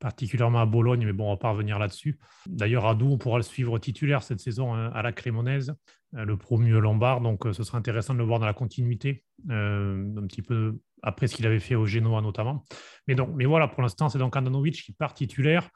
particulièrement 0.03 0.59
à 0.59 0.65
Bologne, 0.65 1.05
mais 1.05 1.13
bon, 1.13 1.27
on 1.27 1.29
va 1.29 1.37
pas 1.37 1.51
revenir 1.51 1.79
là-dessus. 1.79 2.19
D'ailleurs, 2.45 2.85
Adou, 2.85 3.07
on 3.13 3.17
pourra 3.17 3.37
le 3.37 3.43
suivre 3.43 3.79
titulaire 3.79 4.21
cette 4.21 4.41
saison 4.41 4.75
hein, 4.75 4.91
à 4.93 5.01
la 5.01 5.13
Crémonaise, 5.13 5.73
euh, 6.17 6.25
le 6.25 6.35
promu 6.35 6.71
lombard, 6.71 7.21
donc 7.21 7.45
euh, 7.45 7.53
ce 7.53 7.63
sera 7.63 7.77
intéressant 7.77 8.13
de 8.13 8.19
le 8.19 8.25
voir 8.25 8.39
dans 8.39 8.45
la 8.45 8.53
continuité, 8.53 9.23
euh, 9.49 10.05
un 10.17 10.27
petit 10.27 10.41
peu 10.41 10.77
après 11.03 11.27
ce 11.27 11.35
qu'il 11.37 11.47
avait 11.47 11.61
fait 11.61 11.75
au 11.75 11.85
Genoa 11.85 12.21
notamment. 12.21 12.65
Mais, 13.07 13.15
donc, 13.15 13.29
mais 13.33 13.45
voilà, 13.45 13.69
pour 13.69 13.81
l'instant, 13.81 14.09
c'est 14.09 14.19
donc 14.19 14.35
Andanovic 14.35 14.75
qui 14.83 14.91
part 14.91 15.13
titulaire, 15.13 15.69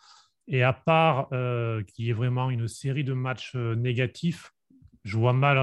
et 0.50 0.62
à 0.62 0.74
part 0.74 1.30
qu'il 1.30 2.06
y 2.06 2.10
ait 2.10 2.14
vraiment 2.14 2.50
une 2.50 2.68
série 2.68 3.06
de 3.06 3.14
matchs 3.14 3.56
négatifs, 3.56 4.52
je 5.04 5.18
vois 5.18 5.34
mal 5.34 5.58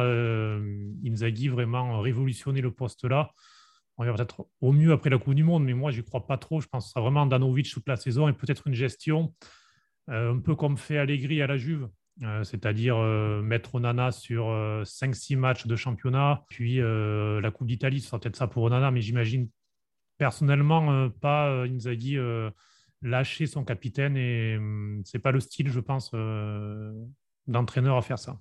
Inzaghi 1.06 1.48
vraiment 1.48 2.00
révolutionner 2.00 2.62
le 2.62 2.70
poste 2.70 3.04
là 3.04 3.30
on 3.96 4.04
va 4.04 4.12
peut-être 4.12 4.46
au 4.60 4.72
mieux 4.72 4.92
après 4.92 5.10
la 5.10 5.18
Coupe 5.18 5.34
du 5.34 5.44
Monde, 5.44 5.64
mais 5.64 5.74
moi, 5.74 5.90
je 5.90 6.00
n'y 6.00 6.04
crois 6.04 6.26
pas 6.26 6.36
trop. 6.36 6.60
Je 6.60 6.66
pense 6.66 6.86
que 6.86 6.92
ce 6.92 7.00
vraiment 7.00 7.26
Danovic 7.26 7.70
toute 7.70 7.88
la 7.88 7.96
saison 7.96 8.28
et 8.28 8.32
peut-être 8.32 8.66
une 8.66 8.74
gestion 8.74 9.34
euh, 10.10 10.34
un 10.34 10.38
peu 10.38 10.54
comme 10.54 10.76
fait 10.76 10.98
Allegri 10.98 11.40
à 11.40 11.46
la 11.46 11.56
Juve, 11.56 11.88
euh, 12.22 12.44
c'est-à-dire 12.44 12.96
euh, 12.96 13.40
mettre 13.40 13.74
Onana 13.74 14.10
sur 14.12 14.46
5-6 14.84 15.36
matchs 15.36 15.66
de 15.66 15.76
championnat, 15.76 16.44
puis 16.48 16.78
la 16.78 17.50
Coupe 17.50 17.68
d'Italie, 17.68 18.00
ce 18.00 18.08
sera 18.08 18.18
peut-être 18.18 18.36
ça 18.36 18.46
pour 18.46 18.64
Onana, 18.64 18.90
mais 18.90 19.00
j'imagine 19.00 19.48
personnellement 20.18 21.08
pas 21.10 21.64
Inzaghi 21.64 22.16
lâcher 23.02 23.46
son 23.46 23.64
capitaine 23.64 24.16
et 24.16 24.56
hum, 24.56 25.02
c'est 25.04 25.18
pas 25.18 25.30
le 25.30 25.40
style, 25.40 25.68
je 25.68 25.80
pense, 25.80 26.12
d'entraîneur 27.46 27.96
à 27.96 28.02
faire 28.02 28.18
ça. 28.18 28.40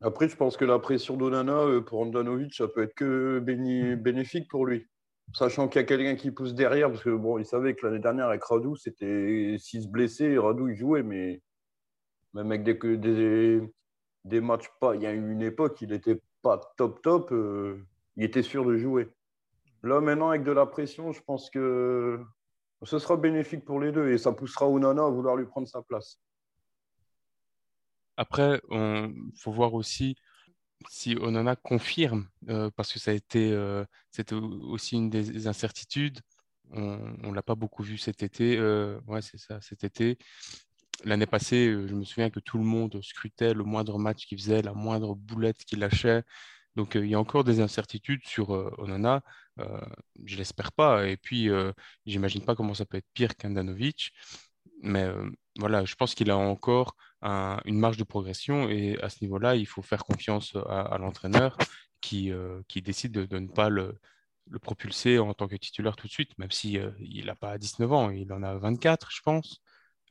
Après, 0.00 0.28
je 0.28 0.36
pense 0.36 0.56
que 0.56 0.64
la 0.64 0.78
pression 0.78 1.16
d'Onana 1.16 1.58
euh, 1.58 1.80
pour 1.80 2.00
Andanovic, 2.00 2.54
ça 2.54 2.68
peut 2.68 2.82
être 2.82 2.94
que 2.94 3.40
bénéfique 3.40 4.48
pour 4.48 4.64
lui. 4.64 4.86
Sachant 5.34 5.68
qu'il 5.68 5.80
y 5.80 5.84
a 5.84 5.86
quelqu'un 5.86 6.14
qui 6.14 6.30
pousse 6.30 6.54
derrière, 6.54 6.90
parce 6.90 7.02
que 7.02 7.10
bon, 7.10 7.38
il 7.38 7.44
savait 7.44 7.74
que 7.74 7.86
l'année 7.86 7.98
dernière 7.98 8.26
avec 8.26 8.42
Radou, 8.44 8.76
c'était 8.76 9.56
s'il 9.58 9.82
se 9.82 9.88
blessait, 9.88 10.38
Radou 10.38 10.68
il 10.68 10.76
jouait, 10.76 11.02
mais 11.02 11.42
même 12.32 12.50
avec 12.50 12.62
des, 12.62 12.96
des, 12.96 13.60
des 14.24 14.40
matchs 14.40 14.70
pas, 14.80 14.94
il 14.94 15.02
y 15.02 15.06
a 15.06 15.12
eu 15.12 15.32
une 15.32 15.42
époque, 15.42 15.82
il 15.82 15.90
n'était 15.90 16.20
pas 16.42 16.60
top 16.76 17.02
top, 17.02 17.32
euh, 17.32 17.84
il 18.16 18.24
était 18.24 18.42
sûr 18.42 18.64
de 18.64 18.76
jouer. 18.76 19.08
Là 19.82 20.00
maintenant, 20.00 20.30
avec 20.30 20.44
de 20.44 20.52
la 20.52 20.64
pression, 20.64 21.12
je 21.12 21.20
pense 21.22 21.50
que 21.50 22.20
ce 22.84 22.98
sera 22.98 23.16
bénéfique 23.16 23.64
pour 23.64 23.80
les 23.80 23.92
deux 23.92 24.10
et 24.10 24.18
ça 24.18 24.32
poussera 24.32 24.68
Onana 24.68 25.04
à 25.04 25.10
vouloir 25.10 25.36
lui 25.36 25.46
prendre 25.46 25.68
sa 25.68 25.82
place. 25.82 26.20
Après, 28.18 28.60
il 28.70 29.32
faut 29.36 29.52
voir 29.52 29.74
aussi 29.74 30.16
si 30.88 31.16
Onana 31.16 31.56
confirme, 31.56 32.28
euh, 32.48 32.70
parce 32.76 32.92
que 32.92 32.98
ça 32.98 33.10
a 33.10 33.14
été 33.14 33.52
euh, 33.52 33.84
c'était 34.10 34.34
aussi 34.34 34.96
une 34.96 35.10
des 35.10 35.46
incertitudes. 35.46 36.20
On 36.72 36.98
ne 37.30 37.34
l'a 37.34 37.42
pas 37.42 37.54
beaucoup 37.54 37.82
vu 37.82 37.98
cet 37.98 38.22
été. 38.22 38.56
Euh, 38.58 39.00
ouais, 39.06 39.22
c'est 39.22 39.38
ça, 39.38 39.60
cet 39.62 39.84
été. 39.84 40.18
L'année 41.04 41.26
passée, 41.26 41.72
je 41.72 41.94
me 41.94 42.04
souviens 42.04 42.30
que 42.30 42.40
tout 42.40 42.58
le 42.58 42.64
monde 42.64 43.00
scrutait 43.02 43.54
le 43.54 43.64
moindre 43.64 43.98
match 43.98 44.26
qu'il 44.26 44.38
faisait, 44.38 44.62
la 44.62 44.74
moindre 44.74 45.14
boulette 45.14 45.64
qu'il 45.64 45.80
lâchait. 45.80 46.24
Donc, 46.76 46.94
il 46.96 47.06
y 47.06 47.14
a 47.14 47.20
encore 47.20 47.44
des 47.44 47.60
incertitudes 47.60 48.26
sur 48.26 48.50
Onana. 48.78 49.22
je 50.24 50.36
l'espère 50.36 50.72
pas. 50.72 51.06
Et 51.08 51.16
puis, 51.16 51.48
j'imagine 52.06 52.44
pas 52.44 52.54
comment 52.56 52.74
ça 52.74 52.84
peut 52.86 52.98
être 52.98 53.08
pire 53.14 53.36
qu'un 53.36 53.50
Danovic. 53.50 54.12
Mais 54.82 55.08
voilà, 55.58 55.84
je 55.84 55.94
pense 55.94 56.14
qu'il 56.14 56.30
a 56.30 56.36
encore 56.36 56.96
une 57.22 57.78
marge 57.78 57.96
de 57.96 58.04
progression 58.04 58.68
et 58.68 58.98
à 59.02 59.08
ce 59.08 59.18
niveau-là, 59.22 59.56
il 59.56 59.66
faut 59.66 59.82
faire 59.82 60.04
confiance 60.04 60.56
à, 60.68 60.96
l'entraîneur 60.98 61.56
qui, 62.00 62.30
euh, 62.30 62.60
qui 62.68 62.82
décide 62.82 63.12
de, 63.12 63.38
ne 63.38 63.48
pas 63.48 63.68
le, 63.68 63.98
le, 64.50 64.58
propulser 64.58 65.18
en 65.18 65.34
tant 65.34 65.48
que 65.48 65.56
titulaire 65.56 65.96
tout 65.96 66.06
de 66.06 66.12
suite, 66.12 66.36
même 66.38 66.50
si 66.50 66.78
euh, 66.78 66.90
il 67.00 67.26
n'a 67.26 67.34
pas 67.34 67.58
19 67.58 67.92
ans, 67.92 68.10
il 68.10 68.32
en 68.32 68.42
a 68.42 68.56
24, 68.56 69.10
je 69.10 69.20
pense. 69.22 69.60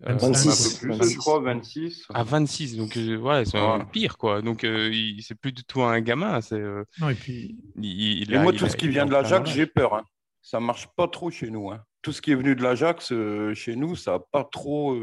26, 0.02 0.76
euh, 0.76 0.80
plus, 0.80 1.12
je 1.12 1.18
crois, 1.18 1.40
26. 1.40 2.06
À 2.14 2.24
26, 2.24 2.78
donc 2.78 2.96
voilà, 2.98 3.46
c'est 3.46 3.58
pire, 3.92 4.18
quoi. 4.18 4.44
Donc, 4.44 4.60
c'est 4.62 5.36
plus 5.36 5.52
du 5.52 5.64
tout 5.64 5.82
un 5.82 6.00
gamin. 6.02 6.40
C'est, 6.42 6.62
non, 7.00 7.10
et 7.10 7.16
puis. 7.16 7.58
Il, 7.82 8.40
moi, 8.40 8.54
tout 8.54 8.68
ce 8.68 8.78
qui 8.78 8.90
vient 8.90 9.08
de 9.08 9.12
l'Ajax, 9.12 9.50
j'ai 9.50 9.66
peur. 9.66 9.96
Hein. 9.96 10.04
Ça 10.44 10.60
marche 10.60 10.88
pas 10.96 11.08
trop 11.08 11.32
chez 11.32 11.50
nous. 11.50 11.72
Hein. 11.72 11.84
Tout 12.04 12.12
ce 12.12 12.22
qui 12.22 12.32
est 12.32 12.36
venu 12.36 12.56
de 12.56 12.62
l'Ajax, 12.62 13.12
chez 13.56 13.76
nous, 13.76 13.96
ça 13.96 14.12
n'a 14.12 14.20
pas 14.20 14.44
trop. 14.44 14.96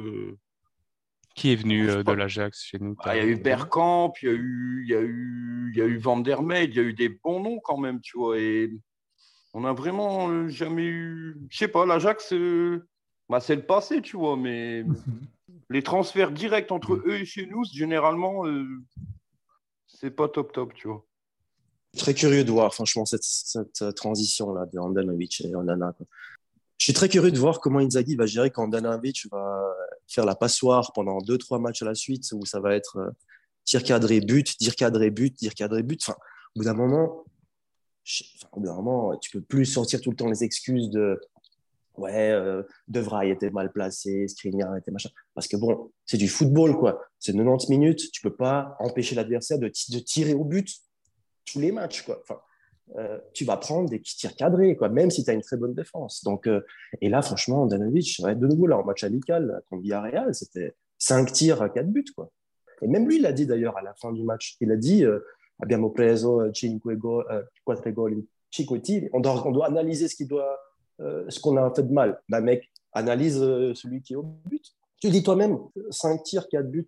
Qui 1.35 1.53
est 1.53 1.57
venu 1.57 1.91
euh, 1.91 2.05
de 2.05 2.13
l'Ajax 2.13 2.63
chez 2.63 2.79
nous 2.79 2.95
ah, 3.01 3.17
Il 3.17 3.19
y 3.19 3.27
a 3.27 3.27
eu 3.27 3.37
Bergkamp, 3.37 4.13
il 4.23 4.29
y 4.29 4.31
a 4.31 4.35
eu, 4.35 4.85
il 4.85 4.91
y 4.91 4.95
a 4.95 5.01
eu, 5.01 5.73
il 5.75 5.79
y 5.79 5.83
a 5.83 5.85
eu 5.85 5.99
Van 5.99 6.19
der 6.19 6.41
il 6.41 6.75
y 6.75 6.79
a 6.79 6.83
eu 6.83 6.93
des 6.93 7.09
bons 7.09 7.43
noms 7.43 7.59
quand 7.59 7.77
même, 7.77 8.01
tu 8.01 8.17
vois. 8.17 8.39
Et 8.39 8.71
on 9.53 9.63
n'a 9.63 9.73
vraiment 9.73 10.31
euh, 10.31 10.49
jamais 10.49 10.85
eu. 10.85 11.37
Je 11.51 11.59
sais 11.59 11.69
pas, 11.69 11.87
l'Ajax, 11.87 12.33
euh, 12.33 12.87
bah, 13.29 13.41
c'est 13.41 13.57
le 13.57 13.67
passé, 13.67 14.01
tu 14.01 14.17
vois, 14.17 14.37
mais 14.37 14.85
les 15.71 15.83
transferts 15.83 16.31
directs 16.31 16.71
entre 16.71 16.95
eux 16.95 17.15
et 17.15 17.25
chez 17.25 17.47
nous, 17.47 17.65
généralement, 17.65 18.45
c'est 19.89 20.13
pas 20.13 20.29
top 20.29 20.53
top, 20.53 20.73
tu 20.75 20.87
vois. 20.87 21.05
Très 21.97 22.15
curieux 22.15 22.45
de 22.45 22.51
voir, 22.51 22.73
franchement, 22.75 23.05
cette, 23.05 23.25
cette 23.25 23.95
transition-là 23.97 24.67
de 24.67 24.79
Andanovic 24.79 25.41
et 25.41 25.55
Onana. 25.57 25.95
Je 26.79 26.85
suis 26.85 26.93
très 26.93 27.09
curieux 27.09 27.31
de 27.31 27.39
voir 27.39 27.61
comment 27.61 27.79
Inzaghi 27.79 28.15
va 28.15 28.27
gérer 28.27 28.51
quand 28.51 28.65
Andanovic 28.65 29.27
va 29.31 29.75
faire 30.09 30.25
la 30.25 30.35
passoire 30.35 30.93
pendant 30.93 31.19
deux, 31.19 31.39
trois 31.39 31.59
matchs 31.59 31.83
à 31.83 31.87
la 31.87 31.95
suite 31.95 32.25
où 32.33 32.45
ça 32.45 32.61
va 32.61 32.75
être 32.75 32.97
euh, 32.99 33.11
tir 33.65 33.83
cadré, 33.83 34.21
but, 34.21 34.57
tir 34.59 34.77
cadré, 34.77 35.11
but, 35.11 35.37
tir 35.37 35.55
cadré, 35.55 35.83
but. 35.83 36.01
Enfin, 36.03 36.17
au 36.55 36.61
bout 36.61 36.65
d'un 36.65 36.75
moment, 36.75 37.25
au 38.53 38.61
bout 38.61 38.67
d'un 38.67 38.75
moment, 38.75 39.17
tu 39.19 39.31
peux 39.31 39.41
plus 39.41 39.67
sortir 39.67 40.01
tout 40.01 40.11
le 40.11 40.17
temps 40.17 40.29
les 40.29 40.45
excuses 40.45 40.91
de 40.91 41.21
ouais, 41.97 42.31
euh, 42.33 42.63
De 42.89 43.25
était 43.25 43.51
mal 43.51 43.73
placé, 43.73 44.29
Skriniar 44.29 44.77
était 44.77 44.91
machin. 44.91 45.11
Parce 45.35 45.49
que 45.49 45.57
bon, 45.57 45.91
c'est 46.07 46.17
du 46.17 46.29
football, 46.29 46.77
quoi. 46.77 47.03
C'est 47.19 47.33
90 47.33 47.71
minutes, 47.71 48.11
tu 48.13 48.21
peux 48.21 48.35
pas 48.35 48.77
empêcher 48.81 49.15
l'adversaire 49.15 49.59
de, 49.59 49.67
de, 49.67 49.99
tirer 49.99 50.35
au 50.35 50.45
but 50.45 50.69
tous 51.47 51.61
les 51.61 51.73
matchs, 51.73 52.03
quoi. 52.03 52.21
Enfin, 52.23 52.41
euh, 52.97 53.19
tu 53.33 53.45
vas 53.45 53.57
prendre 53.57 53.89
des 53.89 54.01
tirs 54.01 54.37
cadrés, 54.37 54.77
quoi, 54.77 54.89
même 54.89 55.11
si 55.11 55.25
tu 55.25 55.31
as 55.31 55.33
une 55.33 55.43
très 55.43 55.57
bonne 55.57 55.75
défense. 55.75 56.23
Donc, 56.23 56.47
euh, 56.47 56.61
et 57.01 57.09
là, 57.09 57.23
franchement, 57.23 57.67
Danovic, 57.67 58.21
de 58.23 58.47
nouveau, 58.47 58.67
là, 58.67 58.79
en 58.79 58.85
match 58.85 59.05
amical 59.05 59.63
contre 59.69 59.83
Villarreal, 59.83 60.35
c'était 60.35 60.75
5 60.99 61.33
tirs 61.33 61.63
à 61.63 61.71
4 61.71 61.87
buts. 61.89 62.05
Quoi. 62.15 62.31
Et 62.83 62.87
même 62.87 63.09
lui, 63.09 63.17
il 63.17 63.23
l'a 63.23 63.33
dit 63.33 63.47
d'ailleurs 63.47 63.77
à 63.77 63.83
la 63.83 63.95
fin 63.95 64.13
du 64.13 64.23
match. 64.23 64.57
Il 64.61 64.71
a 64.71 64.77
dit 64.77 65.05
euh, 65.05 65.21
Abbiamo 65.63 65.91
preso 65.91 66.43
cinque 66.53 66.87
gol, 66.97 67.25
quatre 67.67 67.91
gol 67.91 68.23
On 69.13 69.21
doit, 69.21 69.47
on 69.47 69.51
doit 69.51 69.67
analyser 69.67 70.09
ce 70.09 70.23
doit, 70.25 70.59
ce 70.99 71.41
qu'on 71.41 71.57
a 71.57 71.73
fait 71.75 71.85
de 71.85 71.93
mal. 71.93 72.21
Bah, 72.29 72.41
mec, 72.41 72.71
analyse 72.93 73.39
celui 73.39 74.03
qui 74.03 74.13
est 74.13 74.17
au 74.17 74.23
but. 74.23 74.65
Tu 75.01 75.11
dis 75.11 75.23
toi-même 75.23 75.59
5 75.91 76.23
tirs, 76.23 76.49
4 76.49 76.71
buts. 76.71 76.87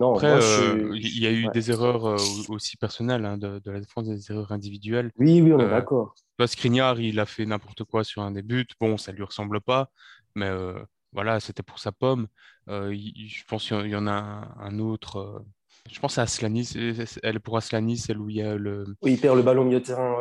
Après, 0.00 0.32
euh, 0.32 0.90
il 0.94 1.18
y 1.18 1.26
a 1.26 1.32
eu 1.32 1.48
des 1.52 1.70
erreurs 1.70 2.06
euh, 2.06 2.16
aussi 2.48 2.76
personnelles 2.76 3.24
hein, 3.24 3.38
de, 3.38 3.60
la 3.64 3.80
défense, 3.80 4.06
des 4.06 4.30
erreurs 4.30 4.52
individuelles. 4.52 5.10
Oui, 5.18 5.40
oui, 5.40 5.52
on 5.52 5.60
est 5.60 5.64
euh, 5.64 5.70
d'accord. 5.70 6.14
Skriniar, 6.44 6.98
il 6.98 7.20
a 7.20 7.26
fait 7.26 7.46
n'importe 7.46 7.84
quoi 7.84 8.02
sur 8.02 8.22
un 8.22 8.32
des 8.32 8.42
buts. 8.42 8.66
Bon, 8.80 8.98
ça 8.98 9.12
lui 9.12 9.22
ressemble 9.22 9.60
pas, 9.60 9.90
mais 10.34 10.50
voilà, 11.12 11.38
c'était 11.38 11.62
pour 11.62 11.78
sa 11.78 11.92
pomme. 11.92 12.26
je 12.66 13.44
pense 13.46 13.68
qu'il 13.68 13.86
y 13.86 13.94
en 13.94 14.08
a 14.08 14.48
un 14.58 14.78
autre 14.80 15.44
je 15.90 15.98
pense 15.98 16.16
à 16.18 16.22
Aslanis, 16.22 16.74
elle 17.22 17.40
pour 17.40 17.56
Aslanis, 17.56 17.98
celle 17.98 18.18
où 18.18 18.30
il 18.30 18.36
y 18.36 18.42
a 18.42 18.56
le. 18.56 18.84
Oui, 19.02 19.14
il 19.14 19.20
perd 19.20 19.36
le 19.36 19.42
ballon 19.42 19.62
au 19.62 19.64
milieu 19.64 19.80
de 19.80 19.84
terrain. 19.84 20.16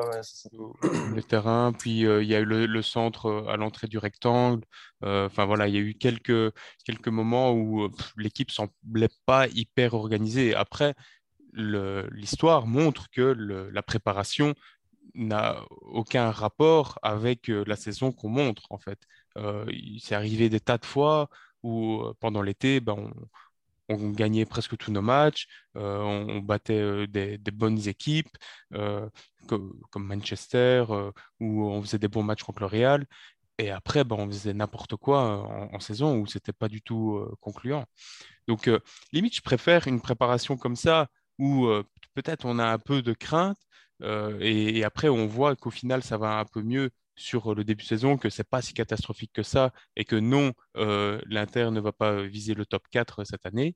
Le 1.14 1.22
terrain, 1.22 1.72
puis 1.72 2.06
euh, 2.06 2.24
il 2.24 2.30
y 2.30 2.36
a 2.36 2.40
eu 2.40 2.46
le, 2.46 2.82
centre 2.82 3.28
euh, 3.28 3.48
à 3.48 3.58
l'entrée 3.58 3.88
du 3.88 4.00
rectangle. 4.00 4.64
Euh, 5.04 5.28
enfin 5.28 5.46
voilà, 5.46 5.68
il 5.68 5.76
y 5.76 5.78
a 5.78 5.82
eu 5.82 5.94
quelques, 5.94 6.54
quelques 6.84 7.08
moments 7.08 7.54
où 7.54 7.90
l'équipe 8.18 8.50
semblait 8.50 9.10
pas 9.26 9.48
hyper 9.48 9.94
organisée. 9.94 10.56
Après, 10.56 10.96
l'histoire 11.54 12.66
montre 12.66 13.10
que 13.12 13.22
la 13.22 13.84
préparation 13.84 14.56
n'a 15.14 15.58
aucun 15.82 16.32
rapport 16.32 16.98
avec 17.04 17.50
la 17.50 17.76
saison 17.76 18.12
qu'on 18.12 18.30
montre 18.30 18.64
en 18.70 18.78
fait. 18.78 19.00
il 19.68 20.00
s'est 20.00 20.16
arrivé 20.16 20.50
des 20.50 20.62
tas 20.62 20.78
de 20.78 20.86
fois 20.86 21.30
où 21.62 22.04
pendant 22.22 22.42
l'été, 22.42 22.80
ben, 22.80 22.96
on, 22.98 23.12
on 24.00 24.10
gagnait 24.12 24.46
presque 24.46 24.78
tous 24.78 24.92
nos 24.92 25.02
matchs, 25.02 25.48
euh, 25.78 26.00
on, 26.00 26.40
battait 26.40 26.80
euh, 26.80 27.08
des, 27.08 27.38
bonnes 27.52 27.88
équipes 27.88 28.38
euh, 28.74 29.08
comme, 29.48 30.06
Manchester, 30.06 30.86
où 31.40 31.66
on 31.66 31.82
faisait 31.82 32.00
des 32.00 32.08
bons 32.08 32.24
matchs 32.24 32.44
contre 32.44 32.62
le 32.62 32.68
Real. 32.68 33.06
et 33.58 33.72
après, 33.72 34.04
ben, 34.04 34.16
on 34.20 34.28
faisait 34.28 34.54
n'importe 34.54 34.96
quoi 34.96 35.70
en, 35.74 35.80
saison 35.80 36.18
où 36.18 36.26
c'était 36.28 36.54
pas 36.54 36.68
du 36.70 36.82
tout 36.82 37.26
concluant. 37.42 37.86
Donc, 38.48 38.70
limite, 39.14 39.36
je 39.36 39.42
préfère 39.42 39.88
une 39.88 40.02
préparation 40.02 40.58
comme 40.58 40.76
ça 40.76 41.08
où 41.40 41.68
peut-être 42.14 42.46
on 42.46 42.60
a 42.60 42.66
un 42.66 42.80
peu 42.80 43.02
de 43.02 43.14
crainte 43.14 43.58
et, 44.40 44.84
après 44.84 45.10
on 45.10 45.28
voit 45.28 45.56
qu'au 45.56 45.70
final 45.72 46.04
ça 46.04 46.18
va 46.18 46.40
un 46.40 46.46
peu 46.46 46.62
mieux 46.62 46.92
sur 47.22 47.56
le 47.56 47.64
début 47.64 47.84
de 47.84 47.88
saison, 47.88 48.18
que 48.18 48.30
c'est 48.30 48.48
pas 48.48 48.62
si 48.62 48.74
catastrophique 48.74 49.32
que 49.34 49.44
ça 49.44 49.72
et 49.96 50.06
que 50.06 50.16
non, 50.16 50.54
l'Inter 50.76 51.70
ne 51.72 51.80
va 51.80 51.92
pas 51.92 52.24
viser 52.24 52.54
le 52.54 52.66
top 52.66 52.84
4 52.92 53.24
cette 53.24 53.46
année 53.46 53.76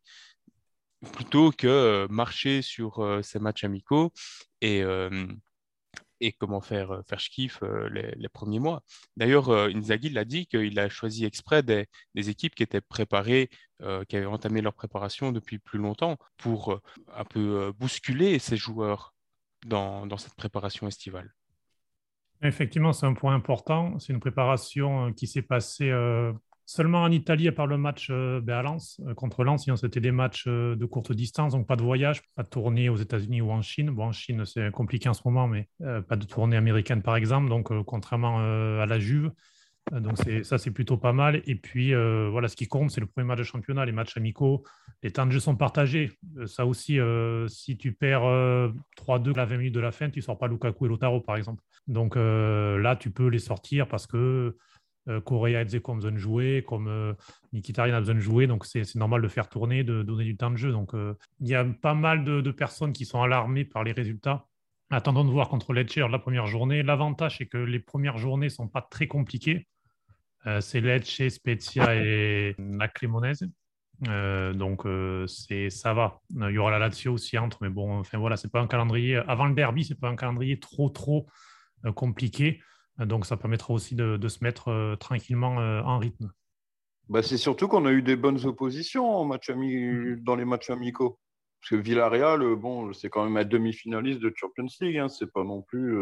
plutôt 1.13 1.51
que 1.51 2.07
marcher 2.09 2.61
sur 2.61 3.19
ces 3.23 3.39
matchs 3.39 3.63
amicaux 3.63 4.11
et, 4.61 4.83
et 6.21 6.31
comment 6.33 6.61
faire, 6.61 7.01
faire 7.07 7.19
kiff 7.19 7.61
les, 7.91 8.29
premiers 8.29 8.59
mois. 8.59 8.83
D'ailleurs, 9.17 9.49
Inzaghi 9.49 10.09
l'a 10.09 10.25
dit 10.25 10.47
qu'il 10.47 10.77
a 10.79 10.89
choisi 10.89 11.25
exprès 11.25 11.63
des, 11.63 11.87
équipes 12.15 12.55
qui 12.55 12.63
étaient 12.63 12.81
préparées, 12.81 13.49
qui 14.07 14.17
avaient 14.17 14.25
entamé 14.25 14.61
leur 14.61 14.73
préparation 14.73 15.31
depuis 15.31 15.59
plus 15.59 15.79
longtemps 15.79 16.17
pour 16.37 16.79
un 17.13 17.25
peu 17.25 17.71
bousculer 17.77 18.39
ces 18.39 18.57
joueurs 18.57 19.13
dans, 19.65 20.05
dans 20.05 20.17
cette 20.17 20.35
préparation 20.35 20.87
estivale. 20.87 21.33
Effectivement, 22.45 22.93
c'est 22.93 23.05
un 23.05 23.13
point 23.13 23.35
important. 23.35 23.97
C'est 23.99 24.13
une 24.13 24.19
préparation 24.19 25.13
qui 25.13 25.27
s'est 25.27 25.41
passée 25.41 25.91
Seulement 26.67 27.03
en 27.03 27.11
Italie, 27.11 27.47
à 27.47 27.51
part 27.51 27.67
le 27.67 27.77
match 27.77 28.07
euh, 28.09 28.41
ben, 28.41 28.57
à 28.57 28.63
Lens, 28.63 28.99
euh, 29.05 29.13
contre 29.13 29.43
Lens, 29.43 29.63
sinon 29.63 29.75
c'était 29.75 29.99
des 29.99 30.11
matchs 30.11 30.45
euh, 30.47 30.75
de 30.75 30.85
courte 30.85 31.11
distance, 31.11 31.53
donc 31.53 31.67
pas 31.67 31.75
de 31.75 31.83
voyage, 31.83 32.23
pas 32.33 32.41
de 32.41 32.49
tournée 32.49 32.89
aux 32.89 32.95
États-Unis 32.95 33.41
ou 33.41 33.51
en 33.51 33.61
Chine. 33.61 33.91
Bon, 33.91 34.05
en 34.05 34.11
Chine, 34.11 34.45
c'est 34.45 34.71
compliqué 34.71 35.07
en 35.07 35.13
ce 35.13 35.21
moment, 35.25 35.47
mais 35.47 35.69
pas 35.79 36.15
de 36.15 36.25
tournée 36.25 36.57
américaine, 36.57 37.03
par 37.03 37.17
exemple, 37.17 37.49
donc 37.49 37.71
contrairement 37.83 38.39
à 38.39 38.85
la 38.87 38.99
Juve. 38.99 39.31
Donc 39.91 40.17
ça, 40.43 40.57
c'est 40.57 40.71
plutôt 40.71 40.97
pas 40.97 41.13
mal. 41.13 41.41
Et 41.45 41.55
puis, 41.55 41.93
voilà, 41.93 42.47
ce 42.47 42.55
qui 42.55 42.67
compte, 42.67 42.91
c'est 42.91 43.01
le 43.01 43.07
premier 43.07 43.27
match 43.27 43.39
de 43.39 43.43
championnat, 43.43 43.85
les 43.85 43.91
matchs 43.91 44.17
amicaux. 44.17 44.63
Les 45.03 45.11
temps 45.11 45.25
de 45.25 45.31
jeu 45.31 45.39
sont 45.39 45.55
partagés. 45.55 46.11
ça 46.47 46.65
aussi, 46.65 46.99
si 47.47 47.77
tu 47.77 47.93
perds 47.93 48.23
3-2 48.97 49.33
à 49.33 49.37
la 49.37 49.45
20 49.45 49.57
minutes 49.57 49.75
de 49.75 49.79
la 49.79 49.91
fin, 49.91 50.09
tu 50.09 50.19
ne 50.19 50.23
sors 50.23 50.37
pas 50.37 50.47
Lukaku 50.47 50.85
et 50.85 50.89
Lotaro, 50.89 51.21
par 51.21 51.37
exemple. 51.37 51.61
Donc 51.87 52.15
là, 52.15 52.95
tu 52.95 53.11
peux 53.11 53.27
les 53.27 53.39
sortir 53.39 53.87
parce 53.87 54.07
que 54.07 54.55
euh, 55.07 55.21
Correa 55.21 55.61
et 55.61 55.67
Zeko 55.67 55.91
ont 55.91 55.95
besoin 55.95 56.11
de 56.11 56.17
jouer, 56.17 56.63
comme 56.67 56.87
euh, 56.87 57.13
a 57.53 57.99
besoin 57.99 58.15
de 58.15 58.19
jouer, 58.19 58.47
donc 58.47 58.65
c'est 58.65 58.95
normal 58.95 59.21
de 59.21 59.27
faire 59.27 59.49
tourner, 59.49 59.83
de 59.83 60.01
donner 60.01 60.23
du 60.23 60.35
temps 60.35 60.49
de 60.49 60.57
jeu. 60.57 60.71
Donc 60.71 60.93
euh, 60.95 61.13
il 61.39 61.47
y 61.47 61.55
a 61.55 61.63
pas 61.63 61.93
mal 61.93 62.23
de, 62.23 62.51
personnes 62.51 62.93
qui 62.93 63.05
sont 63.05 63.21
alarmées 63.21 63.65
par 63.65 63.83
les 63.83 63.91
résultats. 63.91 64.47
Attendons 64.89 65.25
de 65.25 65.29
voir 65.29 65.49
contre 65.49 65.73
Lecce 65.73 65.97
la 65.97 66.19
première 66.19 66.47
journée. 66.47 66.83
L'avantage, 66.83 67.37
c'est 67.37 67.45
que 67.45 67.57
les 67.57 67.79
premières 67.79 68.17
journées 68.17 68.47
ne 68.47 68.51
sont 68.51 68.67
pas 68.67 68.81
très 68.81 69.07
compliquées. 69.07 69.67
Euh, 70.47 70.61
c'est 70.61 70.81
Lecce, 70.81 71.29
Spezia 71.29 71.95
et 71.95 72.55
la 72.57 72.87
Cremonese. 72.87 73.45
donc 74.01 74.83
c'est 75.27 75.69
ça 75.69 75.93
va. 75.93 76.21
Il 76.35 76.51
y 76.51 76.57
aura 76.57 76.71
la 76.71 76.79
Lazio 76.79 77.13
aussi 77.13 77.37
entre, 77.37 77.59
mais 77.61 77.69
bon, 77.69 77.99
enfin 77.99 78.17
voilà, 78.17 78.37
c'est 78.37 78.51
pas 78.51 78.61
un 78.61 78.67
calendrier 78.67 79.17
avant 79.27 79.45
le 79.45 79.55
derby, 79.55 79.83
c'est 79.83 79.99
pas 79.99 80.09
un 80.09 80.15
calendrier 80.15 80.59
trop 80.59 80.89
trop 80.89 81.27
compliqué. 81.95 82.59
Donc, 82.99 83.25
ça 83.25 83.35
permettra 83.35 83.73
aussi 83.73 83.95
de, 83.95 84.27
se 84.27 84.43
mettre 84.43 84.69
euh, 84.69 84.95
tranquillement 84.95 85.59
euh, 85.59 85.81
en 85.81 85.99
rythme. 85.99 86.31
Bah, 87.09 87.21
c'est 87.21 87.37
surtout 87.37 87.67
qu'on 87.67 87.85
a 87.85 87.91
eu 87.91 88.01
des 88.01 88.15
bonnes 88.15 88.43
oppositions 88.45 89.25
mm. 89.25 90.15
dans 90.21 90.35
les 90.35 90.45
matchs 90.45 90.69
amicaux. 90.69 91.19
Parce 91.59 91.71
que 91.71 91.75
Villarreal, 91.75 92.41
euh, 92.41 92.55
bon, 92.55 92.93
c'est 92.93 93.09
quand 93.09 93.25
même 93.25 93.37
un 93.37 93.43
demi-finaliste 93.43 94.21
de 94.21 94.33
Champions 94.35 94.67
League. 94.79 94.97
Hein, 94.97 95.09
c'est 95.09 95.31
pas 95.31 95.43
non 95.43 95.61
plus. 95.61 95.97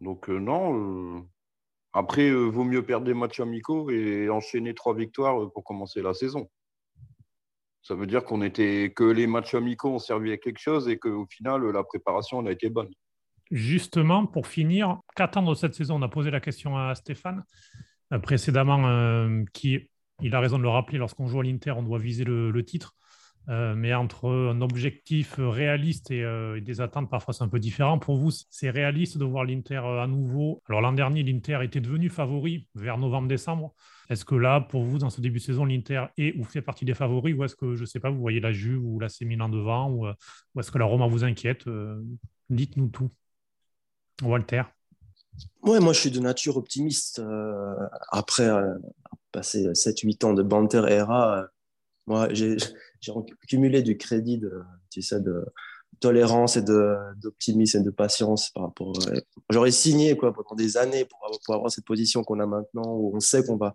Donc, 0.00 0.28
non. 0.28 1.26
Après, 1.98 2.30
vaut 2.30 2.64
mieux 2.64 2.84
perdre 2.84 3.06
des 3.06 3.14
matchs 3.14 3.40
amicaux 3.40 3.90
et 3.90 4.28
enchaîner 4.28 4.74
trois 4.74 4.94
victoires 4.94 5.50
pour 5.52 5.64
commencer 5.64 6.02
la 6.02 6.12
saison. 6.12 6.50
Ça 7.80 7.94
veut 7.94 8.06
dire 8.06 8.22
qu'on 8.22 8.42
était 8.42 8.92
que 8.94 9.04
les 9.04 9.26
matchs 9.26 9.54
amicaux 9.54 9.94
ont 9.94 9.98
servi 9.98 10.30
à 10.30 10.36
quelque 10.36 10.58
chose 10.58 10.88
et 10.88 10.98
qu'au 10.98 11.24
final, 11.24 11.64
la 11.70 11.84
préparation 11.84 12.44
a 12.44 12.50
été 12.50 12.68
bonne. 12.68 12.90
Justement, 13.50 14.26
pour 14.26 14.46
finir, 14.46 14.98
qu'attendre 15.14 15.54
cette 15.54 15.74
saison? 15.74 15.96
On 15.96 16.02
a 16.02 16.08
posé 16.08 16.30
la 16.30 16.40
question 16.40 16.76
à 16.76 16.94
Stéphane 16.94 17.44
euh, 18.12 18.18
précédemment, 18.18 18.86
euh, 18.86 19.44
qui, 19.54 19.88
il 20.20 20.34
a 20.34 20.40
raison 20.40 20.58
de 20.58 20.64
le 20.64 20.68
rappeler, 20.68 20.98
lorsqu'on 20.98 21.28
joue 21.28 21.40
à 21.40 21.44
l'Inter, 21.44 21.70
on 21.70 21.82
doit 21.82 21.98
viser 21.98 22.24
le, 22.24 22.64
titre. 22.64 22.94
Euh, 23.48 23.74
mais 23.76 23.94
entre 23.94 24.28
un 24.28 24.60
objectif 24.60 25.36
réaliste 25.38 26.10
et, 26.10 26.24
des 26.60 26.80
attentes, 26.80 27.08
parfois 27.08 27.32
c'est 27.32 27.44
un 27.44 27.48
peu 27.48 27.60
différent. 27.60 27.98
Pour 27.98 28.16
vous, 28.16 28.30
c'est 28.30 28.70
réaliste 28.70 29.18
de 29.18 29.24
voir 29.24 29.44
l'Inter 29.44 29.76
à 29.76 30.06
nouveau? 30.06 30.62
Alors 30.68 30.80
l'an 30.80 30.92
dernier, 30.92 31.22
l'Inter 31.22 31.60
était 31.62 31.80
devenu 31.80 32.08
favori 32.08 32.68
vers 32.74 32.98
novembre-décembre. 32.98 33.74
Est-ce 34.10 34.24
que 34.24 34.34
là, 34.34 34.60
pour 34.60 34.82
vous, 34.82 34.98
dans 34.98 35.10
ce 35.10 35.20
début 35.20 35.38
de 35.38 35.44
saison, 35.44 35.64
l'Inter 35.64 36.06
est 36.16 36.36
ou 36.38 36.44
fait 36.44 36.62
partie 36.62 36.84
des 36.84 36.94
favoris? 36.94 37.34
Ou 37.36 37.44
est-ce 37.44 37.56
que, 37.56 37.74
je 37.74 37.82
ne 37.82 37.86
sais 37.86 38.00
pas, 38.00 38.10
vous 38.10 38.20
voyez 38.20 38.40
la 38.40 38.52
Juve 38.52 38.84
ou 38.84 38.98
la 38.98 39.08
Milan 39.22 39.48
devant? 39.48 39.90
Ou, 39.90 40.06
est-ce 40.58 40.70
que 40.70 40.78
la 40.78 40.84
Roma 40.84 41.06
vous 41.06 41.24
inquiète? 41.24 41.64
Dites-nous 42.50 42.88
tout. 42.88 43.10
Walter 44.22 44.62
Ouais, 45.62 45.80
moi 45.80 45.92
je 45.92 46.00
suis 46.00 46.10
de 46.10 46.20
nature 46.20 46.56
optimiste. 46.56 47.18
Euh, 47.18 47.74
après 48.10 48.48
euh, 48.48 48.74
passer 49.32 49.74
7-8 49.74 50.24
ans 50.24 50.32
de 50.32 50.42
banter 50.42 50.82
era, 50.88 51.40
euh, 51.40 51.46
moi 52.06 52.28
j'ai 52.32 52.56
cumulé 53.48 53.82
du 53.82 53.96
crédit 53.96 54.38
de, 54.38 54.62
tu 54.90 55.02
sais, 55.02 55.20
de 55.20 55.44
tolérance 56.00 56.56
et 56.56 56.62
d'optimisme 56.62 57.78
et 57.78 57.82
de 57.82 57.90
patience 57.90 58.50
par 58.50 58.64
rapport. 58.64 58.92
J'aurais 59.50 59.70
signé 59.70 60.16
quoi, 60.16 60.32
pendant 60.32 60.54
des 60.54 60.76
années 60.76 61.04
pour, 61.04 61.18
pour 61.44 61.54
avoir 61.54 61.70
cette 61.70 61.84
position 61.84 62.22
qu'on 62.22 62.40
a 62.40 62.46
maintenant 62.46 62.94
où 62.94 63.12
on 63.14 63.20
sait 63.20 63.44
qu'on 63.44 63.56
va, 63.56 63.74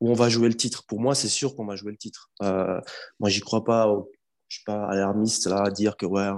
où 0.00 0.10
on 0.10 0.14
va 0.14 0.28
jouer 0.28 0.48
le 0.48 0.56
titre. 0.56 0.84
Pour 0.86 1.00
moi, 1.00 1.14
c'est 1.14 1.28
sûr 1.28 1.54
qu'on 1.54 1.66
va 1.66 1.76
jouer 1.76 1.92
le 1.92 1.98
titre. 1.98 2.30
moi, 2.40 3.28
j'y 3.28 3.40
crois 3.40 3.64
pas 3.64 3.88
au, 3.88 4.10
je 4.48 4.56
suis 4.56 4.64
pas 4.64 4.86
alarmiste 4.86 5.46
là 5.46 5.62
à 5.62 5.70
dire 5.70 5.96
que 5.96 6.06
ouais, 6.06 6.30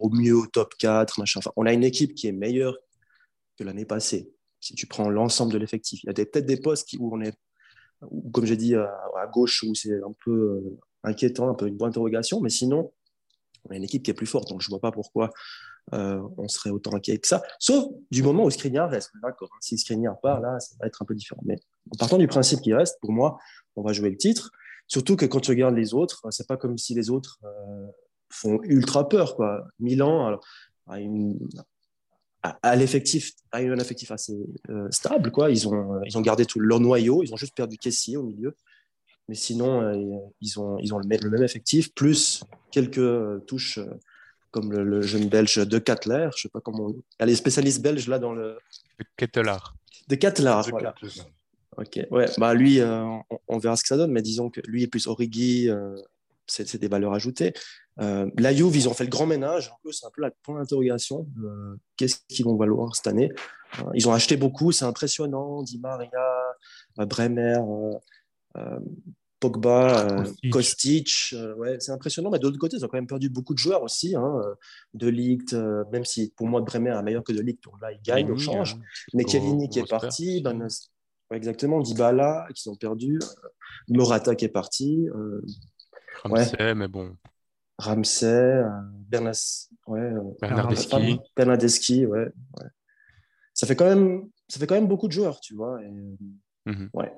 au 0.00 0.10
mieux 0.10 0.34
au 0.34 0.46
top 0.46 0.74
4, 0.78 1.18
machin. 1.18 1.38
Enfin, 1.38 1.52
on 1.56 1.66
a 1.66 1.72
une 1.72 1.84
équipe 1.84 2.14
qui 2.14 2.26
est 2.26 2.32
meilleure 2.32 2.76
que 3.58 3.64
l'année 3.64 3.84
passée. 3.84 4.32
Si 4.60 4.74
tu 4.74 4.86
prends 4.86 5.10
l'ensemble 5.10 5.52
de 5.52 5.58
l'effectif, 5.58 6.02
il 6.02 6.06
y 6.06 6.10
a 6.10 6.14
peut-être 6.14 6.46
des 6.46 6.60
postes 6.60 6.94
où 6.98 7.14
on 7.14 7.20
est, 7.20 7.34
comme 8.32 8.46
j'ai 8.46 8.56
dit, 8.56 8.74
à, 8.74 9.26
gauche 9.32 9.62
où 9.64 9.74
c'est 9.74 10.02
un 10.02 10.14
peu 10.24 10.30
euh, 10.30 10.78
inquiétant, 11.04 11.48
un 11.48 11.54
peu 11.54 11.66
une 11.66 11.76
bonne 11.76 11.90
interrogation, 11.90 12.40
mais 12.40 12.50
sinon, 12.50 12.92
on 13.64 13.72
a 13.72 13.76
une 13.76 13.84
équipe 13.84 14.02
qui 14.02 14.10
est 14.10 14.14
plus 14.14 14.26
forte. 14.26 14.48
Donc 14.48 14.60
je 14.60 14.68
vois 14.68 14.80
pas 14.80 14.92
pourquoi 14.92 15.30
euh, 15.94 16.22
on 16.38 16.48
serait 16.48 16.70
autant 16.70 16.94
inquiet 16.94 17.18
que 17.18 17.26
ça. 17.26 17.42
Sauf 17.58 17.86
du 18.10 18.22
moment 18.22 18.44
où 18.44 18.50
Skriniar 18.50 18.90
reste. 18.90 19.10
D'accord. 19.22 19.50
Hein. 19.52 19.58
Si 19.60 19.78
Skriniar 19.78 20.18
part, 20.20 20.40
là, 20.40 20.58
ça 20.60 20.74
va 20.80 20.86
être 20.86 21.02
un 21.02 21.04
peu 21.04 21.14
différent. 21.14 21.42
Mais 21.44 21.56
en 21.92 21.96
partant 21.98 22.18
du 22.18 22.28
principe 22.28 22.60
qu'il 22.60 22.74
reste, 22.74 22.98
pour 23.00 23.12
moi, 23.12 23.38
on 23.76 23.82
va 23.82 23.92
jouer 23.92 24.10
le 24.10 24.16
titre. 24.16 24.50
Surtout 24.86 25.16
que 25.16 25.26
quand 25.26 25.40
tu 25.40 25.50
regardes 25.50 25.74
les 25.74 25.94
autres, 25.94 26.22
c'est 26.30 26.46
pas 26.46 26.56
comme 26.56 26.78
si 26.78 26.94
les 26.94 27.10
autres 27.10 27.38
euh, 27.44 27.86
font 28.30 28.60
ultra 28.62 29.08
peur. 29.08 29.36
Quoi. 29.36 29.66
Milan 29.80 30.38
a, 32.42 32.76
l'effectif, 32.76 33.32
a 33.52 33.58
un 33.58 33.78
effectif 33.78 34.10
assez 34.10 34.36
euh, 34.70 34.88
stable. 34.90 35.30
Quoi. 35.30 35.50
Ils, 35.50 35.68
ont, 35.68 36.00
ils 36.04 36.16
ont 36.18 36.20
gardé 36.20 36.44
tout 36.46 36.60
leur 36.60 36.80
noyau, 36.80 37.22
ils 37.22 37.32
ont 37.32 37.36
juste 37.36 37.54
perdu 37.54 37.76
Kessier 37.76 38.16
au 38.16 38.24
milieu. 38.24 38.56
Mais 39.28 39.34
sinon, 39.34 39.82
euh, 39.82 39.94
ils 40.40 40.58
ont, 40.58 40.78
ils 40.78 40.92
ont 40.92 40.98
le, 40.98 41.06
même 41.06 41.42
effectif, 41.42 41.94
plus 41.94 42.44
quelques 42.70 43.46
touches 43.46 43.78
comme 44.50 44.72
le, 44.72 45.02
jeune 45.02 45.28
belge 45.28 45.56
de 45.56 45.78
Katler. 45.78 46.28
Je 46.36 46.42
sais 46.42 46.48
pas 46.48 46.60
comment. 46.60 46.90
Il 46.90 46.96
y 47.20 47.22
a 47.22 47.26
les 47.26 47.36
spécialistes 47.36 47.82
belges 47.82 48.08
là 48.08 48.18
dans 48.18 48.32
le. 48.32 48.58
De 48.98 49.04
Kettelard. 49.16 49.74
De 50.08 50.14
Kettelard, 50.14 50.68
voilà. 50.70 50.94
Ok, 51.78 51.98
ouais, 52.10 52.26
bah 52.36 52.52
lui, 52.52 52.80
euh, 52.80 53.02
on, 53.48 53.58
verra 53.58 53.76
ce 53.76 53.82
que 53.82 53.88
ça 53.88 53.96
donne, 53.96 54.12
mais 54.12 54.20
disons 54.20 54.50
que 54.50 54.60
lui 54.66 54.82
est 54.82 54.88
plus 54.88 55.06
Origi, 55.06 55.70
euh, 55.70 55.96
c'est 56.46 56.76
des 56.76 56.88
valeurs 56.88 57.14
ajoutées. 57.14 57.54
Euh, 57.98 58.30
la 58.36 58.52
Juve, 58.52 58.76
ils 58.76 58.90
ont 58.90 58.94
fait 58.94 59.04
le 59.04 59.10
grand 59.10 59.24
ménage, 59.24 59.72
c'est 59.90 60.04
un 60.04 60.10
peu 60.14 60.20
la 60.20 60.30
point 60.42 60.58
d'interrogation. 60.58 61.26
Qu'est-ce 61.96 62.16
qu'ils 62.28 62.44
vont 62.44 62.56
valoir 62.56 62.94
cette 62.94 63.06
année 63.06 63.32
Ils 63.94 64.06
ont 64.06 64.12
acheté 64.12 64.36
beaucoup, 64.36 64.70
c'est 64.70 64.84
impressionnant. 64.84 65.62
Di 65.62 65.78
Maria, 65.78 66.10
Bremer, 66.98 67.58
Pogba, 69.40 70.24
Kostic, 70.50 71.34
ouais, 71.56 71.78
c'est 71.80 71.92
impressionnant. 71.92 72.30
Mais 72.30 72.38
de 72.38 72.44
l'autre 72.44 72.58
côté, 72.58 72.76
ils 72.76 72.84
ont 72.84 72.88
quand 72.88 72.98
même 72.98 73.06
perdu 73.06 73.28
beaucoup 73.28 73.54
de 73.54 73.58
joueurs 73.58 73.82
aussi. 73.82 74.14
Hein, 74.14 74.40
de 74.94 75.08
Ligt, 75.08 75.54
même 75.90 76.04
si 76.04 76.32
pour 76.36 76.46
moi 76.46 76.60
Bremer 76.60 76.90
est 76.90 77.02
meilleur 77.02 77.24
que 77.24 77.32
de 77.32 77.40
Ligt, 77.40 77.62
donc 77.64 77.80
là 77.80 77.92
il 77.92 78.00
gagne 78.02 78.30
au 78.30 78.36
change. 78.36 78.74
Hein. 78.74 78.84
Mais 79.14 79.26
Chiellini 79.26 79.68
qui 79.68 79.80
est 79.80 79.88
parti, 79.88 80.42
ben, 80.42 80.68
exactement. 81.32 81.80
Dybala, 81.80 82.46
qui 82.54 82.62
sont 82.62 82.76
perdus. 82.76 83.18
Euh, 83.22 83.48
Morata 83.88 84.34
qui 84.34 84.44
est 84.44 84.48
parti. 84.48 85.08
Euh, 85.08 85.42
Ramsey, 86.22 86.74
mais 86.74 86.88
bon. 86.88 87.16
Ramsey, 87.78 88.26
euh, 88.26 88.68
Bernas, 89.08 89.68
ouais, 89.86 90.12
Bernardeschi. 90.40 91.20
Bernardeschi, 91.36 92.06
ouais, 92.06 92.26
ouais. 92.58 92.66
Ça 93.54 93.66
fait 93.66 93.76
quand 93.76 93.86
même, 93.86 94.28
ça 94.48 94.60
fait 94.60 94.66
quand 94.66 94.74
même 94.74 94.88
beaucoup 94.88 95.08
de 95.08 95.12
joueurs, 95.12 95.40
tu 95.40 95.54
vois. 95.54 95.80
Mhm. 96.66 96.90
Ouais. 96.92 97.12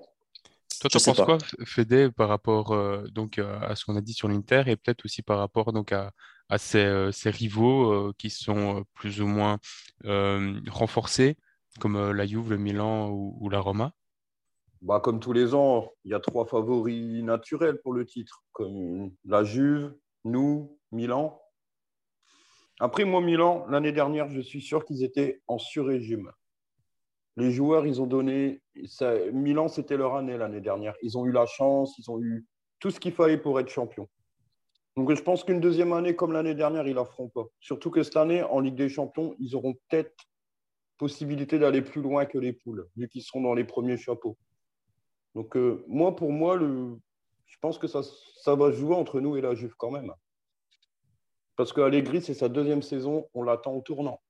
Toi, 0.80 0.90
tu 0.90 0.98
penses 0.98 1.20
quoi, 1.20 1.38
Fédé, 1.64 2.10
par 2.10 2.28
rapport 2.28 2.76
donc, 3.10 3.38
à 3.38 3.74
ce 3.76 3.84
qu'on 3.84 3.96
a 3.96 4.00
dit 4.00 4.12
sur 4.12 4.28
l'Inter 4.28 4.64
et 4.66 4.76
peut-être 4.76 5.04
aussi 5.04 5.22
par 5.22 5.38
rapport 5.38 5.72
donc, 5.72 5.92
à, 5.92 6.12
à 6.48 6.58
ces, 6.58 7.10
ces 7.12 7.30
rivaux 7.30 8.12
qui 8.18 8.30
sont 8.30 8.84
plus 8.94 9.20
ou 9.20 9.26
moins 9.26 9.58
renforcés 10.04 11.36
comme 11.80 12.12
la 12.12 12.26
Juve, 12.26 12.50
le 12.50 12.58
Milan 12.58 13.10
ou, 13.10 13.48
la 13.48 13.60
Roma? 13.60 13.92
Bah, 14.82 15.00
Comme 15.00 15.20
tous 15.20 15.32
les 15.32 15.54
ans, 15.54 15.90
il 16.04 16.10
y 16.10 16.14
a 16.14 16.20
trois 16.20 16.46
favoris 16.46 17.22
naturels 17.22 17.80
pour 17.82 17.92
le 17.92 18.04
titre, 18.04 18.44
comme 18.52 19.12
la 19.24 19.44
Juve, 19.44 19.94
nous, 20.24 20.78
Milan. 20.92 21.40
Après, 22.80 23.04
moi, 23.04 23.20
Milan, 23.20 23.66
l'année 23.68 23.92
dernière, 23.92 24.28
je 24.30 24.40
suis 24.40 24.60
sûr 24.60 24.84
qu'ils 24.84 25.04
étaient 25.04 25.42
en 25.46 25.58
sur-régime. 25.58 26.30
Les 27.36 27.50
joueurs, 27.50 27.86
ils 27.86 28.00
ont 28.00 28.06
donné. 28.06 28.62
Milan, 29.32 29.68
c'était 29.68 29.96
leur 29.96 30.14
année 30.14 30.36
l'année 30.36 30.60
dernière. 30.60 30.94
Ils 31.02 31.18
ont 31.18 31.26
eu 31.26 31.32
la 31.32 31.46
chance, 31.46 31.98
ils 31.98 32.10
ont 32.10 32.20
eu 32.20 32.46
tout 32.78 32.90
ce 32.90 33.00
qu'il 33.00 33.12
fallait 33.12 33.38
pour 33.38 33.58
être 33.58 33.68
champion. 33.68 34.08
Donc, 34.96 35.12
je 35.12 35.22
pense 35.22 35.42
qu'une 35.42 35.60
deuxième 35.60 35.92
année 35.92 36.14
comme 36.14 36.32
l'année 36.32 36.54
dernière, 36.54 36.86
ils 36.86 36.90
ne 36.90 37.00
la 37.00 37.04
feront 37.04 37.28
pas. 37.28 37.46
Surtout 37.60 37.90
que 37.90 38.02
cette 38.04 38.16
année, 38.16 38.42
en 38.44 38.60
Ligue 38.60 38.76
des 38.76 38.88
Champions, 38.88 39.34
ils 39.40 39.56
auront 39.56 39.74
peut-être 39.88 40.14
possibilité 40.98 41.58
d'aller 41.58 41.82
plus 41.82 42.00
loin 42.00 42.26
que 42.26 42.38
les 42.38 42.52
poules, 42.52 42.88
vu 42.96 43.08
qu'ils 43.08 43.22
seront 43.22 43.40
dans 43.40 43.54
les 43.54 43.64
premiers 43.64 43.96
chapeaux. 43.96 44.36
Donc, 45.34 45.56
euh, 45.56 45.84
moi, 45.88 46.14
pour 46.14 46.30
moi, 46.30 46.58
je 46.60 47.56
pense 47.60 47.78
que 47.78 47.88
ça, 47.88 48.02
ça 48.42 48.54
va 48.54 48.70
jouer 48.70 48.94
entre 48.94 49.20
nous 49.20 49.36
et 49.36 49.40
la 49.40 49.54
Juve 49.54 49.74
quand 49.76 49.90
même. 49.90 50.12
Parce 51.56 51.72
qu'Allegri, 51.72 52.22
c'est 52.22 52.34
sa 52.34 52.48
deuxième 52.48 52.82
saison, 52.82 53.28
on 53.34 53.42
l'attend 53.42 53.72
au 53.72 53.80
tournant. 53.80 54.20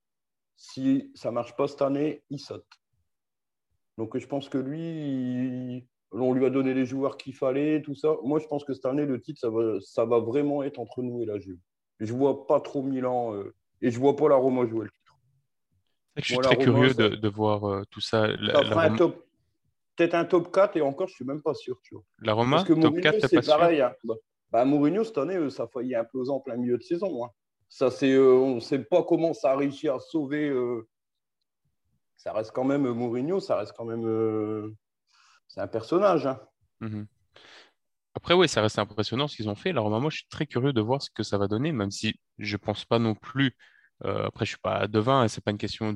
Si 0.55 1.11
ça 1.15 1.29
ne 1.29 1.35
marche 1.35 1.55
pas 1.55 1.67
cette 1.67 1.81
année, 1.81 2.23
il 2.29 2.39
saute. 2.39 2.65
Donc 3.97 4.17
je 4.17 4.27
pense 4.27 4.49
que 4.49 4.57
lui, 4.57 5.87
on 6.11 6.33
lui 6.33 6.45
a 6.45 6.49
donné 6.49 6.73
les 6.73 6.85
joueurs 6.85 7.17
qu'il 7.17 7.33
fallait, 7.33 7.81
tout 7.81 7.95
ça. 7.95 8.15
Moi, 8.23 8.39
je 8.39 8.47
pense 8.47 8.63
que 8.63 8.73
cette 8.73 8.85
année, 8.85 9.05
le 9.05 9.21
titre, 9.21 9.39
ça 9.39 9.49
va, 9.49 9.79
ça 9.81 10.05
va 10.05 10.19
vraiment 10.19 10.63
être 10.63 10.79
entre 10.79 11.01
nous 11.01 11.21
et 11.21 11.25
la 11.25 11.39
Juve. 11.39 11.59
Je 11.99 12.11
ne 12.11 12.17
vois 12.17 12.45
pas 12.45 12.59
trop 12.59 12.83
Milan 12.83 13.33
euh, 13.33 13.53
et 13.81 13.89
je 13.89 13.97
ne 13.97 14.01
vois 14.01 14.15
pas 14.15 14.27
la 14.27 14.35
Roma 14.35 14.65
jouer 14.67 14.85
le 14.85 14.91
titre. 14.91 15.15
Je 16.17 16.25
suis 16.25 16.37
très 16.37 16.57
curieux 16.57 16.93
de, 16.93 17.27
voir 17.29 17.69
euh, 17.69 17.83
tout 17.89 18.01
ça. 18.01 18.27
Peut-être 19.97 20.15
un 20.15 20.25
top 20.25 20.51
4 20.51 20.75
et 20.75 20.81
encore, 20.81 21.07
je 21.07 21.13
ne 21.13 21.15
suis 21.15 21.25
même 21.25 21.41
pas 21.41 21.53
sûr. 21.53 21.79
Tu 21.81 21.95
vois. 21.95 22.03
La 22.21 22.33
Roma, 22.33 22.57
Parce 22.57 22.67
que 22.67 22.73
top 22.73 22.99
4, 22.99 23.27
c'est 23.27 23.45
pareil. 23.45 23.81
Hein. 23.81 23.93
Bah, 24.51 24.65
Mourinho, 24.65 25.05
cette 25.05 25.17
année, 25.17 25.35
euh, 25.35 25.49
ça 25.49 25.63
a 25.63 25.67
failli 25.67 25.95
imploser 25.95 26.31
en 26.31 26.39
plein 26.41 26.57
milieu 26.57 26.77
de 26.77 26.83
saison. 26.83 27.25
Hein. 27.25 27.29
Ça, 27.69 27.89
c'est, 27.91 28.17
on 28.17 28.55
ne 28.55 28.59
sait 28.59 28.79
pas 28.79 29.03
comment 29.03 29.33
ça 29.33 29.51
a 29.51 29.55
réussi 29.55 29.87
à 29.87 29.99
sauver 29.99 30.49
ça 32.17 32.33
reste 32.33 32.51
quand 32.51 32.63
même 32.63 32.87
Mourinho, 32.89 33.39
ça 33.39 33.57
reste 33.57 33.73
quand 33.77 33.85
même. 33.85 34.05
Euh, 34.05 34.73
c'est 35.47 35.61
un 35.61 35.67
personnage. 35.67 36.25
Hein. 36.25 36.39
Mhm. 36.81 37.07
Après, 38.15 38.33
oui, 38.33 38.47
ça 38.47 38.61
reste 38.61 38.79
impressionnant 38.79 39.27
ce 39.27 39.35
qu'ils 39.35 39.49
ont 39.49 39.55
fait. 39.55 39.71
Alors, 39.71 39.89
moi, 39.89 40.09
je 40.09 40.17
suis 40.17 40.27
très 40.29 40.45
curieux 40.45 40.73
de 40.73 40.81
voir 40.81 41.01
ce 41.01 41.09
que 41.09 41.23
ça 41.23 41.37
va 41.37 41.47
donner, 41.47 41.71
même 41.71 41.91
si 41.91 42.15
je 42.39 42.55
ne 42.55 42.57
pense 42.57 42.85
pas 42.85 42.97
non 42.97 43.13
plus. 43.13 43.55
Euh, 44.05 44.27
après, 44.27 44.45
je 44.45 44.51
ne 44.51 44.55
suis 44.55 44.61
pas 44.61 44.87
devin, 44.87 45.23
et 45.23 45.27
ce 45.27 45.37
n'est 45.37 45.41
pas 45.41 45.51
une 45.51 45.57
question 45.57 45.93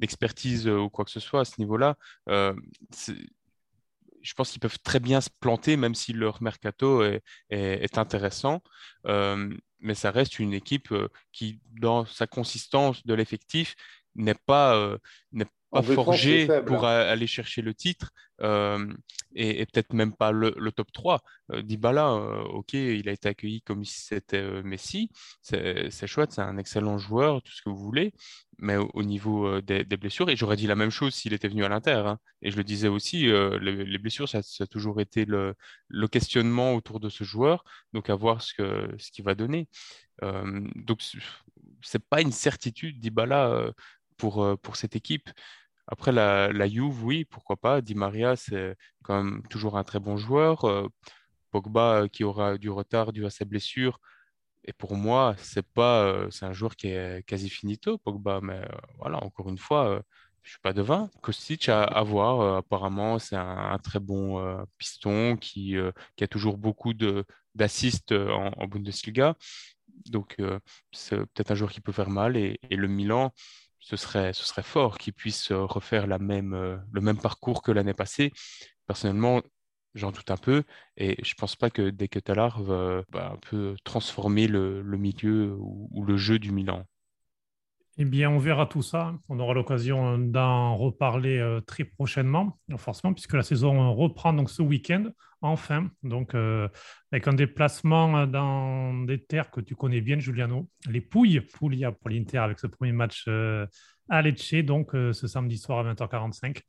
d'expertise 0.00 0.66
euh, 0.66 0.78
ou 0.78 0.90
quoi 0.90 1.04
que 1.04 1.10
ce 1.10 1.20
soit 1.20 1.40
à 1.40 1.44
ce 1.44 1.54
niveau-là. 1.58 1.96
je 4.20 4.34
pense 4.34 4.50
qu'ils 4.50 4.60
peuvent 4.60 4.80
très 4.80 5.00
bien 5.00 5.20
se 5.20 5.30
planter, 5.40 5.76
même 5.76 5.94
si 5.94 6.12
leur 6.12 6.42
mercato 6.42 7.02
est 7.50 7.98
intéressant. 7.98 8.62
mais 9.04 9.94
ça 9.94 10.10
reste 10.10 10.38
une 10.38 10.54
équipe 10.54 10.92
qui, 11.32 11.60
dans 11.78 12.04
sa 12.06 12.26
consistance 12.26 13.06
de 13.06 13.14
l'effectif, 13.14 13.76
n'est 14.14 14.34
pas, 14.34 14.98
pas 15.70 15.82
forgé 15.82 16.48
pour 16.66 16.86
hein. 16.86 17.00
aller 17.00 17.26
chercher 17.26 17.62
le 17.62 17.74
titre 17.74 18.12
euh, 18.40 18.86
et, 19.34 19.66
peut-être 19.66 19.92
même 19.92 20.14
pas 20.14 20.32
le, 20.32 20.52
top 20.72 20.90
3. 20.92 21.20
Euh, 21.52 21.62
Dybala, 21.62 22.12
euh, 22.12 22.42
ok, 22.44 22.74
il 22.74 23.08
a 23.08 23.12
été 23.12 23.28
accueilli 23.28 23.62
comme 23.62 23.84
si 23.84 24.00
c'était 24.00 24.62
Messi, 24.62 25.10
c'est 25.42 26.06
chouette, 26.06 26.32
c'est 26.32 26.42
un 26.42 26.56
excellent 26.56 26.98
joueur, 26.98 27.42
tout 27.42 27.52
ce 27.52 27.62
que 27.62 27.70
vous 27.70 27.76
voulez, 27.76 28.14
mais 28.58 28.76
au, 28.76 29.02
niveau 29.02 29.60
des, 29.60 29.84
blessures, 29.84 30.30
et 30.30 30.36
j'aurais 30.36 30.56
dit 30.56 30.66
la 30.66 30.76
même 30.76 30.90
chose 30.90 31.14
s'il 31.14 31.32
était 31.32 31.48
venu 31.48 31.64
à 31.64 31.68
l'Inter, 31.68 32.02
hein, 32.06 32.18
et 32.42 32.50
je 32.50 32.56
le 32.56 32.64
disais 32.64 32.88
aussi, 32.88 33.26
les, 33.26 33.98
blessures, 33.98 34.28
ça, 34.28 34.38
a 34.38 34.66
toujours 34.66 35.00
été 35.00 35.24
le, 35.24 35.54
questionnement 36.10 36.74
autour 36.74 37.00
de 37.00 37.08
ce 37.08 37.24
joueur, 37.24 37.64
donc 37.92 38.10
à 38.10 38.14
voir 38.14 38.42
ce 38.42 38.54
qu'il 38.54 38.98
ce 38.98 39.22
va 39.22 39.34
donner. 39.34 39.68
donc, 40.22 41.02
c'est 41.82 42.04
pas 42.04 42.20
une 42.20 42.32
certitude, 42.32 43.00
Dybala 43.00 43.72
pour, 44.18 44.58
pour 44.62 44.76
cette 44.76 44.96
équipe. 44.96 45.30
Après, 45.88 46.12
la, 46.12 46.52
la 46.52 46.68
Juve, 46.68 47.02
oui, 47.04 47.24
pourquoi 47.24 47.56
pas. 47.56 47.80
Di 47.80 47.94
Maria, 47.94 48.36
c'est 48.36 48.76
quand 49.02 49.22
même 49.22 49.42
toujours 49.48 49.78
un 49.78 49.84
très 49.84 50.00
bon 50.00 50.16
joueur. 50.18 50.66
Pogba, 51.50 52.08
qui 52.08 52.24
aura 52.24 52.58
du 52.58 52.70
retard 52.70 53.12
dû 53.12 53.24
à 53.26 53.30
sa 53.30 53.44
blessure. 53.44 53.98
Et 54.64 54.72
pour 54.74 54.96
moi, 54.96 55.34
c'est 55.38 55.66
pas, 55.66 56.26
c'est 56.30 56.44
un 56.46 56.52
joueur 56.52 56.76
qui 56.76 56.88
est 56.88 57.24
quasi 57.26 57.48
finito, 57.48 57.98
Pogba. 57.98 58.40
Mais 58.42 58.60
voilà, 58.98 59.22
encore 59.24 59.48
une 59.48 59.58
fois, 59.58 60.02
je 60.42 60.50
suis 60.50 60.60
pas 60.60 60.74
devin. 60.74 61.10
Kostic, 61.22 61.68
à, 61.70 61.84
à 61.84 62.02
voir. 62.02 62.58
apparemment, 62.58 63.18
c'est 63.18 63.36
un, 63.36 63.78
très 63.78 64.00
bon 64.00 64.64
piston 64.78 65.36
qui, 65.38 65.76
qui, 66.16 66.24
a 66.24 66.28
toujours 66.28 66.58
beaucoup 66.58 66.92
d'assists 67.54 68.12
en, 68.12 68.66
Bundesliga. 68.66 69.36
Donc, 70.06 70.36
c'est 70.92 71.16
peut-être 71.16 71.52
un 71.52 71.54
joueur 71.54 71.72
qui 71.72 71.80
peut 71.80 71.92
faire 71.92 72.10
mal. 72.10 72.36
Et 72.36 72.58
le 72.70 72.88
Milan, 72.88 73.32
ce 73.80 73.96
serait, 73.96 74.32
fort 74.62 74.98
qu'ils 74.98 75.12
puissent 75.12 75.50
euh, 75.50 75.64
refaire 75.64 76.06
euh, 76.54 76.76
le 76.92 77.00
même 77.00 77.18
parcours 77.18 77.62
que 77.62 77.72
l'année 77.72 77.94
passée. 77.94 78.32
Personnellement, 78.86 79.42
j'en 79.94 80.12
doute 80.12 80.30
un 80.30 80.36
peu 80.36 80.64
et 80.96 81.16
je 81.24 81.32
ne 81.32 81.36
pense 81.38 81.56
pas 81.56 81.70
que 81.70 81.90
que 81.90 82.62
va 82.62 83.02
bah, 83.10 83.32
un 83.34 83.38
peu 83.38 83.76
transformer 83.84 84.46
le 84.46 84.82
milieu 84.96 85.54
ou, 85.58 86.04
le 86.04 86.16
jeu 86.16 86.38
du 86.38 86.52
Milan. 86.52 86.84
Eh 88.00 88.04
bien, 88.04 88.30
on 88.30 88.38
verra 88.38 88.66
tout 88.66 88.82
ça. 88.82 89.18
On 89.28 89.40
aura 89.40 89.54
l'occasion 89.54 90.18
d'en 90.18 90.76
reparler 90.76 91.38
euh, 91.38 91.60
très 91.60 91.82
prochainement, 91.82 92.56
forcément, 92.76 93.12
puisque 93.12 93.34
la 93.34 93.42
saison 93.42 93.92
reprend 93.92 94.32
donc 94.32 94.50
ce 94.50 94.62
week-end, 94.62 95.06
enfin. 95.40 95.90
Donc, 96.04 96.36
euh, 96.36 96.68
avec 97.10 97.26
un 97.26 97.32
déplacement 97.32 98.28
dans 98.28 98.94
des 99.04 99.20
terres 99.24 99.50
que 99.50 99.60
tu 99.60 99.74
connais 99.74 100.00
bien, 100.00 100.20
Giuliano, 100.20 100.68
les 100.88 101.00
Pouilles, 101.00 101.40
Puglia 101.40 101.90
pour 101.90 102.08
l'Inter, 102.10 102.38
avec 102.38 102.60
ce 102.60 102.68
premier 102.68 102.92
match 102.92 103.24
euh, 103.26 103.66
à 104.08 104.22
Lecce, 104.22 104.64
donc 104.64 104.90
ce 104.92 105.26
samedi 105.26 105.58
soir 105.58 105.84
à 105.84 105.92
20h45 105.92 106.60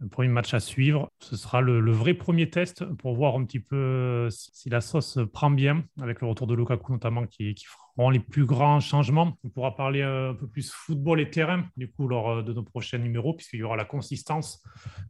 le 0.00 0.08
premier 0.08 0.28
match 0.28 0.52
à 0.54 0.60
suivre. 0.60 1.08
Ce 1.20 1.36
sera 1.36 1.60
le, 1.60 1.78
vrai 1.92 2.14
premier 2.14 2.50
test 2.50 2.84
pour 2.96 3.14
voir 3.14 3.36
un 3.36 3.44
petit 3.44 3.60
peu 3.60 4.28
si, 4.28 4.68
la 4.68 4.80
sauce 4.80 5.20
prend 5.32 5.52
bien, 5.52 5.84
avec 6.00 6.20
le 6.20 6.26
retour 6.26 6.48
de 6.48 6.54
Lukaku 6.54 6.92
notamment, 6.92 7.26
qui, 7.26 7.54
qui 7.54 7.64
les 8.10 8.20
plus 8.20 8.44
grands 8.44 8.80
changements. 8.80 9.36
On 9.44 9.48
pourra 9.48 9.76
parler 9.76 10.02
euh, 10.02 10.30
un 10.30 10.34
peu 10.34 10.46
plus 10.46 10.70
football 10.70 11.20
et 11.20 11.30
terrain, 11.30 11.64
du 11.76 11.90
coup, 11.90 12.08
lors 12.08 12.30
euh, 12.30 12.42
de 12.42 12.52
nos 12.52 12.62
prochains 12.62 12.98
numéros, 12.98 13.34
puisqu'il 13.34 13.60
y 13.60 13.62
aura 13.62 13.76
la 13.76 13.84
consistance 13.84 14.62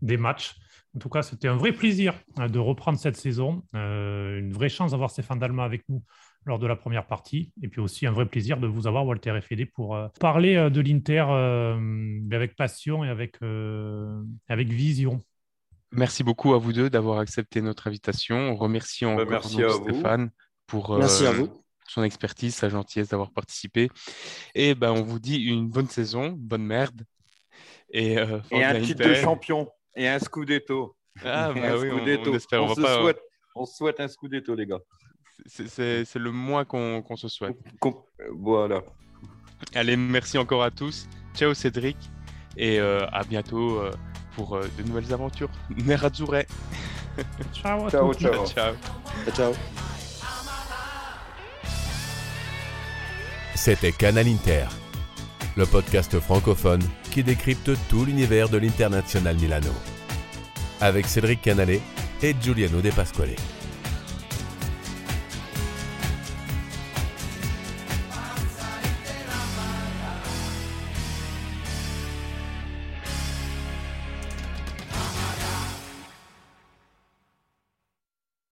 des 0.03 0.16
matchs. 0.16 0.55
En 0.95 1.01
tout 1.01 1.09
cas, 1.09 1.22
c'était 1.22 1.49
un 1.49 1.57
vrai 1.57 1.72
plaisir 1.72 2.14
de 2.37 2.59
reprendre 2.59 2.99
cette 2.99 3.16
saison. 3.16 3.64
une 3.72 4.53
vraie 4.53 4.68
chance 4.68 4.93
d'avoir 4.93 5.11
Stéphane 5.11 5.41
Dalma 5.41 5.64
avec 5.64 5.82
nous 5.89 6.05
lors 6.47 6.59
de 6.59 6.66
la 6.66 6.76
première 6.76 7.07
partie. 7.07 7.53
Et 7.62 7.68
puis 7.68 7.80
aussi 7.80 8.07
un 8.07 8.12
vrai 8.12 8.26
plaisir 8.26 8.59
de 8.59 8.66
vous 8.66 8.87
avoir, 8.87 9.07
Walter 9.07 9.39
Fede, 9.41 9.70
pour 9.72 9.97
euh, 9.97 10.09
parler 10.20 10.57
euh, 10.57 10.70
de 10.70 10.80
l'Inter 10.80 11.24
euh, 11.28 12.20
avec 12.32 12.57
passion 12.57 13.05
et 13.05 13.09
avec, 13.09 13.37
avec 14.49 14.68
vision. 14.68 15.20
Merci 15.93 16.24
beaucoup 16.24 16.55
à 16.55 16.59
vous 16.59 16.72
deux 16.72 16.91
d'avoir 16.91 17.18
accepté 17.18 17.62
notre 17.62 17.87
invitation. 17.87 18.37
On 18.37 18.57
remercie 18.57 19.05
bah, 19.05 19.12
encore 19.12 19.26
merci 19.28 19.62
Stéphane 19.70 20.30
pour 20.66 20.99
son 21.87 22.03
expertise, 22.03 22.55
sa 22.55 22.68
gentillesse 22.68 23.09
d'avoir 23.09 23.30
participé. 23.30 23.91
Et 24.55 24.74
ben, 24.74 24.93
on 24.93 25.03
vous 25.03 25.18
dit 25.18 25.37
une 25.37 25.68
bonne 25.68 25.89
saison, 25.89 26.30
bonne 26.37 26.64
merde. 26.64 27.03
Et, 27.91 28.18
un 28.53 28.80
titre 28.80 29.07
de 29.09 29.14
champion 29.14 29.68
et 29.95 30.09
un 30.09 30.18
Scudetto. 30.18 30.97
Ah, 31.24 31.53
bah 31.55 31.76
oui, 31.78 31.91
on, 31.93 32.35
espère, 32.35 32.64
on, 32.64 32.74
souhaite, 32.74 33.20
on 33.55 33.66
souhaite 33.66 34.01
un 34.01 34.09
Scudetto, 34.09 34.55
les 34.55 34.66
gars. 34.66 34.80
C'est 35.47 36.14
le 36.16 36.30
moins 36.30 36.64
qu'on 36.64 37.16
se 37.16 37.28
souhaite. 37.28 37.57
Voilà. 38.32 38.82
Allez, 39.74 39.97
merci 39.97 40.39
encore 40.39 40.62
à 40.62 40.70
tous. 40.70 41.07
Ciao 41.35 41.55
Cédric. 41.55 41.97
Et 42.57 42.78
euh, 42.78 43.07
à 43.12 43.24
bientôt 43.24 43.80
euh, 43.80 43.91
pour 44.37 44.57
euh, 44.57 44.68
de 44.78 44.82
nouvelles 44.85 45.12
aventures. 45.12 45.51
Nerazzurre. 45.70 46.45
ciao, 47.53 47.91
ciao, 47.91 48.14
ciao. 48.14 48.47
Ciao. 48.47 48.74
Ciao. 49.35 49.55
C'était 53.55 53.93
Canal 53.93 54.27
Inter, 54.27 54.67
le 55.57 55.65
podcast 55.65 56.19
francophone 56.19 56.83
qui 57.11 57.23
décrypte 57.23 57.71
tout 57.89 58.05
l'univers 58.05 58.49
de 58.49 58.59
l'international 58.59 59.37
Milano. 59.37 59.71
Avec 60.81 61.07
Cédric 61.07 61.41
Canale 61.41 61.79
et 62.23 62.35
Giuliano 62.41 62.81
De 62.81 62.91
Pasquale. 62.91 63.37